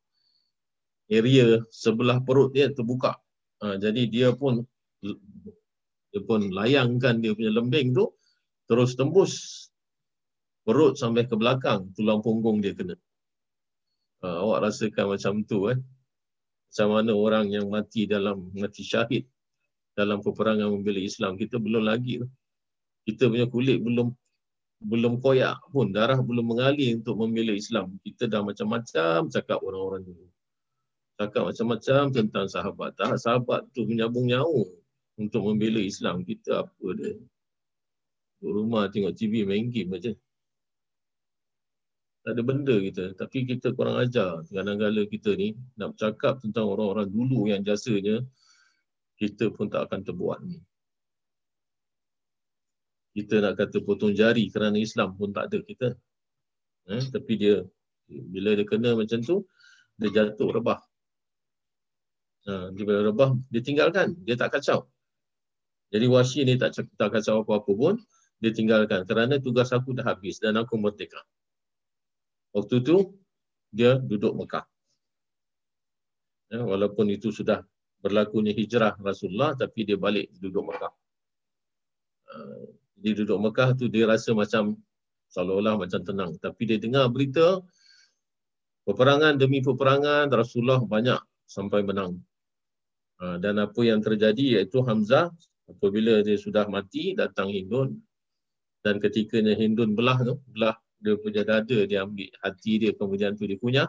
area 1.09 1.65
sebelah 1.73 2.21
perut 2.21 2.53
dia 2.53 2.69
terbuka 2.69 3.17
ha, 3.65 3.81
jadi 3.81 4.03
dia 4.05 4.29
pun 4.37 4.61
dia 5.01 6.21
pun 6.27 6.51
layangkan 6.51 7.23
dia 7.23 7.33
punya 7.33 7.53
lembing 7.55 7.97
tu 7.97 8.13
terus 8.69 8.95
tembus 8.99 9.67
perut 10.67 10.95
sampai 10.99 11.27
ke 11.27 11.35
belakang 11.35 11.91
tulang 11.97 12.21
punggung 12.21 12.61
dia 12.61 12.77
kena. 12.77 12.95
Uh, 14.21 14.45
awak 14.45 14.69
rasakan 14.69 15.17
macam 15.17 15.33
tu 15.49 15.73
eh? 15.73 15.79
Macam 16.71 16.89
mana 16.93 17.13
orang 17.17 17.47
yang 17.51 17.67
mati 17.73 18.05
dalam 18.05 18.53
mati 18.53 18.85
syahid 18.85 19.25
dalam 19.97 20.21
peperangan 20.21 20.71
membela 20.71 21.01
Islam 21.01 21.35
kita 21.35 21.59
belum 21.59 21.83
lagi 21.89 22.23
kita 23.09 23.27
punya 23.27 23.49
kulit 23.49 23.81
belum 23.83 24.13
belum 24.81 25.19
koyak 25.21 25.61
pun 25.73 25.93
darah 25.93 26.21
belum 26.21 26.57
mengalir 26.57 27.01
untuk 27.01 27.17
membela 27.21 27.53
Islam. 27.57 27.97
Kita 28.01 28.29
dah 28.29 28.41
macam-macam 28.45 29.29
cakap 29.29 29.61
orang-orang 29.61 30.09
dulu. 30.09 30.29
Cakap 31.21 31.53
macam-macam 31.53 32.03
tentang 32.17 32.47
sahabat. 32.49 32.97
Tak 32.97 33.21
sahabat 33.21 33.69
tu 33.77 33.85
menyambung 33.85 34.29
nyawa 34.29 34.80
untuk 35.21 35.45
membela 35.45 35.85
Islam 35.85 36.25
kita 36.25 36.65
apa 36.65 36.89
dia 36.97 37.13
Duduk 38.41 38.57
rumah 38.57 38.89
tengok 38.89 39.13
TV 39.13 39.45
main 39.45 39.69
game 39.69 39.93
aja. 39.93 40.17
Tak 42.25 42.33
ada 42.33 42.41
benda 42.41 42.73
kita. 42.81 43.13
Tapi 43.13 43.45
kita 43.45 43.77
kurang 43.77 44.01
ajar. 44.01 44.41
Kadang-kadang 44.49 45.05
kita 45.13 45.37
ni 45.37 45.61
nak 45.77 45.93
bercakap 45.93 46.41
tentang 46.41 46.73
orang-orang 46.73 47.13
dulu 47.13 47.53
yang 47.53 47.61
jasanya 47.61 48.25
kita 49.21 49.53
pun 49.53 49.69
tak 49.69 49.93
akan 49.93 50.01
terbuat 50.09 50.41
ni. 50.49 50.57
Kita 53.13 53.45
nak 53.45 53.61
kata 53.61 53.85
potong 53.85 54.17
jari 54.17 54.49
kerana 54.49 54.81
Islam 54.81 55.13
pun 55.21 55.37
tak 55.37 55.53
ada 55.53 55.61
kita. 55.61 55.93
Eh, 56.89 57.05
tapi 57.13 57.37
dia 57.37 57.61
bila 58.09 58.57
dia 58.57 58.65
kena 58.65 58.97
macam 58.97 59.21
tu, 59.21 59.45
dia 60.01 60.09
jatuh 60.09 60.49
rebah. 60.49 60.81
Ha, 62.49 62.73
dia 62.73 63.05
rebah, 63.05 63.37
dia 63.53 63.61
tinggalkan. 63.61 64.17
Dia 64.25 64.41
tak 64.41 64.57
kacau. 64.57 64.89
Jadi 65.91 66.07
wasi 66.07 66.47
ni 66.47 66.55
tak, 66.55 66.79
tak 66.79 67.09
kacau 67.11 67.43
apa-apa 67.43 67.73
pun, 67.75 67.95
dia 68.41 68.55
tinggalkan. 68.55 69.05
Kerana 69.05 69.37
tugas 69.43 69.75
aku 69.75 69.93
dah 69.93 70.07
habis 70.07 70.39
dan 70.39 70.57
aku 70.57 70.79
merdeka. 70.79 71.21
Waktu 72.55 72.83
tu 72.83 73.15
dia 73.71 73.99
duduk 73.99 74.35
Mekah. 74.35 74.67
Ya, 76.51 76.67
walaupun 76.67 77.07
itu 77.15 77.31
sudah 77.31 77.63
berlakunya 78.03 78.51
hijrah 78.51 78.99
Rasulullah 78.99 79.55
tapi 79.55 79.87
dia 79.87 79.95
balik 79.95 80.35
duduk 80.41 80.67
Mekah. 80.67 80.93
Uh, 82.31 82.75
dia 82.99 83.13
duduk 83.15 83.39
Mekah 83.39 83.79
tu 83.79 83.87
dia 83.87 84.09
rasa 84.09 84.35
macam 84.35 84.75
seolah-olah 85.31 85.79
macam 85.79 86.01
tenang. 86.03 86.35
Tapi 86.43 86.63
dia 86.67 86.79
dengar 86.83 87.07
berita 87.13 87.63
peperangan 88.83 89.39
demi 89.39 89.63
peperangan 89.63 90.27
Rasulullah 90.33 90.83
banyak 90.83 91.21
sampai 91.47 91.87
menang. 91.87 92.19
Uh, 93.21 93.37
dan 93.39 93.61
apa 93.63 93.79
yang 93.85 94.03
terjadi 94.03 94.59
iaitu 94.59 94.81
Hamzah 94.83 95.31
apabila 95.71 96.21
dia 96.27 96.37
sudah 96.37 96.67
mati 96.67 97.15
datang 97.15 97.51
Hindun. 97.51 97.97
Dan 98.81 98.97
ketikanya 98.97 99.53
Hindun 99.53 99.93
belah 99.93 100.19
tu 100.25 100.41
belah 100.49 100.77
dia 101.01 101.17
punya 101.17 101.43
dada 101.45 101.79
dia 101.85 102.05
ambil 102.05 102.29
hati 102.45 102.81
dia 102.81 102.93
kemudian 102.93 103.33
tu 103.33 103.49
dia 103.49 103.57
kunyah 103.57 103.89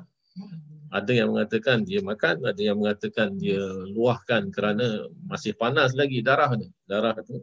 ada 0.91 1.11
yang 1.11 1.35
mengatakan 1.35 1.83
dia 1.83 1.99
makan 2.03 2.43
ada 2.43 2.59
yang 2.59 2.79
mengatakan 2.79 3.35
dia 3.35 3.59
luahkan 3.91 4.51
kerana 4.51 5.07
masih 5.27 5.55
panas 5.55 5.95
lagi 5.95 6.23
darah 6.23 6.55
darah 6.87 7.15
tu 7.23 7.39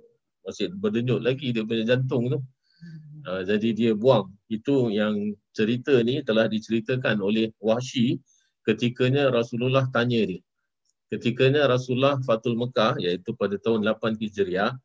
masih 0.48 0.72
berdenyut 0.72 1.20
lagi 1.20 1.52
dia 1.52 1.60
punya 1.60 1.84
jantung 1.84 2.32
tu. 2.32 2.40
Uh, 3.28 3.44
jadi 3.44 3.68
dia 3.76 3.92
buang. 3.92 4.32
Itu 4.48 4.88
yang 4.88 5.36
cerita 5.52 6.00
ni 6.00 6.24
telah 6.24 6.48
diceritakan 6.48 7.20
oleh 7.20 7.52
Wahsy 7.60 8.16
ketikanya 8.64 9.28
Rasulullah 9.28 9.84
tanya 9.92 10.24
dia 10.24 10.40
ketikanya 11.08 11.64
Rasulullah 11.68 12.20
Fatul 12.24 12.56
Mekah 12.56 13.00
iaitu 13.00 13.32
pada 13.36 13.56
tahun 13.56 13.84
8 13.84 14.20
Hijriah 14.20 14.76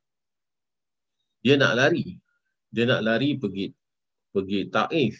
dia 1.43 1.55
nak 1.59 1.73
lari 1.75 2.17
dia 2.73 2.89
nak 2.89 3.05
lari 3.05 3.37
pergi 3.37 3.75
pergi 4.33 4.67
Taif. 4.73 5.15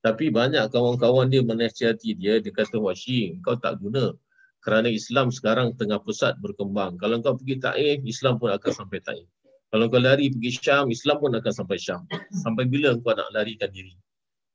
Tapi 0.00 0.32
banyak 0.32 0.72
kawan-kawan 0.72 1.28
dia 1.28 1.44
menasihati 1.44 2.16
dia, 2.16 2.40
dia 2.40 2.48
kata, 2.48 2.80
Washi, 2.80 3.36
kau 3.44 3.60
tak 3.60 3.76
guna. 3.84 4.16
Kerana 4.64 4.88
Islam 4.88 5.28
sekarang 5.28 5.76
tengah 5.76 6.00
pesat 6.00 6.40
berkembang. 6.40 6.96
Kalau 6.96 7.20
kau 7.20 7.36
pergi 7.36 7.60
Taif, 7.60 7.98
Islam 8.08 8.40
pun 8.40 8.48
akan 8.48 8.72
sampai 8.72 9.04
Taif. 9.04 9.28
Kalau 9.68 9.92
kau 9.92 10.00
lari 10.00 10.32
pergi 10.32 10.50
Syam, 10.56 10.88
Islam 10.88 11.20
pun 11.20 11.36
akan 11.36 11.52
sampai 11.52 11.76
Syam. 11.76 12.08
Sampai 12.32 12.64
bila 12.64 12.96
kau 12.96 13.12
nak 13.12 13.28
larikan 13.36 13.68
diri? 13.68 13.92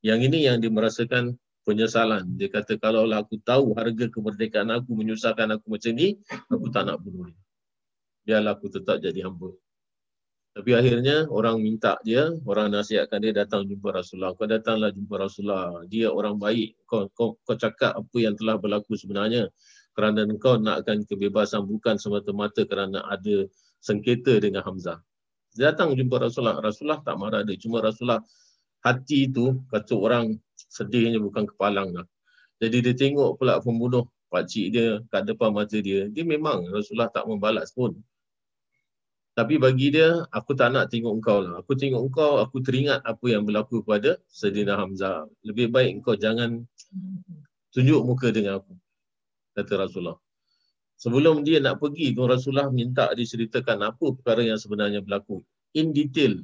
Yang 0.02 0.34
ini 0.34 0.40
yang 0.50 0.58
dia 0.58 0.74
merasakan 0.74 1.38
penyesalan. 1.66 2.24
Dia 2.38 2.47
kata, 2.47 2.78
kalau 2.78 3.09
aku 3.09 3.41
tahu 3.41 3.74
harga 3.74 4.05
kemerdekaan 4.07 4.70
aku 4.70 4.93
menyusahkan 4.93 5.57
aku 5.57 5.66
macam 5.74 5.91
ni, 5.97 6.22
aku 6.47 6.70
tak 6.70 6.88
nak 6.88 7.01
bunuh 7.01 7.28
dia. 7.34 7.41
Biarlah 8.26 8.57
aku 8.57 8.70
tetap 8.70 9.01
jadi 9.01 9.26
hamba. 9.26 9.53
Tapi 10.55 10.72
akhirnya 10.72 11.28
orang 11.28 11.59
minta 11.59 11.99
dia, 12.07 12.32
orang 12.47 12.72
nasihatkan 12.72 13.20
dia 13.20 13.36
datang 13.36 13.68
jumpa 13.68 13.91
Rasulullah. 13.91 14.32
Kau 14.39 14.47
datanglah 14.47 14.88
jumpa 14.95 15.20
Rasulullah. 15.20 15.84
Dia 15.91 16.07
orang 16.07 16.39
baik. 16.39 16.80
Kau, 16.88 17.11
kau, 17.11 17.36
kau 17.43 17.59
cakap 17.59 17.91
apa 17.91 18.18
yang 18.18 18.39
telah 18.39 18.55
berlaku 18.55 18.95
sebenarnya. 18.95 19.51
Kerana 19.91 20.24
kau 20.39 20.55
nakkan 20.55 21.03
kebebasan 21.03 21.68
bukan 21.68 21.99
semata-mata 21.99 22.63
kerana 22.63 23.03
ada 23.03 23.43
sengketa 23.84 24.39
dengan 24.39 24.63
Hamzah. 24.63 25.03
Dia 25.59 25.76
datang 25.76 25.91
jumpa 25.91 26.24
Rasulullah. 26.24 26.63
Rasulullah 26.63 27.03
tak 27.03 27.20
marah 27.20 27.43
dia. 27.43 27.59
Cuma 27.59 27.84
Rasulullah 27.84 28.24
hati 28.80 29.28
itu 29.28 29.59
kata 29.68 29.91
orang 29.91 30.39
sedihnya 30.72 31.20
bukan 31.22 31.45
kepalang 31.49 31.95
lah. 31.95 32.05
Jadi 32.61 32.78
dia 32.86 32.93
tengok 32.95 33.39
pula 33.39 33.59
pembunuh 33.59 34.07
pakcik 34.32 34.72
dia 34.76 34.99
kat 35.11 35.28
depan 35.28 35.51
mata 35.51 35.78
dia. 35.80 36.07
Dia 36.11 36.24
memang 36.28 36.68
Rasulullah 36.72 37.11
tak 37.11 37.28
membalas 37.28 37.72
pun. 37.72 37.95
Tapi 39.36 39.59
bagi 39.59 39.91
dia, 39.91 40.24
aku 40.32 40.55
tak 40.55 40.72
nak 40.72 40.88
tengok 40.88 41.20
engkau 41.20 41.43
lah. 41.43 41.59
Aku 41.59 41.76
tengok 41.76 42.07
engkau, 42.07 42.39
aku 42.39 42.63
teringat 42.63 43.03
apa 43.03 43.26
yang 43.28 43.43
berlaku 43.43 43.84
kepada 43.84 44.16
Sedina 44.32 44.80
Hamzah. 44.80 45.28
Lebih 45.43 45.76
baik 45.76 45.99
engkau 45.99 46.16
jangan 46.16 46.63
tunjuk 47.76 47.99
muka 48.07 48.32
dengan 48.32 48.63
aku. 48.63 48.72
Kata 49.59 49.76
Rasulullah. 49.76 50.16
Sebelum 50.95 51.43
dia 51.43 51.59
nak 51.59 51.84
pergi, 51.84 52.16
Rasulullah 52.16 52.72
minta 52.72 53.11
diceritakan 53.11 53.84
apa 53.84 54.16
perkara 54.16 54.39
yang 54.39 54.55
sebenarnya 54.55 55.03
berlaku. 55.03 55.43
In 55.76 55.91
detail. 55.91 56.39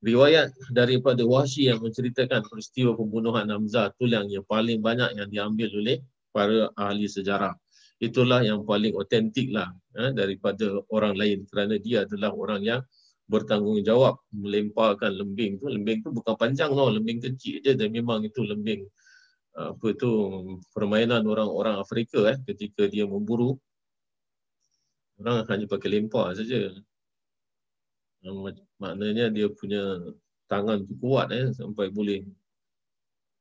Riwayat 0.00 0.72
daripada 0.72 1.20
Wahsy 1.28 1.68
yang 1.68 1.84
menceritakan 1.84 2.48
peristiwa 2.48 2.96
pembunuhan 2.96 3.44
Hamzah 3.52 3.92
tu 4.00 4.08
yang, 4.08 4.24
yang 4.32 4.40
paling 4.48 4.80
banyak 4.80 5.12
yang 5.12 5.28
diambil 5.28 5.68
oleh 5.76 6.00
para 6.32 6.72
ahli 6.72 7.04
sejarah. 7.04 7.52
Itulah 8.00 8.40
yang 8.40 8.64
paling 8.64 8.96
otentik 8.96 9.52
lah 9.52 9.68
eh, 10.00 10.08
daripada 10.16 10.80
orang 10.88 11.20
lain 11.20 11.44
kerana 11.52 11.76
dia 11.76 12.08
adalah 12.08 12.32
orang 12.32 12.64
yang 12.64 12.80
bertanggungjawab 13.28 14.16
melemparkan 14.32 15.20
lembing 15.20 15.60
tu. 15.60 15.68
Lembing 15.68 16.00
tu 16.00 16.08
bukan 16.16 16.32
panjang 16.32 16.72
tau 16.72 16.88
lembing 16.88 17.20
kecil 17.20 17.60
je 17.60 17.76
dan 17.76 17.92
memang 17.92 18.24
itu 18.24 18.40
lembing 18.40 18.88
apa 19.50 19.92
tu 20.00 20.08
permainan 20.72 21.28
orang-orang 21.28 21.76
Afrika 21.76 22.24
eh 22.32 22.40
ketika 22.48 22.88
dia 22.88 23.04
memburu. 23.04 23.60
Orang 25.20 25.44
hanya 25.44 25.68
pakai 25.68 25.92
lempar 25.92 26.32
saja 26.32 26.72
maknanya 28.80 29.28
dia 29.28 29.46
punya 29.52 30.00
tangan 30.48 30.82
tu 30.88 30.96
kuat 30.98 31.30
eh 31.30 31.52
sampai 31.52 31.92
boleh 31.92 32.24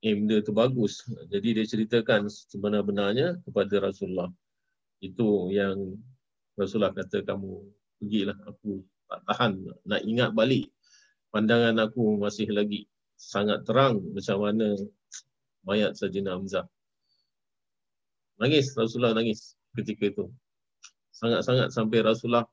aim 0.04 0.28
dia 0.28 0.44
tu 0.44 0.54
bagus 0.54 1.08
jadi 1.32 1.64
dia 1.64 1.66
ceritakan 1.66 2.28
sebenar-benarnya 2.28 3.40
kepada 3.48 3.90
Rasulullah 3.90 4.30
itu 5.00 5.50
yang 5.50 5.96
Rasulullah 6.60 6.92
kata 6.92 7.24
kamu 7.24 7.66
pergilah 7.98 8.38
aku 8.46 8.84
tak 9.10 9.22
tahan 9.26 9.52
nak 9.88 10.02
ingat 10.04 10.36
balik 10.36 10.68
pandangan 11.34 11.88
aku 11.88 12.20
masih 12.20 12.52
lagi 12.52 12.86
sangat 13.20 13.68
terang 13.68 14.00
macam 14.16 14.38
mana 14.44 14.76
mayat 15.68 15.94
Sajina 16.00 16.40
Hamzah. 16.40 16.66
Nangis 18.40 18.72
Rasulullah 18.74 19.12
nangis 19.12 19.60
ketika 19.76 20.08
itu. 20.08 20.26
Sangat-sangat 21.12 21.76
sampai 21.76 22.00
Rasulullah 22.00 22.48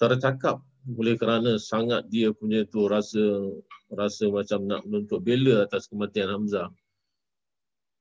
tercakap 0.00 0.60
oleh 0.84 1.16
kerana 1.16 1.56
sangat 1.56 2.04
dia 2.12 2.28
punya 2.34 2.66
tu 2.68 2.84
rasa 2.84 3.48
rasa 3.88 4.28
macam 4.28 4.68
nak 4.68 4.84
menuntut 4.84 5.24
bela 5.24 5.64
atas 5.64 5.88
kematian 5.88 6.28
Hamzah. 6.28 6.68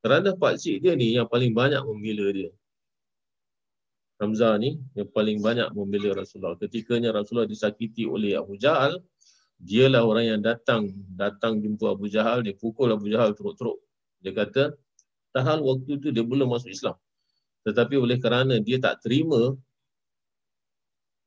Kerana 0.04 0.36
pak 0.36 0.60
cik 0.60 0.84
dia 0.84 0.94
ni 1.00 1.16
yang 1.16 1.32
paling 1.32 1.56
banyak 1.56 1.80
membela 1.88 2.28
dia. 2.36 2.52
Hamzah 4.20 4.60
ni 4.60 4.84
yang 5.00 5.08
paling 5.16 5.40
banyak 5.40 5.72
membela 5.72 6.12
Rasulullah. 6.12 6.60
Ketikanya 6.60 7.16
Rasulullah 7.16 7.48
disakiti 7.48 8.04
oleh 8.04 8.36
Abu 8.36 8.60
Jahal, 8.60 9.00
dialah 9.56 10.04
orang 10.04 10.26
yang 10.28 10.42
datang 10.44 10.92
datang 11.16 11.64
jumpa 11.64 11.96
Abu 11.96 12.12
Jahal, 12.12 12.44
dia 12.44 12.52
pukul 12.56 12.92
Abu 12.92 13.08
Jahal 13.08 13.32
teruk-teruk. 13.32 13.80
Dia 14.20 14.36
kata, 14.36 14.76
tahal 15.32 15.64
waktu 15.64 16.00
tu 16.04 16.12
dia 16.12 16.24
belum 16.24 16.52
masuk 16.52 16.72
Islam. 16.72 16.96
Tetapi 17.64 17.96
oleh 17.96 18.20
kerana 18.20 18.60
dia 18.60 18.76
tak 18.80 19.00
terima 19.04 19.56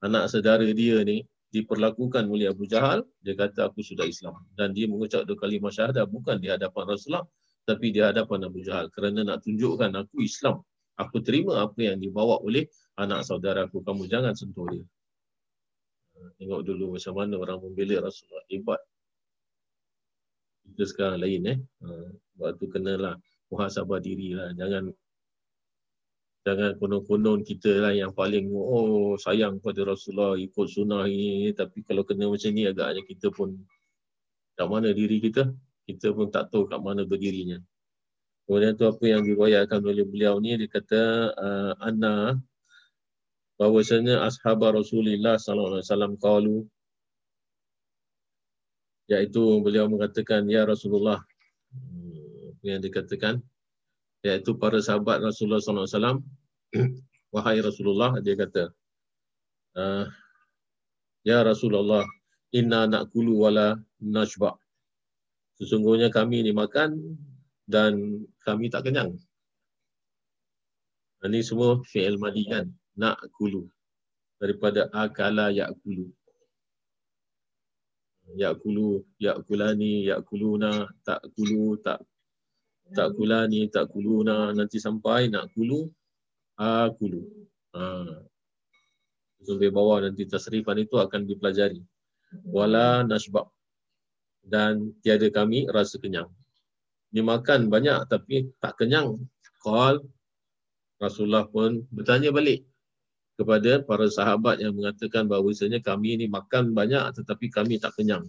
anak 0.07 0.30
saudara 0.30 0.64
dia 0.64 1.02
ni 1.02 1.26
diperlakukan 1.50 2.26
oleh 2.30 2.50
Abu 2.50 2.66
Jahal, 2.66 3.02
dia 3.22 3.34
kata 3.34 3.70
aku 3.70 3.82
sudah 3.82 4.07
Islam. 4.07 4.38
Dan 4.54 4.72
dia 4.72 4.86
mengucap 4.86 5.26
dua 5.26 5.36
kali 5.38 5.59
syahadah 5.59 6.07
bukan 6.07 6.38
di 6.38 6.48
hadapan 6.50 6.84
Rasulullah, 6.94 7.26
tapi 7.66 7.90
di 7.90 8.00
hadapan 8.02 8.46
Abu 8.46 8.62
Jahal. 8.62 8.90
Kerana 8.94 9.26
nak 9.26 9.42
tunjukkan 9.42 9.90
aku 9.94 10.22
Islam 10.22 10.62
aku 10.96 11.20
terima 11.20 11.61
apa 11.61 11.76
yang 11.78 12.00
dibawa 12.00 12.40
oleh 12.40 12.66
anak 12.96 13.22
saudara 13.22 13.68
aku. 13.68 13.84
Kamu 13.84 14.09
jangan 14.09 14.32
sentuh 14.32 14.66
dia. 14.72 14.84
Tengok 16.40 16.64
dulu 16.64 16.96
macam 16.96 17.12
mana 17.12 17.36
orang 17.36 17.61
membela 17.61 18.09
Rasulullah. 18.09 18.44
Hebat. 18.48 18.80
Kita 20.66 20.84
sekarang 20.88 21.20
lain 21.20 21.42
eh. 21.46 21.59
Sebab 22.34 22.57
tu 22.57 22.66
kenalah 22.72 23.20
muhasabah 23.52 24.00
diri 24.00 24.32
lah. 24.32 24.50
Jangan 24.57 24.88
jangan 26.47 26.78
konon-konon 26.78 27.42
kita 27.42 27.82
lah 27.82 27.90
yang 27.90 28.14
paling 28.14 28.55
oh 28.55 29.18
sayang 29.18 29.59
pada 29.59 29.82
Rasulullah 29.82 30.38
ikut 30.38 30.66
sunnah 30.70 31.03
ini. 31.11 31.51
Tapi 31.51 31.82
kalau 31.82 32.07
kena 32.07 32.30
macam 32.30 32.51
ni 32.55 32.62
agaknya 32.70 33.03
kita 33.03 33.34
pun 33.34 33.59
kat 34.55 34.66
mana 34.70 34.94
diri 34.94 35.18
kita? 35.18 35.51
Kita 35.90 36.14
pun 36.14 36.30
tak 36.30 36.55
tahu 36.55 36.70
kat 36.70 36.78
mana 36.78 37.03
berdirinya. 37.03 37.59
Kemudian 38.47 38.78
tu 38.78 38.86
apa 38.86 39.03
yang 39.03 39.26
diwayatkan 39.26 39.82
oleh 39.82 40.07
beliau 40.07 40.38
ni 40.38 40.55
dia 40.55 40.70
kata 40.70 41.03
uh, 41.34 41.72
anna 41.82 42.38
bahwasanya 43.59 44.22
ashab 44.22 44.62
Rasulullah 44.62 45.34
sallallahu 45.34 45.82
alaihi 45.82 45.88
wasallam 45.90 46.14
qalu 46.22 46.57
Iaitu 49.07 49.62
beliau 49.62 49.86
mengatakan, 49.86 50.51
Ya 50.51 50.66
Rasulullah, 50.66 51.22
hmm, 51.70 52.59
yang 52.66 52.82
dikatakan, 52.82 53.38
iaitu 54.26 54.59
para 54.59 54.82
sahabat 54.82 55.22
Rasulullah 55.22 55.62
SAW, 55.62 56.18
Wahai 57.35 57.61
Rasulullah, 57.61 58.16
dia 58.24 58.35
kata, 58.39 58.72
uh, 59.77 60.07
Ya 61.27 61.43
Rasulullah, 61.43 62.07
inna 62.55 62.87
nakulu 62.87 63.45
wala 63.45 63.74
najba. 63.99 64.55
Sesungguhnya 65.59 66.12
kami 66.12 66.47
ini 66.47 66.55
makan 66.55 67.18
dan 67.66 68.22
kami 68.47 68.70
tak 68.70 68.87
kenyang. 68.87 69.18
Ini 71.27 71.43
semua 71.43 71.83
fi'il 71.83 72.14
madi 72.20 72.47
kan. 72.47 72.70
Nakulu. 72.95 73.66
Daripada 74.39 74.87
akala 74.95 75.51
ya'kulu. 75.51 76.07
Ya'kulu, 78.39 79.03
ya'kulani, 79.18 80.07
ya'kuluna, 80.07 80.87
ta'kulu, 81.03 81.81
tak 81.83 82.07
tak 82.95 83.18
kulani, 83.18 83.66
tak 83.66 83.91
kuluna, 83.91 84.55
nanti 84.55 84.79
sampai 84.79 85.27
nak 85.27 85.51
kulu, 85.59 85.91
akulu. 86.57 87.22
Ha. 87.76 88.24
Sampai 89.44 89.70
bawah 89.70 90.02
nanti 90.02 90.26
tasrifan 90.26 90.82
itu 90.82 90.96
akan 90.98 91.28
dipelajari. 91.28 91.78
Wala 92.50 93.07
nasbab. 93.07 93.46
Dan 94.42 94.96
tiada 95.04 95.28
kami 95.30 95.68
rasa 95.70 96.00
kenyang. 96.00 96.30
Dia 97.14 97.22
makan 97.22 97.70
banyak 97.70 98.11
tapi 98.11 98.50
tak 98.59 98.80
kenyang. 98.80 99.20
Qal 99.62 100.02
Rasulullah 100.96 101.44
pun 101.46 101.84
bertanya 101.92 102.32
balik 102.32 102.64
kepada 103.36 103.84
para 103.84 104.09
sahabat 104.09 104.64
yang 104.64 104.72
mengatakan 104.72 105.28
bahawa 105.28 105.52
kami 105.84 106.09
ini 106.16 106.26
makan 106.26 106.72
banyak 106.72 107.20
tetapi 107.20 107.52
kami 107.52 107.76
tak 107.76 107.92
kenyang. 107.94 108.24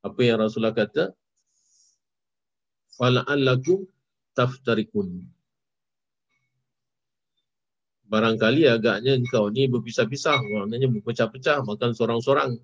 Apa 0.00 0.20
yang 0.24 0.40
Rasulullah 0.40 0.72
kata? 0.72 1.12
Fala'allakum 2.96 3.84
taftarikun 4.32 5.28
barangkali 8.10 8.66
agaknya 8.66 9.14
engkau 9.14 9.48
ni 9.48 9.70
berpisah-pisah. 9.70 10.42
Maknanya 10.42 10.90
berpecah-pecah 10.90 11.62
makan 11.62 11.90
seorang-seorang 11.94 12.58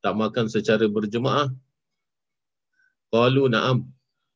tak 0.00 0.14
makan 0.16 0.48
secara 0.48 0.88
berjemaah. 0.88 1.52
Qalu 3.12 3.52
na'am. 3.52 3.84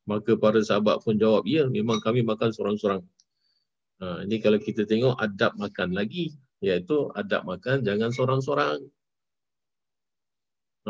Maka 0.02 0.34
para 0.34 0.58
sahabat 0.58 1.00
pun 1.00 1.14
jawab 1.14 1.46
ya 1.46 1.70
memang 1.70 2.02
kami 2.02 2.26
makan 2.26 2.50
seorang-seorang 2.50 3.06
ha, 4.02 4.26
ini 4.26 4.42
kalau 4.42 4.58
kita 4.58 4.82
tengok 4.82 5.14
adab 5.14 5.54
makan 5.54 5.94
lagi 5.94 6.34
iaitu 6.58 7.06
adab 7.14 7.46
makan 7.46 7.86
jangan 7.86 8.10
seorang-seorang 8.10 8.82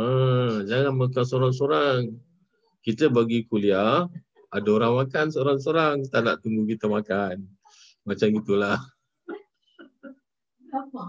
ha, 0.01 0.05
jangan 0.65 0.97
makan 0.97 1.25
seorang-seorang 1.29 2.01
kita 2.81 3.13
bagi 3.13 3.45
kuliah 3.45 4.09
ada 4.53 4.69
orang 4.69 5.05
makan 5.05 5.33
seorang-seorang 5.33 6.09
tak 6.13 6.29
nak 6.29 6.45
tunggu 6.45 6.69
kita 6.69 6.85
makan. 6.85 7.49
Macam 8.05 8.29
itulah 8.37 8.77
apa? 10.73 11.05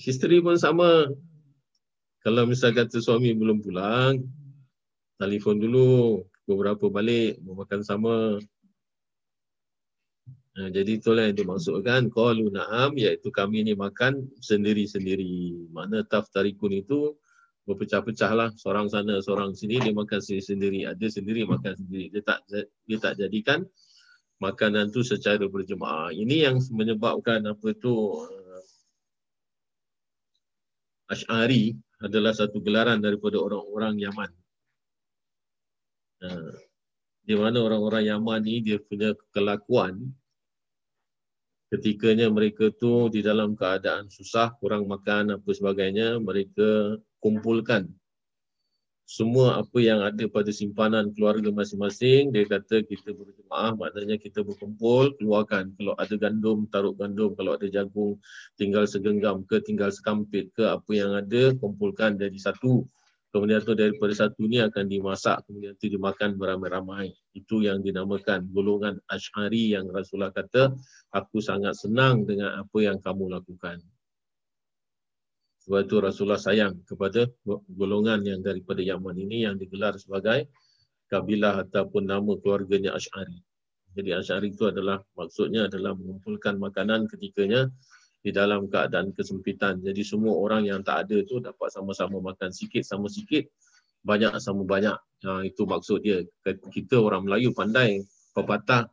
History 0.00 0.40
pun 0.40 0.56
sama. 0.56 1.10
Kalau 2.24 2.48
misal 2.48 2.72
kata 2.72 3.04
suami 3.04 3.36
belum 3.36 3.60
pulang, 3.60 4.24
telefon 5.20 5.60
dulu, 5.60 6.24
beberapa 6.48 6.88
balik, 6.88 7.36
makan 7.44 7.84
sama. 7.84 8.40
Nah, 10.54 10.70
jadi 10.70 11.02
itulah 11.02 11.26
yang 11.26 11.36
dimaksudkan 11.36 12.08
qalu 12.14 12.48
na'am 12.48 12.94
iaitu 12.94 13.28
kami 13.34 13.66
ni 13.66 13.74
makan 13.74 14.30
sendiri-sendiri. 14.38 15.68
Mana 15.74 16.06
taftarikun 16.06 16.78
itu 16.78 17.18
berpecah-pecah 17.64 18.32
lah. 18.36 18.48
Seorang 18.54 18.86
sana 18.92 19.20
seorang 19.24 19.56
sini 19.56 19.80
dia 19.80 19.92
makan 19.92 20.20
sendiri-sendiri 20.20 20.88
ada 20.88 21.06
sendiri 21.08 21.48
makan 21.48 21.74
sendiri. 21.76 22.12
Dia 22.12 22.22
tak 22.22 22.38
dia 22.84 22.98
tak 23.00 23.14
jadikan 23.20 23.64
makanan 24.40 24.92
tu 24.92 25.00
secara 25.00 25.44
berjemaah. 25.48 26.12
Ini 26.12 26.50
yang 26.50 26.56
menyebabkan 26.72 27.44
apa 27.48 27.68
tu 27.76 28.20
uh, 28.20 28.62
Ash'ari 31.08 31.76
adalah 32.00 32.32
satu 32.36 32.60
gelaran 32.60 33.00
daripada 33.00 33.40
orang-orang 33.40 34.00
Yaman. 34.00 34.30
Uh, 36.24 36.56
di 37.24 37.34
mana 37.36 37.64
orang-orang 37.64 38.04
Yaman 38.04 38.40
ni 38.44 38.60
dia 38.60 38.76
punya 38.76 39.16
kelakuan 39.32 40.12
ketikanya 41.72 42.28
mereka 42.30 42.70
tu 42.70 43.08
di 43.10 43.24
dalam 43.24 43.56
keadaan 43.56 44.06
susah 44.06 44.54
kurang 44.60 44.86
makan 44.86 45.40
apa 45.40 45.50
sebagainya 45.50 46.20
mereka 46.22 47.00
kumpulkan 47.24 47.88
semua 49.04 49.60
apa 49.60 49.78
yang 49.84 50.00
ada 50.00 50.24
pada 50.32 50.48
simpanan 50.48 51.12
keluarga 51.12 51.52
masing-masing. 51.52 52.32
Dia 52.32 52.48
kata 52.48 52.88
kita 52.88 53.12
berjemaah 53.12 53.76
maknanya 53.76 54.16
kita 54.16 54.40
berkumpul 54.40 55.12
keluarkan. 55.20 55.76
Kalau 55.76 55.92
ada 56.00 56.14
gandum 56.16 56.64
taruh 56.72 56.96
gandum. 56.96 57.36
Kalau 57.36 57.52
ada 57.52 57.68
jagung 57.68 58.16
tinggal 58.56 58.88
segenggam 58.88 59.44
ke 59.44 59.60
tinggal 59.60 59.92
sekampit 59.92 60.48
ke 60.56 60.64
apa 60.64 60.88
yang 60.96 61.12
ada 61.12 61.52
kumpulkan 61.60 62.16
jadi 62.16 62.38
satu. 62.40 62.88
Kemudian 63.28 63.60
tu 63.66 63.74
daripada 63.76 64.14
satu 64.14 64.46
ni 64.46 64.62
akan 64.62 64.86
dimasak 64.86 65.42
kemudian 65.50 65.76
tu 65.76 65.92
dimakan 65.92 66.40
beramai-ramai. 66.40 67.12
Itu 67.36 67.60
yang 67.60 67.84
dinamakan 67.84 68.48
golongan 68.56 69.04
Ash'ari 69.10 69.76
yang 69.76 69.92
Rasulullah 69.92 70.32
kata 70.32 70.72
aku 71.12 71.44
sangat 71.44 71.76
senang 71.76 72.24
dengan 72.24 72.62
apa 72.62 72.78
yang 72.80 72.96
kamu 73.04 73.36
lakukan 73.36 73.84
sebab 75.64 75.80
itu 75.88 75.96
Rasulullah 75.96 76.40
sayang 76.40 76.84
kepada 76.84 77.24
golongan 77.72 78.20
yang 78.20 78.44
daripada 78.44 78.84
Yaman 78.84 79.16
ini 79.16 79.48
yang 79.48 79.56
digelar 79.56 79.96
sebagai 79.96 80.52
kabilah 81.08 81.64
ataupun 81.64 82.04
nama 82.04 82.36
keluarganya 82.36 82.92
Ash'ari. 82.92 83.40
Jadi 83.96 84.10
Ash'ari 84.12 84.52
itu 84.52 84.68
adalah 84.68 85.00
maksudnya 85.16 85.64
adalah 85.72 85.96
mengumpulkan 85.96 86.60
makanan 86.60 87.08
ketikanya 87.08 87.72
di 88.20 88.28
dalam 88.28 88.68
keadaan 88.68 89.16
kesempitan. 89.16 89.80
Jadi 89.80 90.04
semua 90.04 90.36
orang 90.36 90.68
yang 90.68 90.84
tak 90.84 91.08
ada 91.08 91.24
tu 91.24 91.40
dapat 91.40 91.72
sama-sama 91.72 92.20
makan 92.20 92.52
sikit 92.52 92.84
sama 92.84 93.08
sikit, 93.08 93.48
banyak 94.04 94.36
sama 94.40 94.68
banyak. 94.68 94.96
Ha, 95.24 95.48
itu 95.48 95.64
maksud 95.64 96.04
dia. 96.04 96.20
Kita 96.44 97.00
orang 97.00 97.24
Melayu 97.24 97.56
pandai 97.56 98.04
pepatah 98.36 98.88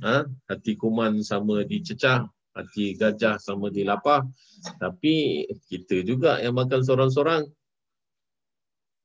ha, 0.00 0.24
hati 0.48 0.72
kuman 0.80 1.20
sama 1.20 1.60
dicecah, 1.64 2.24
hati 2.56 2.96
gajah 2.96 3.36
sama 3.36 3.68
di 3.68 3.84
lapar. 3.84 4.24
Tapi 4.80 5.44
kita 5.68 6.00
juga 6.00 6.40
yang 6.40 6.56
makan 6.56 6.80
seorang-seorang. 6.80 7.44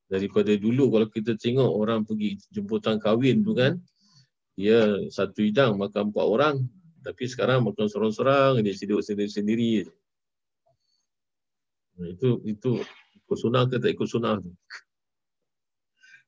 Daripada 0.08 0.52
dulu 0.56 0.92
kalau 0.92 1.08
kita 1.08 1.36
tengok 1.36 1.68
orang 1.72 2.04
pergi 2.04 2.36
jemputan 2.52 3.00
kahwin 3.00 3.44
tu 3.44 3.56
kan, 3.56 3.80
dia 4.56 4.96
satu 5.08 5.44
hidang 5.44 5.76
makan 5.76 6.12
empat 6.12 6.26
orang. 6.26 6.56
Tapi 7.04 7.24
sekarang 7.28 7.64
makan 7.64 7.88
seorang-seorang, 7.88 8.60
dia 8.60 8.76
siduk 8.76 9.00
sendiri-sendiri. 9.00 9.88
Itu 12.00 12.40
itu 12.48 12.80
ikut 13.24 13.38
sunnah 13.38 13.68
ke 13.68 13.80
tak 13.80 13.92
ikut 13.96 14.08
sunnah 14.08 14.40
tu. 14.40 14.52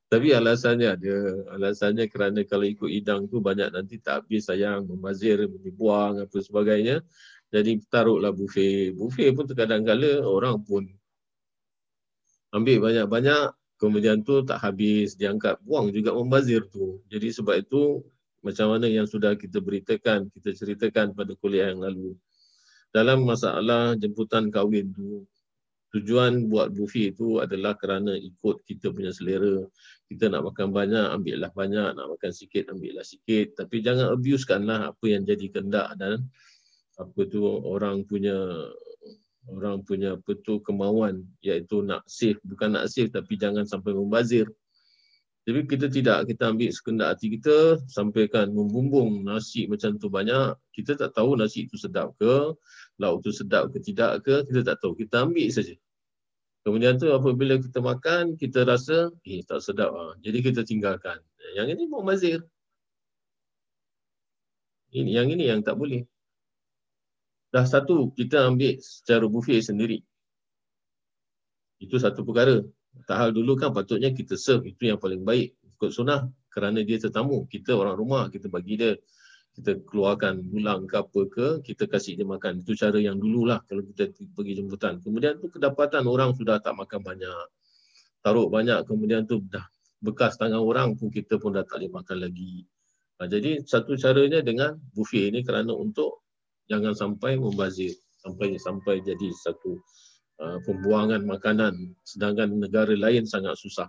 Tapi 0.05 0.31
alasannya 0.37 0.91
dia 1.01 1.17
alasannya 1.49 2.05
kerana 2.07 2.45
kalau 2.45 2.65
ikut 2.65 2.87
hidang 2.87 3.25
tu 3.25 3.41
banyak 3.41 3.73
nanti 3.73 3.97
tak 3.97 4.25
habis 4.25 4.45
sayang 4.47 4.85
membazir 4.85 5.49
dibuang 5.65 6.21
apa 6.21 6.37
sebagainya. 6.39 7.01
Jadi 7.49 7.81
taruhlah 7.89 8.31
buffet. 8.33 8.93
Buffet 8.93 9.33
pun 9.33 9.45
terkadang 9.49 9.81
kala 9.81 10.21
orang 10.21 10.61
pun 10.61 10.85
ambil 12.55 12.87
banyak-banyak 12.87 13.51
kemudian 13.75 14.23
tu 14.23 14.39
tak 14.47 14.63
habis 14.63 15.19
diangkat 15.19 15.59
buang 15.67 15.91
juga 15.91 16.15
membazir 16.15 16.63
tu. 16.71 17.03
Jadi 17.11 17.35
sebab 17.35 17.59
itu 17.59 17.99
macam 18.39 18.77
mana 18.77 18.87
yang 18.87 19.03
sudah 19.03 19.35
kita 19.35 19.59
beritakan, 19.59 20.31
kita 20.31 20.55
ceritakan 20.55 21.11
pada 21.11 21.35
kuliah 21.35 21.73
yang 21.73 21.83
lalu. 21.83 22.15
Dalam 22.95 23.27
masalah 23.27 23.99
jemputan 23.99 24.47
kahwin 24.47 24.95
tu, 24.95 25.27
tujuan 25.95 26.51
buat 26.51 26.75
buffet 26.75 27.15
itu 27.15 27.39
adalah 27.39 27.79
kerana 27.79 28.11
ikut 28.19 28.67
kita 28.67 28.91
punya 28.91 29.15
selera. 29.15 29.63
Kita 30.11 30.27
nak 30.27 30.51
makan 30.51 30.75
banyak, 30.75 31.07
ambillah 31.15 31.51
banyak. 31.55 31.95
Nak 31.95 32.07
makan 32.19 32.31
sikit, 32.35 32.67
ambillah 32.67 33.07
sikit. 33.07 33.55
Tapi 33.55 33.79
jangan 33.79 34.11
abusekanlah 34.11 34.91
apa 34.91 35.05
yang 35.07 35.23
jadi 35.23 35.47
kendak 35.47 35.95
dan 35.95 36.27
apa 36.99 37.21
tu 37.27 37.43
orang 37.47 38.03
punya 38.03 38.35
orang 39.51 39.83
punya 39.85 40.17
apa 40.17 40.31
tu 40.41 40.57
kemauan 40.63 41.21
iaitu 41.43 41.85
nak 41.85 42.01
save 42.09 42.39
bukan 42.47 42.75
nak 42.75 42.89
save 42.89 43.13
tapi 43.13 43.39
jangan 43.39 43.63
sampai 43.63 43.95
membazir. 43.95 44.49
Jadi 45.45 45.61
kita 45.69 45.85
tidak 45.93 46.19
kita 46.25 46.49
ambil 46.49 46.73
sekendak 46.73 47.07
hati 47.13 47.37
kita 47.37 47.77
sampaikan 47.85 48.49
membumbung 48.49 49.21
nasi 49.21 49.69
macam 49.69 49.93
tu 50.01 50.09
banyak 50.09 50.57
kita 50.73 50.97
tak 50.97 51.13
tahu 51.13 51.37
nasi 51.37 51.69
itu 51.69 51.77
sedap 51.77 52.17
ke 52.17 52.57
lauk 52.97 53.21
tu 53.21 53.29
sedap 53.29 53.69
ke 53.69 53.77
tidak 53.77 54.25
ke 54.25 54.41
kita 54.49 54.73
tak 54.73 54.81
tahu 54.81 54.97
kita 54.97 55.29
ambil 55.29 55.45
saja 55.53 55.77
Kemudian 56.65 56.97
tu 56.97 57.13
apabila 57.13 57.61
kita 57.61 57.77
makan, 57.77 58.41
kita 58.41 58.65
rasa, 58.65 59.13
eh 59.21 59.45
tak 59.45 59.61
sedap 59.61 59.93
lah. 59.93 60.17
Jadi 60.17 60.41
kita 60.41 60.65
tinggalkan. 60.65 61.21
Yang 61.53 61.77
ini 61.77 61.83
mau 61.85 62.01
mazir. 62.01 62.41
Ini, 64.89 65.13
yang 65.13 65.29
ini 65.29 65.45
yang 65.45 65.61
tak 65.61 65.77
boleh. 65.77 66.09
Dah 67.53 67.69
satu, 67.69 68.09
kita 68.17 68.49
ambil 68.49 68.81
secara 68.81 69.29
buffet 69.29 69.61
sendiri. 69.61 70.01
Itu 71.77 72.01
satu 72.01 72.25
perkara. 72.25 72.65
Tahal 73.05 73.29
dulu 73.29 73.53
kan 73.61 73.69
patutnya 73.69 74.09
kita 74.09 74.33
serve. 74.33 74.73
Itu 74.73 74.89
yang 74.89 74.97
paling 74.97 75.21
baik. 75.21 75.53
Ikut 75.77 75.93
sunnah. 75.93 76.25
Kerana 76.49 76.81
dia 76.81 76.97
tetamu. 76.97 77.45
Kita 77.45 77.77
orang 77.77 77.93
rumah. 77.93 78.31
Kita 78.33 78.49
bagi 78.49 78.79
dia. 78.79 78.97
Kita 79.55 79.71
keluarkan 79.87 80.43
bulang 80.51 80.83
ke 80.83 80.99
apa 80.99 81.21
ke. 81.31 81.47
Kita 81.63 81.87
kasih 81.87 82.19
dia 82.19 82.27
makan. 82.27 82.61
Itu 82.61 82.75
cara 82.75 82.99
yang 82.99 83.15
dululah 83.15 83.63
kalau 83.63 83.87
kita 83.87 84.11
pergi 84.35 84.59
jemputan. 84.59 84.99
Kemudian 84.99 85.39
tu 85.39 85.47
kedapatan 85.47 86.03
orang 86.05 86.35
sudah 86.35 86.59
tak 86.59 86.75
makan 86.75 86.99
banyak. 86.99 87.45
Taruh 88.19 88.51
banyak. 88.51 88.83
Kemudian 88.83 89.23
tu 89.23 89.39
dah 89.47 89.63
bekas 90.03 90.35
tangan 90.35 90.59
orang 90.59 90.99
pun 90.99 91.07
kita 91.07 91.39
pun 91.39 91.55
dah 91.55 91.63
tak 91.63 91.81
boleh 91.81 91.91
makan 91.95 92.17
lagi. 92.27 92.67
Ha, 93.15 93.31
jadi 93.31 93.63
satu 93.63 93.95
caranya 93.95 94.43
dengan 94.43 94.75
buffet 94.91 95.31
ini 95.31 95.39
kerana 95.39 95.71
untuk 95.71 96.27
jangan 96.67 96.91
sampai 96.91 97.39
membazir 97.39 97.95
sampai 98.19 98.59
sampai 98.59 98.99
jadi 99.05 99.29
satu 99.31 99.79
uh, 100.41 100.57
pembuangan 100.65 101.23
makanan 101.23 101.95
sedangkan 102.03 102.59
negara 102.59 102.91
lain 102.91 103.23
sangat 103.23 103.55
susah. 103.55 103.87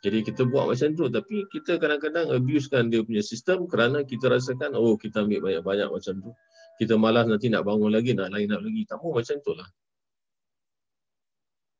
Jadi 0.00 0.24
kita 0.24 0.48
buat 0.48 0.72
macam 0.72 0.96
tu 0.96 1.12
tapi 1.12 1.44
kita 1.52 1.76
kadang-kadang 1.76 2.32
abusekan 2.32 2.88
dia 2.88 3.04
punya 3.04 3.20
sistem 3.20 3.68
kerana 3.68 4.00
kita 4.00 4.32
rasakan 4.32 4.72
oh 4.72 4.96
kita 4.96 5.24
ambil 5.28 5.44
banyak-banyak 5.44 5.88
macam 5.92 6.14
tu. 6.24 6.32
Kita 6.80 6.96
malas 6.96 7.28
nanti 7.28 7.52
nak 7.52 7.68
bangun 7.68 7.92
lagi, 7.92 8.16
nak 8.16 8.32
lain 8.32 8.48
nak 8.48 8.64
lagi. 8.64 8.88
Tak 8.88 8.96
mau 9.04 9.12
macam 9.12 9.36
tu 9.44 9.52
lah. 9.52 9.68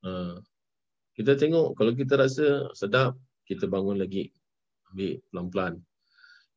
Uh, 0.05 0.37
kita 1.17 1.37
tengok 1.41 1.73
kalau 1.77 1.93
kita 1.97 2.21
rasa 2.21 2.69
sedap, 2.77 3.17
kita 3.49 3.65
bangun 3.65 3.97
lagi. 3.97 4.29
Ambil 4.93 5.25
pelan-pelan 5.33 5.81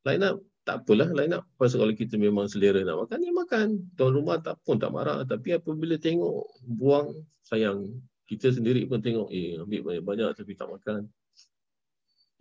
line 0.03 0.23
up 0.23 0.37
tak 0.63 0.83
apalah 0.83 1.09
line 1.11 1.35
up 1.35 1.43
pasal 1.59 1.83
kalau 1.83 1.95
kita 1.95 2.15
memang 2.15 2.47
selera 2.47 2.79
nak 2.87 3.07
makan 3.07 3.19
ya 3.19 3.31
makan 3.35 3.67
tuan 3.99 4.11
rumah 4.15 4.39
tak 4.39 4.59
pun 4.63 4.79
tak 4.79 4.91
marah 4.95 5.23
tapi 5.27 5.55
apabila 5.55 5.99
tengok 5.99 6.47
buang 6.63 7.11
sayang 7.43 7.91
kita 8.27 8.51
sendiri 8.51 8.87
pun 8.87 9.03
tengok 9.03 9.27
eh 9.31 9.59
ambil 9.59 9.91
banyak-banyak 9.91 10.29
tapi 10.35 10.55
tak 10.55 10.71
makan 10.71 11.07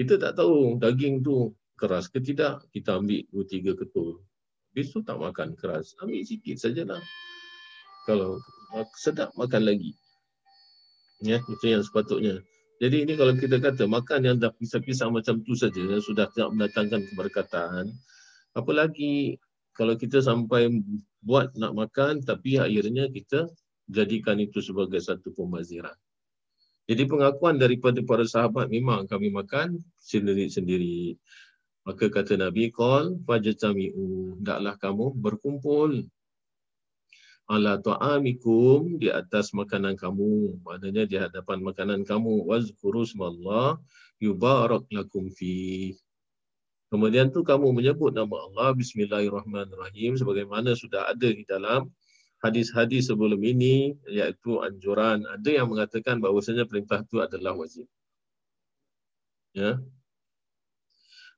kita 0.02 0.18
tak 0.18 0.34
tahu 0.34 0.82
daging 0.82 1.22
tu 1.22 1.54
keras 1.78 2.10
ke 2.10 2.18
tidak 2.18 2.66
kita 2.74 2.98
ambil 2.98 3.22
2 3.30 3.46
3 3.46 3.78
ketul. 3.78 4.18
Habis 4.74 4.86
tu 4.90 4.98
tak 5.06 5.22
makan 5.22 5.54
keras 5.54 5.94
ambil 6.02 6.26
sikit 6.26 6.58
sajalah. 6.58 6.98
Kalau 8.02 8.42
sedap 8.98 9.30
makan 9.38 9.62
lagi. 9.62 9.94
Ya 11.22 11.38
itu 11.38 11.64
yang 11.70 11.86
sepatutnya. 11.86 12.42
Jadi 12.82 13.06
ini 13.06 13.14
kalau 13.14 13.38
kita 13.38 13.62
kata 13.62 13.86
makan 13.86 14.26
yang 14.26 14.36
dah 14.42 14.50
pisah-pisah 14.58 15.06
macam 15.06 15.38
tu 15.46 15.54
saja 15.54 15.78
sudah 16.02 16.26
tidak 16.34 16.50
mendatangkan 16.50 17.06
keberkatan, 17.14 17.94
apalagi 18.58 19.38
kalau 19.78 19.94
kita 19.94 20.18
sampai 20.18 20.66
buat 21.22 21.54
nak 21.54 21.78
makan 21.78 22.26
tapi 22.26 22.58
akhirnya 22.58 23.06
kita 23.06 23.46
jadikan 23.86 24.42
itu 24.42 24.58
sebagai 24.58 24.98
satu 24.98 25.30
pembaziran. 25.30 25.94
Jadi 26.90 27.02
pengakuan 27.06 27.56
daripada 27.62 28.02
para 28.02 28.26
sahabat 28.26 28.66
memang 28.66 29.06
kami 29.06 29.30
makan 29.30 29.78
sendiri-sendiri. 30.02 31.14
Maka 31.82 32.10
kata 32.10 32.38
Nabi, 32.38 32.70
Qal 32.70 33.18
fajtami'u, 33.22 34.38
hendaklah 34.38 34.74
kamu 34.78 35.14
berkumpul. 35.18 36.06
Ala 37.50 37.78
ta'amikum 37.78 39.02
di 39.02 39.10
atas 39.10 39.50
makanan 39.50 39.98
kamu. 39.98 40.62
Maknanya 40.62 41.04
di 41.10 41.16
hadapan 41.18 41.58
makanan 41.62 42.06
kamu. 42.06 42.46
Wazkuru 42.46 43.02
smallah 43.02 43.82
yubarak 44.22 44.86
lakum 44.94 45.26
fi. 45.30 45.90
Kemudian 46.92 47.34
tu 47.34 47.42
kamu 47.42 47.72
menyebut 47.72 48.14
nama 48.14 48.36
Allah 48.46 48.76
bismillahirrahmanirrahim 48.76 50.12
sebagaimana 50.14 50.76
sudah 50.76 51.08
ada 51.08 51.24
di 51.24 51.42
dalam 51.48 51.88
hadis-hadis 52.42 53.06
sebelum 53.08 53.38
ini 53.38 53.94
iaitu 54.10 54.58
anjuran 54.58 55.22
ada 55.30 55.50
yang 55.50 55.70
mengatakan 55.70 56.18
bahawasanya 56.18 56.66
perintah 56.66 57.06
itu 57.06 57.22
adalah 57.22 57.54
wajib. 57.54 57.86
Ya. 59.54 59.78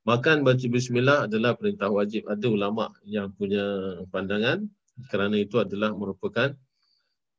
Makan 0.05 0.45
baca 0.45 0.67
bismillah 0.69 1.29
adalah 1.29 1.57
perintah 1.57 1.89
wajib. 1.89 2.29
Ada 2.29 2.47
ulama 2.49 2.93
yang 3.05 3.33
punya 3.33 3.65
pandangan 4.13 4.69
kerana 5.09 5.37
itu 5.41 5.61
adalah 5.61 5.93
merupakan 5.97 6.53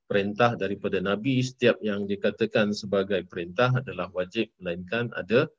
perintah 0.05 0.57
daripada 0.57 1.01
Nabi. 1.01 1.41
Setiap 1.41 1.82
yang 1.82 2.05
dikatakan 2.09 2.74
sebagai 2.74 3.26
perintah 3.26 3.70
adalah 3.74 4.09
wajib 4.13 4.49
melainkan 4.61 5.13
ada 5.13 5.49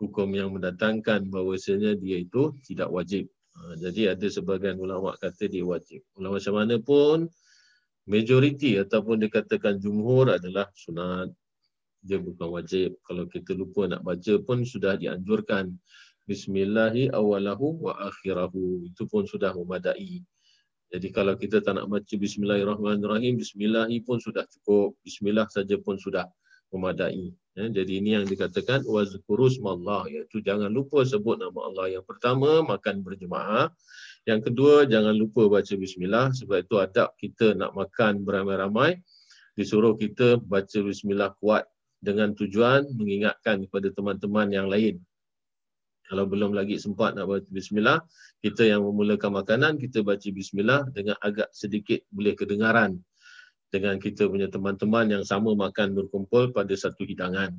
hukum 0.00 0.28
yang 0.32 0.52
mendatangkan 0.52 1.28
bahawasanya 1.28 1.96
dia 1.96 2.20
itu 2.20 2.56
tidak 2.64 2.88
wajib. 2.88 3.28
Ha, 3.54 3.78
jadi 3.78 4.18
ada 4.18 4.26
sebagian 4.26 4.76
ulama 4.82 5.14
kata 5.14 5.46
dia 5.46 5.62
wajib. 5.62 6.02
Ulama 6.18 6.42
macam 6.42 6.54
mana 6.58 6.76
pun 6.82 7.30
majoriti 8.04 8.76
ataupun 8.76 9.22
dikatakan 9.22 9.78
jumhur 9.78 10.34
adalah 10.34 10.68
sunat. 10.74 11.30
Dia 12.04 12.20
bukan 12.20 12.52
wajib. 12.52 13.00
Kalau 13.06 13.24
kita 13.30 13.56
lupa 13.56 13.88
nak 13.88 14.04
baca 14.04 14.34
pun 14.42 14.66
sudah 14.66 14.98
dianjurkan. 14.98 15.72
Bismillahi 16.24 17.12
awalahu 17.12 17.84
wa 17.88 17.96
akhirahu. 18.10 18.90
Itu 18.92 19.08
pun 19.08 19.24
sudah 19.24 19.56
memadai. 19.56 20.20
Jadi 20.92 21.08
kalau 21.10 21.34
kita 21.34 21.58
tak 21.64 21.74
nak 21.80 21.90
baca 21.90 22.14
Bismillahirrahmanirrahim, 22.14 23.40
Bismillah 23.40 23.88
pun 24.04 24.20
sudah 24.20 24.44
cukup. 24.46 24.94
Bismillah 25.02 25.48
saja 25.48 25.74
pun 25.80 25.96
sudah 25.96 26.28
memadai. 26.70 27.32
Ya, 27.54 27.70
jadi 27.70 28.02
ini 28.02 28.18
yang 28.18 28.26
dikatakan 28.26 28.82
wazkurus 28.82 29.62
mallah 29.62 30.10
iaitu 30.10 30.42
jangan 30.42 30.74
lupa 30.74 31.06
sebut 31.06 31.38
nama 31.38 31.70
Allah. 31.70 31.86
Yang 31.98 32.04
pertama 32.10 32.66
makan 32.66 33.06
berjemaah. 33.06 33.70
Yang 34.26 34.50
kedua 34.50 34.90
jangan 34.90 35.14
lupa 35.14 35.46
baca 35.46 35.74
bismillah 35.78 36.34
sebab 36.34 36.66
itu 36.66 36.82
adab 36.82 37.14
kita 37.14 37.54
nak 37.54 37.76
makan 37.78 38.26
beramai-ramai 38.26 38.98
disuruh 39.54 39.94
kita 39.94 40.42
baca 40.42 40.78
bismillah 40.82 41.30
kuat 41.38 41.62
dengan 42.02 42.34
tujuan 42.34 42.90
mengingatkan 42.98 43.62
kepada 43.68 43.92
teman-teman 43.94 44.50
yang 44.50 44.66
lain 44.66 44.98
kalau 46.04 46.28
belum 46.28 46.52
lagi 46.52 46.76
sempat 46.76 47.16
nak 47.16 47.32
baca 47.32 47.48
bismillah, 47.48 48.04
kita 48.44 48.68
yang 48.68 48.84
memulakan 48.84 49.40
makanan, 49.40 49.80
kita 49.80 50.04
baca 50.04 50.28
bismillah 50.28 50.84
dengan 50.92 51.16
agak 51.24 51.48
sedikit 51.56 52.04
boleh 52.12 52.36
kedengaran 52.36 53.00
dengan 53.74 53.98
kita 53.98 54.30
punya 54.30 54.46
teman-teman 54.46 55.10
yang 55.18 55.24
sama 55.26 55.58
makan 55.58 55.98
berkumpul 55.98 56.54
pada 56.54 56.70
satu 56.78 57.02
hidangan. 57.02 57.58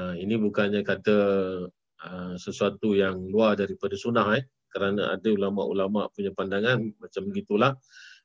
Nah, 0.00 0.16
ini 0.16 0.40
bukannya 0.40 0.80
kata 0.80 1.18
uh, 2.00 2.34
sesuatu 2.40 2.96
yang 2.96 3.20
luar 3.28 3.60
daripada 3.60 3.92
sunnah 4.00 4.40
eh 4.40 4.48
kerana 4.72 5.12
ada 5.12 5.28
ulama-ulama 5.28 6.08
punya 6.10 6.32
pandangan 6.32 6.80
macam 6.96 7.22
begitulah 7.28 7.76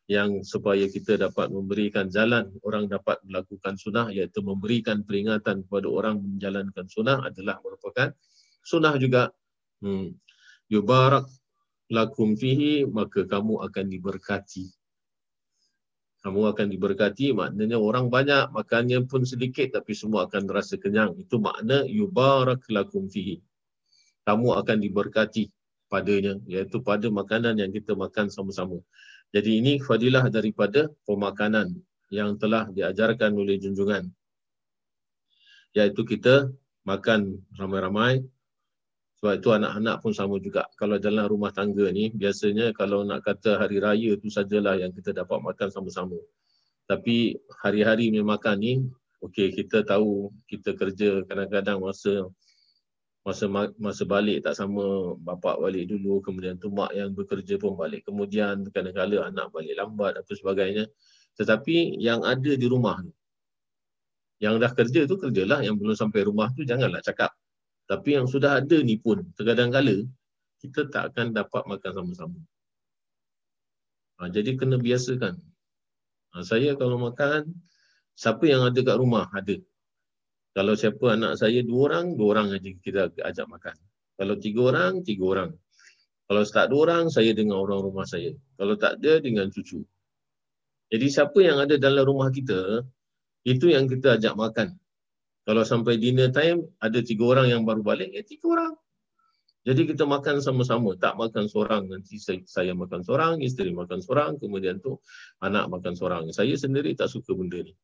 yang 0.10 0.42
supaya 0.42 0.90
kita 0.90 1.20
dapat 1.20 1.54
memberikan 1.54 2.10
jalan 2.10 2.50
orang 2.66 2.90
dapat 2.90 3.22
melakukan 3.28 3.78
sunnah 3.78 4.10
iaitu 4.10 4.42
memberikan 4.42 5.06
peringatan 5.06 5.68
kepada 5.68 5.86
orang 5.86 6.18
menjalankan 6.18 6.90
sunnah 6.90 7.22
adalah 7.30 7.62
merupakan 7.62 8.10
sunnah 8.66 8.98
juga 8.98 9.30
Hmm. 9.80 10.12
Yubarak 10.68 11.32
lakum 11.88 12.36
fihi 12.36 12.84
maka 12.84 13.24
kamu 13.26 13.64
akan 13.64 13.86
diberkati. 13.88 14.68
Kamu 16.20 16.52
akan 16.52 16.68
diberkati 16.68 17.32
maknanya 17.32 17.80
orang 17.80 18.12
banyak 18.12 18.52
makannya 18.52 19.08
pun 19.08 19.24
sedikit 19.24 19.80
tapi 19.80 19.96
semua 19.96 20.28
akan 20.28 20.52
rasa 20.52 20.76
kenyang. 20.76 21.16
Itu 21.16 21.40
makna 21.40 21.88
yubarak 21.88 22.68
lakum 22.68 23.08
fihi. 23.08 23.40
Kamu 24.28 24.60
akan 24.60 24.78
diberkati 24.84 25.48
padanya 25.88 26.36
iaitu 26.46 26.84
pada 26.84 27.08
makanan 27.08 27.56
yang 27.64 27.72
kita 27.72 27.96
makan 27.96 28.28
sama-sama. 28.28 28.84
Jadi 29.32 29.64
ini 29.64 29.74
fadilah 29.80 30.28
daripada 30.28 30.92
pemakanan 31.08 31.72
yang 32.12 32.36
telah 32.36 32.68
diajarkan 32.68 33.32
oleh 33.40 33.56
junjungan. 33.56 34.10
Iaitu 35.72 36.02
kita 36.04 36.50
makan 36.84 37.40
ramai-ramai 37.56 38.26
sebab 39.20 39.36
itu 39.36 39.50
anak-anak 39.52 39.96
pun 40.00 40.16
sama 40.16 40.40
juga. 40.40 40.64
Kalau 40.80 40.96
dalam 40.96 41.28
rumah 41.28 41.52
tangga 41.52 41.92
ni, 41.92 42.08
biasanya 42.16 42.72
kalau 42.72 43.04
nak 43.04 43.28
kata 43.28 43.60
hari 43.60 43.84
raya 43.84 44.16
tu 44.16 44.32
sajalah 44.32 44.80
yang 44.80 44.96
kita 44.96 45.12
dapat 45.12 45.44
makan 45.44 45.68
sama-sama. 45.68 46.16
Tapi 46.88 47.36
hari-hari 47.60 48.16
punya 48.16 48.24
makan 48.24 48.56
ni, 48.64 48.74
okey 49.20 49.52
kita 49.52 49.84
tahu 49.84 50.32
kita 50.48 50.72
kerja 50.76 51.24
kadang-kadang 51.28 51.84
masa 51.84 52.32
masa 53.28 53.46
masa 53.76 54.04
balik 54.08 54.48
tak 54.48 54.56
sama 54.56 55.14
bapak 55.20 55.60
balik 55.60 55.92
dulu 55.92 56.24
kemudian 56.24 56.56
tu 56.56 56.72
mak 56.72 56.96
yang 56.96 57.12
bekerja 57.12 57.60
pun 57.60 57.76
balik 57.76 58.08
kemudian 58.08 58.64
kadang-kadang 58.72 59.28
anak 59.28 59.52
balik 59.52 59.76
lambat 59.76 60.16
apa 60.16 60.32
sebagainya 60.32 60.88
tetapi 61.36 62.00
yang 62.00 62.24
ada 62.24 62.56
di 62.56 62.66
rumah 62.66 63.04
tu 63.04 63.12
yang 64.40 64.56
dah 64.56 64.72
kerja 64.72 65.04
tu 65.04 65.20
kerjalah 65.20 65.60
yang 65.68 65.76
belum 65.76 66.00
sampai 66.00 66.24
rumah 66.24 66.48
tu 66.56 66.64
janganlah 66.64 67.04
cakap 67.04 67.36
tapi 67.90 68.14
yang 68.14 68.30
sudah 68.30 68.62
ada 68.62 68.78
ni 68.86 69.02
pun 69.02 69.26
terkadang 69.34 69.74
kala 69.74 70.06
kita 70.62 70.86
tak 70.92 71.16
akan 71.16 71.34
dapat 71.34 71.64
makan 71.66 71.92
sama-sama. 71.96 72.40
Ha, 74.20 74.28
jadi 74.28 74.60
kena 74.60 74.76
biasakan. 74.76 75.40
Ha, 76.36 76.44
saya 76.44 76.76
kalau 76.76 77.00
makan, 77.00 77.48
siapa 78.14 78.44
yang 78.44 78.68
ada 78.68 78.80
kat 78.84 79.00
rumah 79.00 79.32
ada. 79.32 79.56
Kalau 80.52 80.76
siapa 80.76 81.16
anak 81.16 81.40
saya 81.40 81.64
dua 81.64 81.88
orang, 81.88 82.20
dua 82.20 82.28
orang 82.36 82.48
aja 82.60 82.70
kita 82.84 83.16
ajak 83.24 83.48
makan. 83.48 83.76
Kalau 84.20 84.36
tiga 84.36 84.62
orang, 84.76 84.94
tiga 85.08 85.24
orang. 85.24 85.52
Kalau 86.28 86.42
tak 86.44 86.68
dua 86.68 86.80
orang, 86.86 87.04
saya 87.08 87.32
dengan 87.32 87.64
orang 87.64 87.80
rumah 87.80 88.04
saya. 88.04 88.36
Kalau 88.60 88.76
tak 88.76 89.00
ada, 89.00 89.24
dengan 89.24 89.48
cucu. 89.48 89.82
Jadi 90.92 91.08
siapa 91.08 91.40
yang 91.40 91.64
ada 91.64 91.80
dalam 91.80 92.04
rumah 92.04 92.28
kita, 92.28 92.84
itu 93.48 93.72
yang 93.72 93.88
kita 93.88 94.20
ajak 94.20 94.36
makan. 94.36 94.76
Kalau 95.48 95.64
sampai 95.66 95.98
dinner 95.98 96.30
time, 96.30 96.66
ada 96.80 97.00
tiga 97.00 97.24
orang 97.26 97.48
yang 97.50 97.62
baru 97.64 97.82
balik, 97.82 98.12
ya 98.12 98.22
tiga 98.22 98.52
orang. 98.54 98.74
Jadi 99.68 99.92
kita 99.92 100.08
makan 100.08 100.40
sama-sama, 100.40 100.96
tak 100.96 101.20
makan 101.20 101.46
seorang. 101.52 101.92
Nanti 101.92 102.16
saya, 102.22 102.72
makan 102.72 103.04
seorang, 103.04 103.44
isteri 103.44 103.76
makan 103.76 104.00
seorang, 104.00 104.40
kemudian 104.40 104.80
tu 104.80 104.98
anak 105.44 105.68
makan 105.68 105.94
seorang. 106.00 106.32
Saya 106.32 106.56
sendiri 106.56 106.96
tak 106.96 107.12
suka 107.12 107.36
benda 107.36 107.60
ni. 107.60 107.76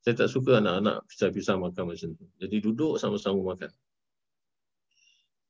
Saya 0.00 0.24
tak 0.24 0.32
suka 0.32 0.62
anak-anak 0.64 1.04
pisah-pisah 1.10 1.60
makan 1.60 1.84
macam 1.92 2.08
tu. 2.16 2.24
Jadi 2.40 2.56
duduk 2.62 2.96
sama-sama 2.96 3.52
makan. 3.52 3.68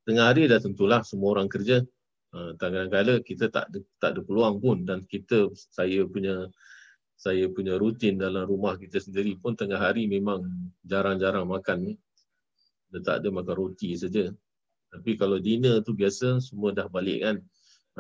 Tengah 0.09 0.27
hari 0.33 0.51
dah 0.51 0.59
tentulah 0.59 1.05
semua 1.07 1.39
orang 1.39 1.47
kerja. 1.47 1.85
Kadang-kadang 2.31 3.23
kita 3.27 3.51
tak 3.51 3.71
ada, 3.71 3.79
tak 3.99 4.11
ada 4.17 4.21
peluang 4.23 4.59
pun 4.59 4.83
dan 4.87 5.03
kita 5.07 5.51
saya 5.55 6.03
punya 6.07 6.51
saya 7.21 7.53
punya 7.53 7.77
rutin 7.77 8.17
dalam 8.17 8.49
rumah 8.49 8.81
kita 8.81 8.97
sendiri 8.97 9.37
pun 9.37 9.53
tengah 9.53 9.77
hari 9.77 10.09
memang 10.09 10.41
jarang-jarang 10.89 11.45
makan. 11.45 11.93
Dia 12.89 13.01
tak 13.05 13.21
ada 13.21 13.29
makan 13.29 13.55
roti 13.61 13.93
saja. 13.93 14.33
Tapi 14.89 15.21
kalau 15.21 15.37
dinner 15.37 15.85
tu 15.85 15.93
biasa 15.93 16.41
semua 16.41 16.73
dah 16.73 16.89
balik 16.89 17.21
kan. 17.21 17.37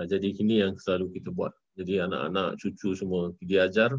Ha, 0.00 0.08
jadi 0.08 0.32
ini 0.32 0.64
yang 0.64 0.72
selalu 0.80 1.20
kita 1.20 1.36
buat. 1.36 1.52
Jadi 1.76 2.00
anak-anak, 2.00 2.56
cucu 2.64 2.96
semua 2.96 3.36
diajar 3.44 3.92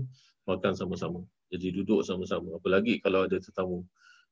makan 0.49 0.73
sama-sama. 0.73 1.21
Jadi 1.53 1.69
duduk 1.69 2.01
sama-sama. 2.01 2.57
Apalagi 2.57 2.97
kalau 2.97 3.29
ada 3.29 3.37
tetamu. 3.37 3.85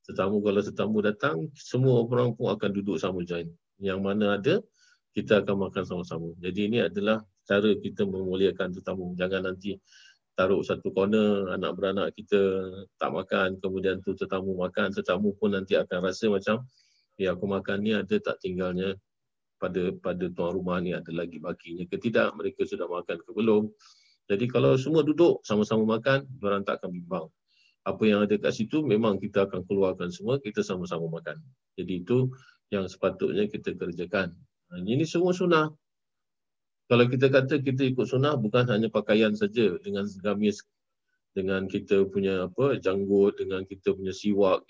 Tetamu 0.09 0.41
kalau 0.41 0.61
tetamu 0.65 0.97
datang, 1.05 1.37
semua 1.53 2.01
orang 2.01 2.33
pun 2.33 2.49
akan 2.49 2.69
duduk 2.73 2.97
sama 2.97 3.21
join. 3.21 3.45
Yang 3.77 3.99
mana 4.01 4.41
ada, 4.41 4.57
kita 5.13 5.45
akan 5.45 5.69
makan 5.69 5.85
sama-sama. 5.85 6.33
Jadi 6.41 6.59
ini 6.65 6.81
adalah 6.81 7.21
cara 7.45 7.77
kita 7.77 8.09
memuliakan 8.09 8.73
tetamu. 8.73 9.13
Jangan 9.13 9.53
nanti 9.53 9.77
taruh 10.39 10.63
satu 10.63 10.95
corner, 10.95 11.51
anak 11.51 11.75
beranak 11.75 12.15
kita 12.15 12.39
tak 12.95 13.11
makan, 13.11 13.59
kemudian 13.59 13.99
tu 13.99 14.15
tetamu 14.15 14.55
makan, 14.55 14.95
tetamu 14.95 15.35
pun 15.35 15.51
nanti 15.51 15.75
akan 15.75 15.99
rasa 15.99 16.31
macam 16.31 16.63
ya 17.19 17.35
aku 17.35 17.43
makan 17.43 17.83
ni 17.83 17.91
ada 17.91 18.15
tak 18.23 18.39
tinggalnya 18.39 18.95
pada 19.59 19.91
pada 19.99 20.31
tuan 20.31 20.55
rumah 20.55 20.79
ni 20.79 20.95
ada 20.95 21.11
lagi 21.11 21.43
bakinya 21.43 21.83
ke 21.91 21.99
tidak? 21.99 22.31
Mereka 22.39 22.63
sudah 22.63 22.87
makan 22.87 23.19
ke 23.19 23.31
belum. 23.35 23.67
Jadi 24.31 24.47
kalau 24.47 24.79
semua 24.79 25.03
duduk 25.03 25.43
sama-sama 25.43 25.99
makan 25.99 26.23
orang 26.39 26.63
tak 26.63 26.79
akan 26.79 26.95
bimbang. 26.95 27.27
Apa 27.83 28.03
yang 28.07 28.23
ada 28.23 28.39
kat 28.39 28.55
situ 28.55 28.79
memang 28.79 29.19
kita 29.19 29.43
akan 29.43 29.67
keluarkan 29.67 30.07
semua 30.07 30.39
kita 30.39 30.63
sama-sama 30.63 31.19
makan. 31.19 31.35
Jadi 31.75 31.99
itu 31.99 32.31
yang 32.71 32.87
sepatutnya 32.87 33.43
kita 33.51 33.75
kerjakan. 33.75 34.31
Ini 34.71 35.03
semua 35.03 35.35
sunnah 35.35 35.67
kalau 36.89 37.05
kita 37.05 37.29
kata 37.29 37.61
kita 37.61 37.85
ikut 37.93 38.09
sunnah 38.09 38.33
bukan 38.33 38.65
hanya 38.73 38.89
pakaian 38.89 39.37
saja 39.37 39.77
dengan 39.77 40.09
gamis 40.25 40.65
dengan 41.37 41.69
kita 41.69 42.09
punya 42.09 42.49
apa 42.49 42.81
janggut 42.81 43.37
dengan 43.37 43.61
kita 43.63 43.93
punya 43.93 44.09
siwak 44.09 44.65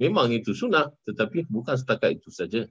Memang 0.00 0.34
itu 0.34 0.50
sunnah 0.50 0.90
tetapi 1.06 1.46
bukan 1.46 1.78
setakat 1.78 2.18
itu 2.18 2.30
saja. 2.34 2.66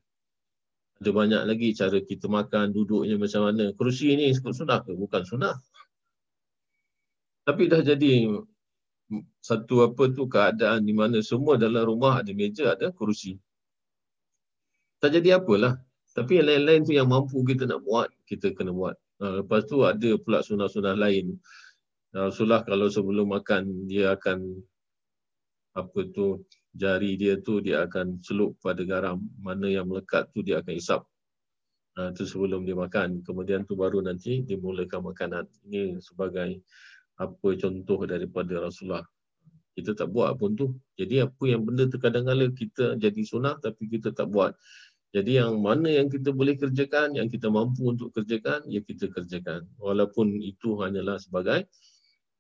Ada 1.00 1.10
banyak 1.16 1.42
lagi 1.48 1.72
cara 1.74 1.98
kita 2.04 2.28
makan, 2.28 2.76
duduknya 2.76 3.16
macam 3.16 3.48
mana. 3.48 3.72
Kerusi 3.72 4.12
ini 4.12 4.36
ikut 4.36 4.52
sunnah 4.52 4.84
ke? 4.84 4.92
Bukan 4.92 5.24
sunnah. 5.24 5.56
Tapi 7.48 7.72
dah 7.72 7.82
jadi 7.82 8.36
satu 9.40 9.88
apa 9.88 10.12
tu 10.14 10.28
keadaan 10.28 10.84
di 10.84 10.94
mana 10.94 11.24
semua 11.24 11.56
dalam 11.56 11.88
rumah 11.88 12.20
ada 12.20 12.36
meja, 12.36 12.76
ada 12.76 12.92
kerusi. 12.92 13.40
Tak 15.02 15.16
jadi 15.16 15.42
apalah. 15.42 15.80
Tapi 16.12 16.44
yang 16.44 16.48
lain-lain 16.52 16.82
tu 16.84 16.92
yang 16.92 17.08
mampu 17.08 17.40
kita 17.48 17.64
nak 17.64 17.88
buat, 17.88 18.12
kita 18.28 18.52
kena 18.52 18.76
buat. 18.76 18.96
Ha, 19.24 19.46
lepas 19.46 19.64
tu 19.70 19.86
ada 19.88 20.18
pula 20.20 20.44
sunnah-sunnah 20.44 20.98
lain. 20.98 21.40
Rasulullah 22.12 22.68
kalau 22.68 22.92
sebelum 22.92 23.32
makan 23.32 23.88
dia 23.88 24.12
akan 24.20 24.60
apa 25.72 26.00
tu 26.12 26.44
jari 26.76 27.16
dia 27.16 27.40
tu 27.40 27.64
dia 27.64 27.88
akan 27.88 28.20
celup 28.20 28.60
pada 28.60 28.84
garam. 28.84 29.24
Mana 29.40 29.72
yang 29.72 29.88
melekat 29.88 30.28
tu 30.36 30.44
dia 30.44 30.60
akan 30.60 30.74
isap. 30.76 31.02
Ha, 31.96 32.12
tu 32.12 32.28
sebelum 32.28 32.68
dia 32.68 32.76
makan. 32.76 33.24
Kemudian 33.24 33.64
tu 33.64 33.80
baru 33.80 34.04
nanti 34.04 34.44
dimulakan 34.44 35.16
makanan. 35.16 35.48
Ini 35.72 36.04
sebagai 36.04 36.60
apa 37.16 37.48
contoh 37.56 38.04
daripada 38.04 38.60
Rasulullah. 38.60 39.08
Kita 39.72 39.96
tak 39.96 40.12
buat 40.12 40.36
pun 40.36 40.52
tu. 40.60 40.76
Jadi 41.00 41.24
apa 41.24 41.44
yang 41.48 41.64
benda 41.64 41.88
tu 41.88 41.96
kadang-kadang 41.96 42.52
kita 42.52 43.00
jadi 43.00 43.22
sunnah 43.24 43.56
tapi 43.64 43.88
kita 43.88 44.12
tak 44.12 44.28
buat 44.28 44.52
jadi 45.12 45.44
yang 45.44 45.60
mana 45.60 45.92
yang 45.92 46.08
kita 46.08 46.32
boleh 46.32 46.56
kerjakan 46.56 47.16
yang 47.20 47.28
kita 47.28 47.52
mampu 47.52 47.92
untuk 47.92 48.16
kerjakan 48.16 48.64
ya 48.68 48.80
kita 48.84 49.12
kerjakan 49.12 49.68
walaupun 49.80 50.40
itu 50.40 50.80
hanyalah 50.80 51.20
sebagai 51.20 51.68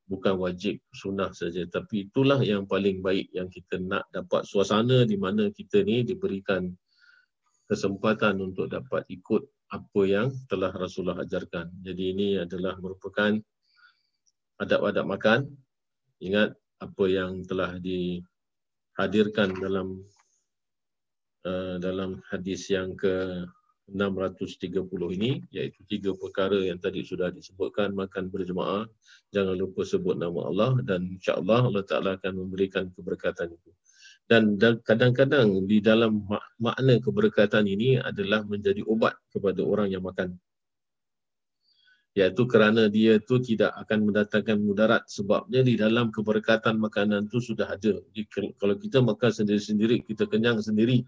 bukan 0.07 0.39
wajib 0.39 0.79
sunnah 0.91 1.31
saja 1.31 1.67
tapi 1.67 2.07
itulah 2.07 2.39
yang 2.43 2.67
paling 2.67 3.03
baik 3.03 3.31
yang 3.31 3.47
kita 3.47 3.79
nak 3.79 4.07
dapat 4.11 4.43
suasana 4.47 5.03
di 5.03 5.15
mana 5.15 5.51
kita 5.51 5.83
ni 5.83 6.03
diberikan 6.03 6.71
kesempatan 7.71 8.43
untuk 8.43 8.67
dapat 8.67 9.07
ikut 9.07 9.47
apa 9.71 10.01
yang 10.03 10.27
telah 10.51 10.75
Rasulullah 10.75 11.23
ajarkan. 11.23 11.71
Jadi 11.79 12.03
ini 12.11 12.27
adalah 12.35 12.75
merupakan 12.75 13.39
adab-adab 14.59 15.07
makan. 15.07 15.47
Ingat 16.19 16.51
apa 16.83 17.03
yang 17.07 17.47
telah 17.47 17.79
dihadirkan 17.79 19.55
dalam 19.55 20.03
uh, 21.45 21.75
dalam 21.81 22.19
hadis 22.29 22.69
yang 22.69 22.93
ke 22.97 23.45
630 23.91 24.87
ini 25.19 25.43
iaitu 25.51 25.83
tiga 25.89 26.15
perkara 26.15 26.55
yang 26.63 26.79
tadi 26.79 27.03
sudah 27.03 27.27
disebutkan 27.33 27.91
makan 27.91 28.31
berjemaah 28.31 28.87
jangan 29.35 29.55
lupa 29.59 29.83
sebut 29.83 30.15
nama 30.15 30.47
Allah 30.47 30.71
dan 30.87 31.11
insya-Allah 31.19 31.67
Allah 31.67 31.83
Taala 31.83 32.15
akan 32.15 32.47
memberikan 32.47 32.87
keberkatan 32.95 33.51
itu. 33.51 33.71
Dan 34.31 34.55
kadang-kadang 34.87 35.67
di 35.67 35.83
dalam 35.83 36.23
makna 36.55 36.95
keberkatan 37.03 37.67
ini 37.67 37.99
adalah 37.99 38.47
menjadi 38.47 38.79
obat 38.87 39.19
kepada 39.27 39.59
orang 39.59 39.91
yang 39.91 40.07
makan. 40.07 40.39
Iaitu 42.15 42.47
kerana 42.47 42.87
dia 42.87 43.19
tu 43.19 43.43
tidak 43.43 43.75
akan 43.75 44.07
mendatangkan 44.07 44.55
mudarat. 44.59 45.03
Sebabnya 45.11 45.67
di 45.67 45.75
dalam 45.75 46.15
keberkatan 46.15 46.79
makanan 46.79 47.27
tu 47.27 47.43
sudah 47.43 47.75
ada. 47.75 47.99
Jadi, 48.15 48.55
kalau 48.55 48.75
kita 48.79 49.03
makan 49.03 49.31
sendiri-sendiri 49.35 49.99
kita 50.07 50.23
kenyang 50.31 50.63
sendiri 50.63 51.03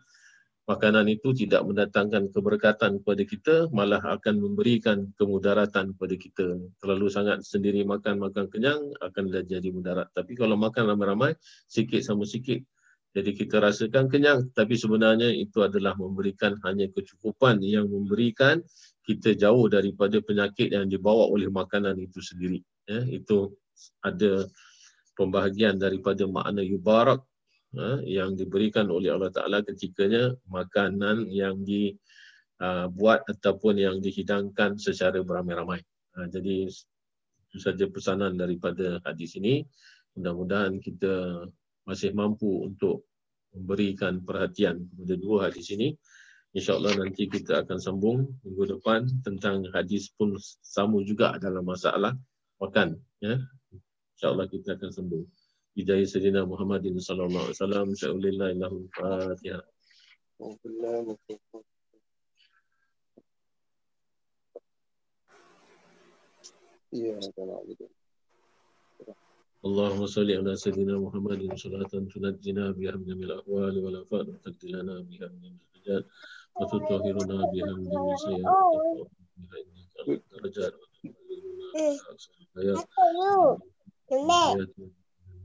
makanan 0.63 1.11
itu 1.11 1.35
tidak 1.35 1.67
mendatangkan 1.67 2.31
keberkatan 2.31 3.03
kepada 3.03 3.23
kita 3.27 3.55
malah 3.75 3.99
akan 3.99 4.39
memberikan 4.39 5.11
kemudaratan 5.19 5.91
kepada 5.95 6.15
kita. 6.15 6.47
Terlalu 6.79 7.07
sangat 7.11 7.43
sendiri 7.43 7.83
makan 7.83 8.23
makan 8.23 8.47
kenyang 8.47 8.81
akan 9.03 9.23
jadi 9.43 9.69
mudarat. 9.75 10.07
Tapi 10.15 10.39
kalau 10.39 10.55
makan 10.55 10.95
ramai-ramai 10.95 11.35
sikit 11.67 11.99
sama 11.99 12.23
sikit 12.23 12.63
jadi 13.13 13.29
kita 13.35 13.61
rasakan 13.61 14.09
kenyang. 14.09 14.49
Tapi 14.55 14.73
sebenarnya 14.73 15.29
itu 15.29 15.61
adalah 15.61 15.93
memberikan 15.93 16.57
hanya 16.65 16.89
kecukupan 16.89 17.61
yang 17.61 17.85
memberikan 17.85 18.63
kita 19.03 19.35
jauh 19.35 19.67
daripada 19.67 20.17
penyakit 20.23 20.73
yang 20.73 20.87
dibawa 20.89 21.29
oleh 21.29 21.51
makanan 21.51 21.99
itu 21.99 22.23
sendiri. 22.23 22.63
Ya 22.89 23.03
itu 23.05 23.53
ada 24.01 24.47
pembahagian 25.13 25.77
daripada 25.77 26.25
makna 26.25 26.65
yubarak 26.65 27.21
yang 28.05 28.37
diberikan 28.37 28.85
oleh 28.93 29.09
Allah 29.09 29.33
Ta'ala 29.33 29.65
ketikanya 29.65 30.37
makanan 30.45 31.25
yang 31.33 31.65
dibuat 31.65 33.21
uh, 33.25 33.31
ataupun 33.33 33.81
yang 33.81 33.97
dihidangkan 33.97 34.77
secara 34.77 35.25
beramai-ramai. 35.25 35.81
Ha, 36.13 36.29
jadi 36.29 36.69
itu 36.69 37.57
saja 37.57 37.85
pesanan 37.89 38.37
daripada 38.37 39.01
hadis 39.01 39.33
ini. 39.41 39.65
Mudah-mudahan 40.13 40.77
kita 40.77 41.45
masih 41.89 42.13
mampu 42.13 42.69
untuk 42.69 43.09
memberikan 43.57 44.21
perhatian 44.21 44.85
kepada 44.93 45.15
dua 45.17 45.37
hadis 45.49 45.73
ini. 45.73 45.97
InsyaAllah 46.53 47.01
nanti 47.01 47.25
kita 47.25 47.65
akan 47.65 47.81
sambung 47.81 48.29
minggu 48.45 48.77
depan 48.77 49.09
tentang 49.25 49.65
hadis 49.73 50.13
pun 50.13 50.37
sama 50.61 51.01
juga 51.01 51.33
dalam 51.41 51.65
masalah 51.65 52.13
makan. 52.61 53.01
Ya. 53.25 53.41
InsyaAllah 54.13 54.45
kita 54.45 54.77
akan 54.77 54.89
sambung. 54.93 55.25
Hidayah 55.78 56.06
Sayyidina 56.10 56.42
Muhammadin 56.42 56.98
sallallahu 56.98 57.44
alaihi 57.46 57.56
wasallam 57.58 57.86
sya'ulillah 57.94 58.48
ilahul 58.54 58.88
fatihah. 58.90 59.62
اللهم 69.64 70.06
صل 70.06 70.30
على 70.30 70.56
سيدنا 70.56 70.98
محمد 70.98 71.54
صلاة 71.54 71.88
تنجينا 72.14 72.70
بها 72.70 72.94
من 72.96 73.18
الأهوال 73.24 73.84
والآفات 73.84 74.26
وتقضي 74.28 74.68
لنا 74.72 75.00
بها 75.00 75.28
من 75.28 75.52
الرجال 75.58 76.04
وتطهرنا 76.60 77.38
بها 77.52 77.72
من 77.76 78.12
السيئات 78.14 79.10
بها 79.36 79.56
إنك 79.60 80.08
الدرجات 80.08 80.74
وتبلغنا 80.80 81.66
الحياة 82.56 82.86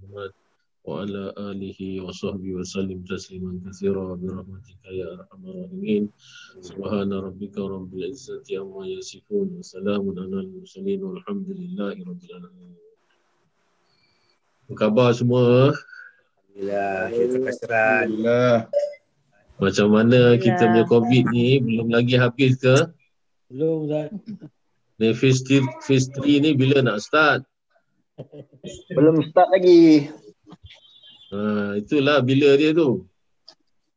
محمد 0.08 0.32
وعلى 0.84 1.34
آله 1.38 1.80
وصحبه 2.04 2.50
وسلم 2.60 3.00
تسليما 3.08 3.60
كثيرا 3.66 4.16
برحمتك 4.16 4.84
يا 4.92 5.08
أرحم 5.16 5.42
الراحمين 5.48 6.04
سبحان 6.60 7.14
ربك 7.14 7.56
رب 7.58 7.92
العزة 7.94 8.48
عما 8.52 8.84
يصفون 8.88 9.48
وسلام 9.60 10.04
على 10.20 10.38
المرسلين 10.44 11.00
والحمد 11.04 11.50
لله 11.50 11.96
رب 12.10 12.22
العالمين 12.24 12.76
Apa 14.64 14.88
khabar 14.88 15.12
semua? 15.12 15.76
Alhamdulillah, 16.56 17.12
kita 17.12 17.38
kasran. 17.44 18.08
Alhamdulillah. 18.08 18.56
Macam 19.60 19.88
mana 19.92 20.22
kita 20.40 20.64
punya 20.72 20.86
COVID 20.88 21.24
ni 21.36 21.60
belum 21.60 21.88
lagi 21.92 22.16
habis 22.16 22.58
ke? 22.64 22.90
Belum 23.52 23.86
Ustaz. 23.86 24.10
Ni 25.04 25.12
phase 25.12 25.42
3, 25.46 25.84
phase 25.84 26.08
3 26.16 26.44
ni 26.48 26.52
bila 26.56 26.80
nak 26.80 27.04
start? 27.04 27.44
Belum 28.93 29.23
start 29.31 29.49
lagi. 29.55 30.11
Ha, 31.31 31.79
itulah 31.79 32.19
bila 32.25 32.57
dia 32.59 32.75
tu. 32.75 33.07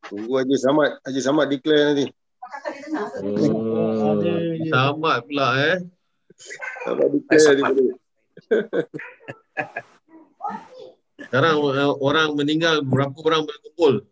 Tunggu 0.06 0.34
Haji 0.38 0.58
Samad. 0.60 1.00
Haji 1.02 1.22
Samad 1.24 1.48
declare 1.50 1.84
nanti. 1.92 2.06
Oh, 3.24 4.20
tamat 4.70 5.24
pula 5.26 5.48
eh. 5.58 5.78
Samad 6.86 7.10
declare 7.16 7.52
dia. 7.58 7.94
Sekarang 11.22 11.56
eh, 11.72 11.94
orang 12.02 12.36
meninggal 12.36 12.84
berapa 12.84 13.16
orang 13.24 13.48
berkumpul? 13.48 14.04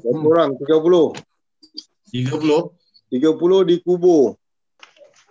Berapa 0.00 0.26
orang? 0.30 0.56
30. 0.56 1.12
30? 2.14 2.70
30 3.10 3.70
dikubur. 3.74 4.39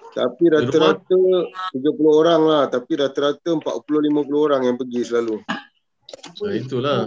Tapi 0.10 0.44
rata-rata 0.50 1.20
30 1.74 1.80
orang 2.06 2.42
lah. 2.46 2.64
Tapi 2.70 2.92
rata-rata 2.98 3.50
40-50 3.58 4.46
orang 4.46 4.62
yang 4.66 4.76
pergi 4.76 5.02
selalu. 5.06 5.38
Ha, 6.42 6.46
itulah. 6.58 7.06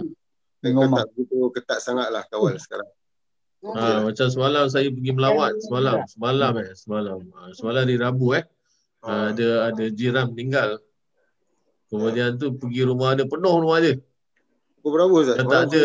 Ketat, 0.63 1.07
begitu 1.11 1.51
ketat 1.51 1.79
sangat 1.83 2.07
lah 2.07 2.23
kawal 2.31 2.55
sekarang. 2.55 2.87
Ha, 3.63 4.03
macam 4.03 4.27
semalam 4.27 4.67
saya 4.67 4.91
pergi 4.91 5.11
melawat 5.15 5.55
semalam, 5.63 6.03
semalam 6.07 6.53
eh, 6.59 6.71
semalam. 6.75 7.19
Ha, 7.31 7.51
semalam 7.55 7.83
di 7.87 7.95
Rabu 7.95 8.35
eh. 8.35 8.43
Ha, 9.03 9.35
ada 9.35 9.71
ada 9.71 9.83
jiran 9.91 10.31
meninggal. 10.31 10.79
Kemudian 11.91 12.39
tu 12.39 12.55
pergi 12.55 12.87
rumah 12.87 13.15
dia 13.15 13.27
penuh 13.27 13.55
rumah 13.59 13.83
dia. 13.83 13.99
Pukul 14.79 14.91
berapa 14.99 15.13
Ustaz? 15.15 15.35
Dah 15.39 15.47
tak 15.47 15.61
ada 15.71 15.83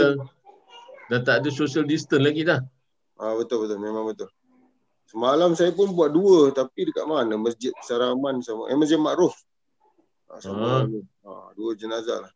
dah 1.11 1.21
tak 1.23 1.37
ada 1.43 1.49
social 1.55 1.87
distance 1.87 2.23
lagi 2.23 2.43
dah. 2.43 2.63
Ah 3.19 3.35
betul 3.39 3.67
betul 3.67 3.79
memang 3.79 4.07
betul. 4.11 4.31
Semalam 5.09 5.57
saya 5.57 5.73
pun 5.73 5.89
buat 5.91 6.13
dua 6.13 6.53
tapi 6.53 6.85
dekat 6.85 7.05
mana? 7.05 7.35
Masjid 7.35 7.73
Saraman 7.81 8.45
sama 8.45 8.69
eh 8.69 8.77
Masjid 8.77 8.97
Makruf. 8.97 9.33
Ah, 10.29 10.37
sama 10.39 10.85
Ah. 10.85 10.85
ah, 11.25 11.49
dua 11.53 11.73
jenazah 11.73 12.21
lah. 12.21 12.33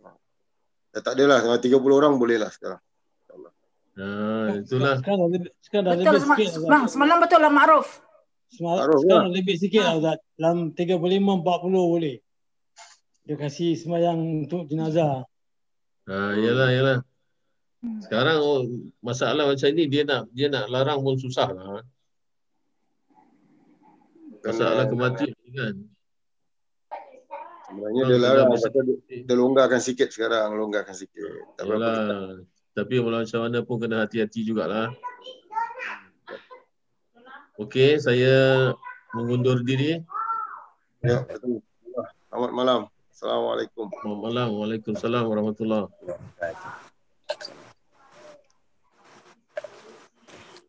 Ah. 0.00 0.14
Dah 0.92 1.02
tak 1.02 1.18
adalah 1.18 1.42
dengan 1.42 1.58
30 1.58 1.74
orang 1.92 2.14
boleh 2.14 2.38
lah 2.38 2.48
sekarang. 2.48 2.78
Ha, 3.96 4.04
itulah. 4.54 5.00
Sekarang 5.00 5.18
dah 5.18 5.28
lebih, 5.30 5.50
sekarang 5.58 5.82
dah 5.82 5.92
Betul 5.96 6.04
lebih 6.06 6.20
sema- 6.20 6.36
sikit. 6.36 6.46
Ustaz. 6.46 6.60
semalam, 6.60 6.82
semalam 6.86 7.16
betul 7.16 7.40
lah 7.40 7.48
Ma'ruf. 7.50 7.88
Semal- 8.46 8.78
Taruh 8.78 8.98
sekarang 9.00 9.26
lah. 9.26 9.32
lebih 9.32 9.54
sikit 9.56 9.82
lah 9.82 9.94
Ustaz. 9.96 10.18
Dalam 10.36 10.56
35 10.70 11.32
40 11.34 11.84
boleh. 11.88 12.16
Dia 13.24 13.34
kasih 13.34 13.72
semayang 13.74 14.18
untuk 14.44 14.68
jenazah. 14.68 15.24
Ha, 16.06 16.14
yalah 16.36 16.68
yalah. 16.70 16.98
Sekarang 18.02 18.38
oh, 18.42 18.66
masalah 19.02 19.46
macam 19.46 19.68
ni 19.74 19.84
dia 19.86 20.02
nak 20.02 20.26
dia 20.34 20.46
nak 20.50 20.66
larang 20.70 21.00
pun 21.02 21.16
susah 21.18 21.48
lah. 21.50 21.82
Masalah 24.42 24.86
kematian 24.86 25.34
kan. 25.54 25.74
Sebenarnya 27.66 28.02
dia 28.06 28.18
larang 28.22 28.46
dia, 28.54 29.26
dia 29.26 29.34
longgarkan 29.34 29.80
sikit 29.82 30.08
sekarang, 30.14 30.54
longgarkan 30.54 30.94
sikit. 30.94 31.26
Tak. 31.58 31.66
Yalah. 31.66 32.42
Tapi 32.76 32.94
walau 33.00 33.24
macam 33.24 33.40
mana 33.42 33.58
pun 33.64 33.76
kena 33.80 34.06
hati-hati 34.06 34.46
jugalah. 34.46 34.92
Okey, 37.56 37.96
saya 37.96 38.70
mengundur 39.16 39.64
diri. 39.64 40.04
Ya, 41.00 41.24
betul. 41.24 41.64
Selamat 42.28 42.52
malam. 42.52 42.80
Assalamualaikum. 43.08 43.88
Selamat 43.96 44.20
malam. 44.28 44.48
Waalaikumsalam 44.60 45.24
warahmatullahi 45.24 45.88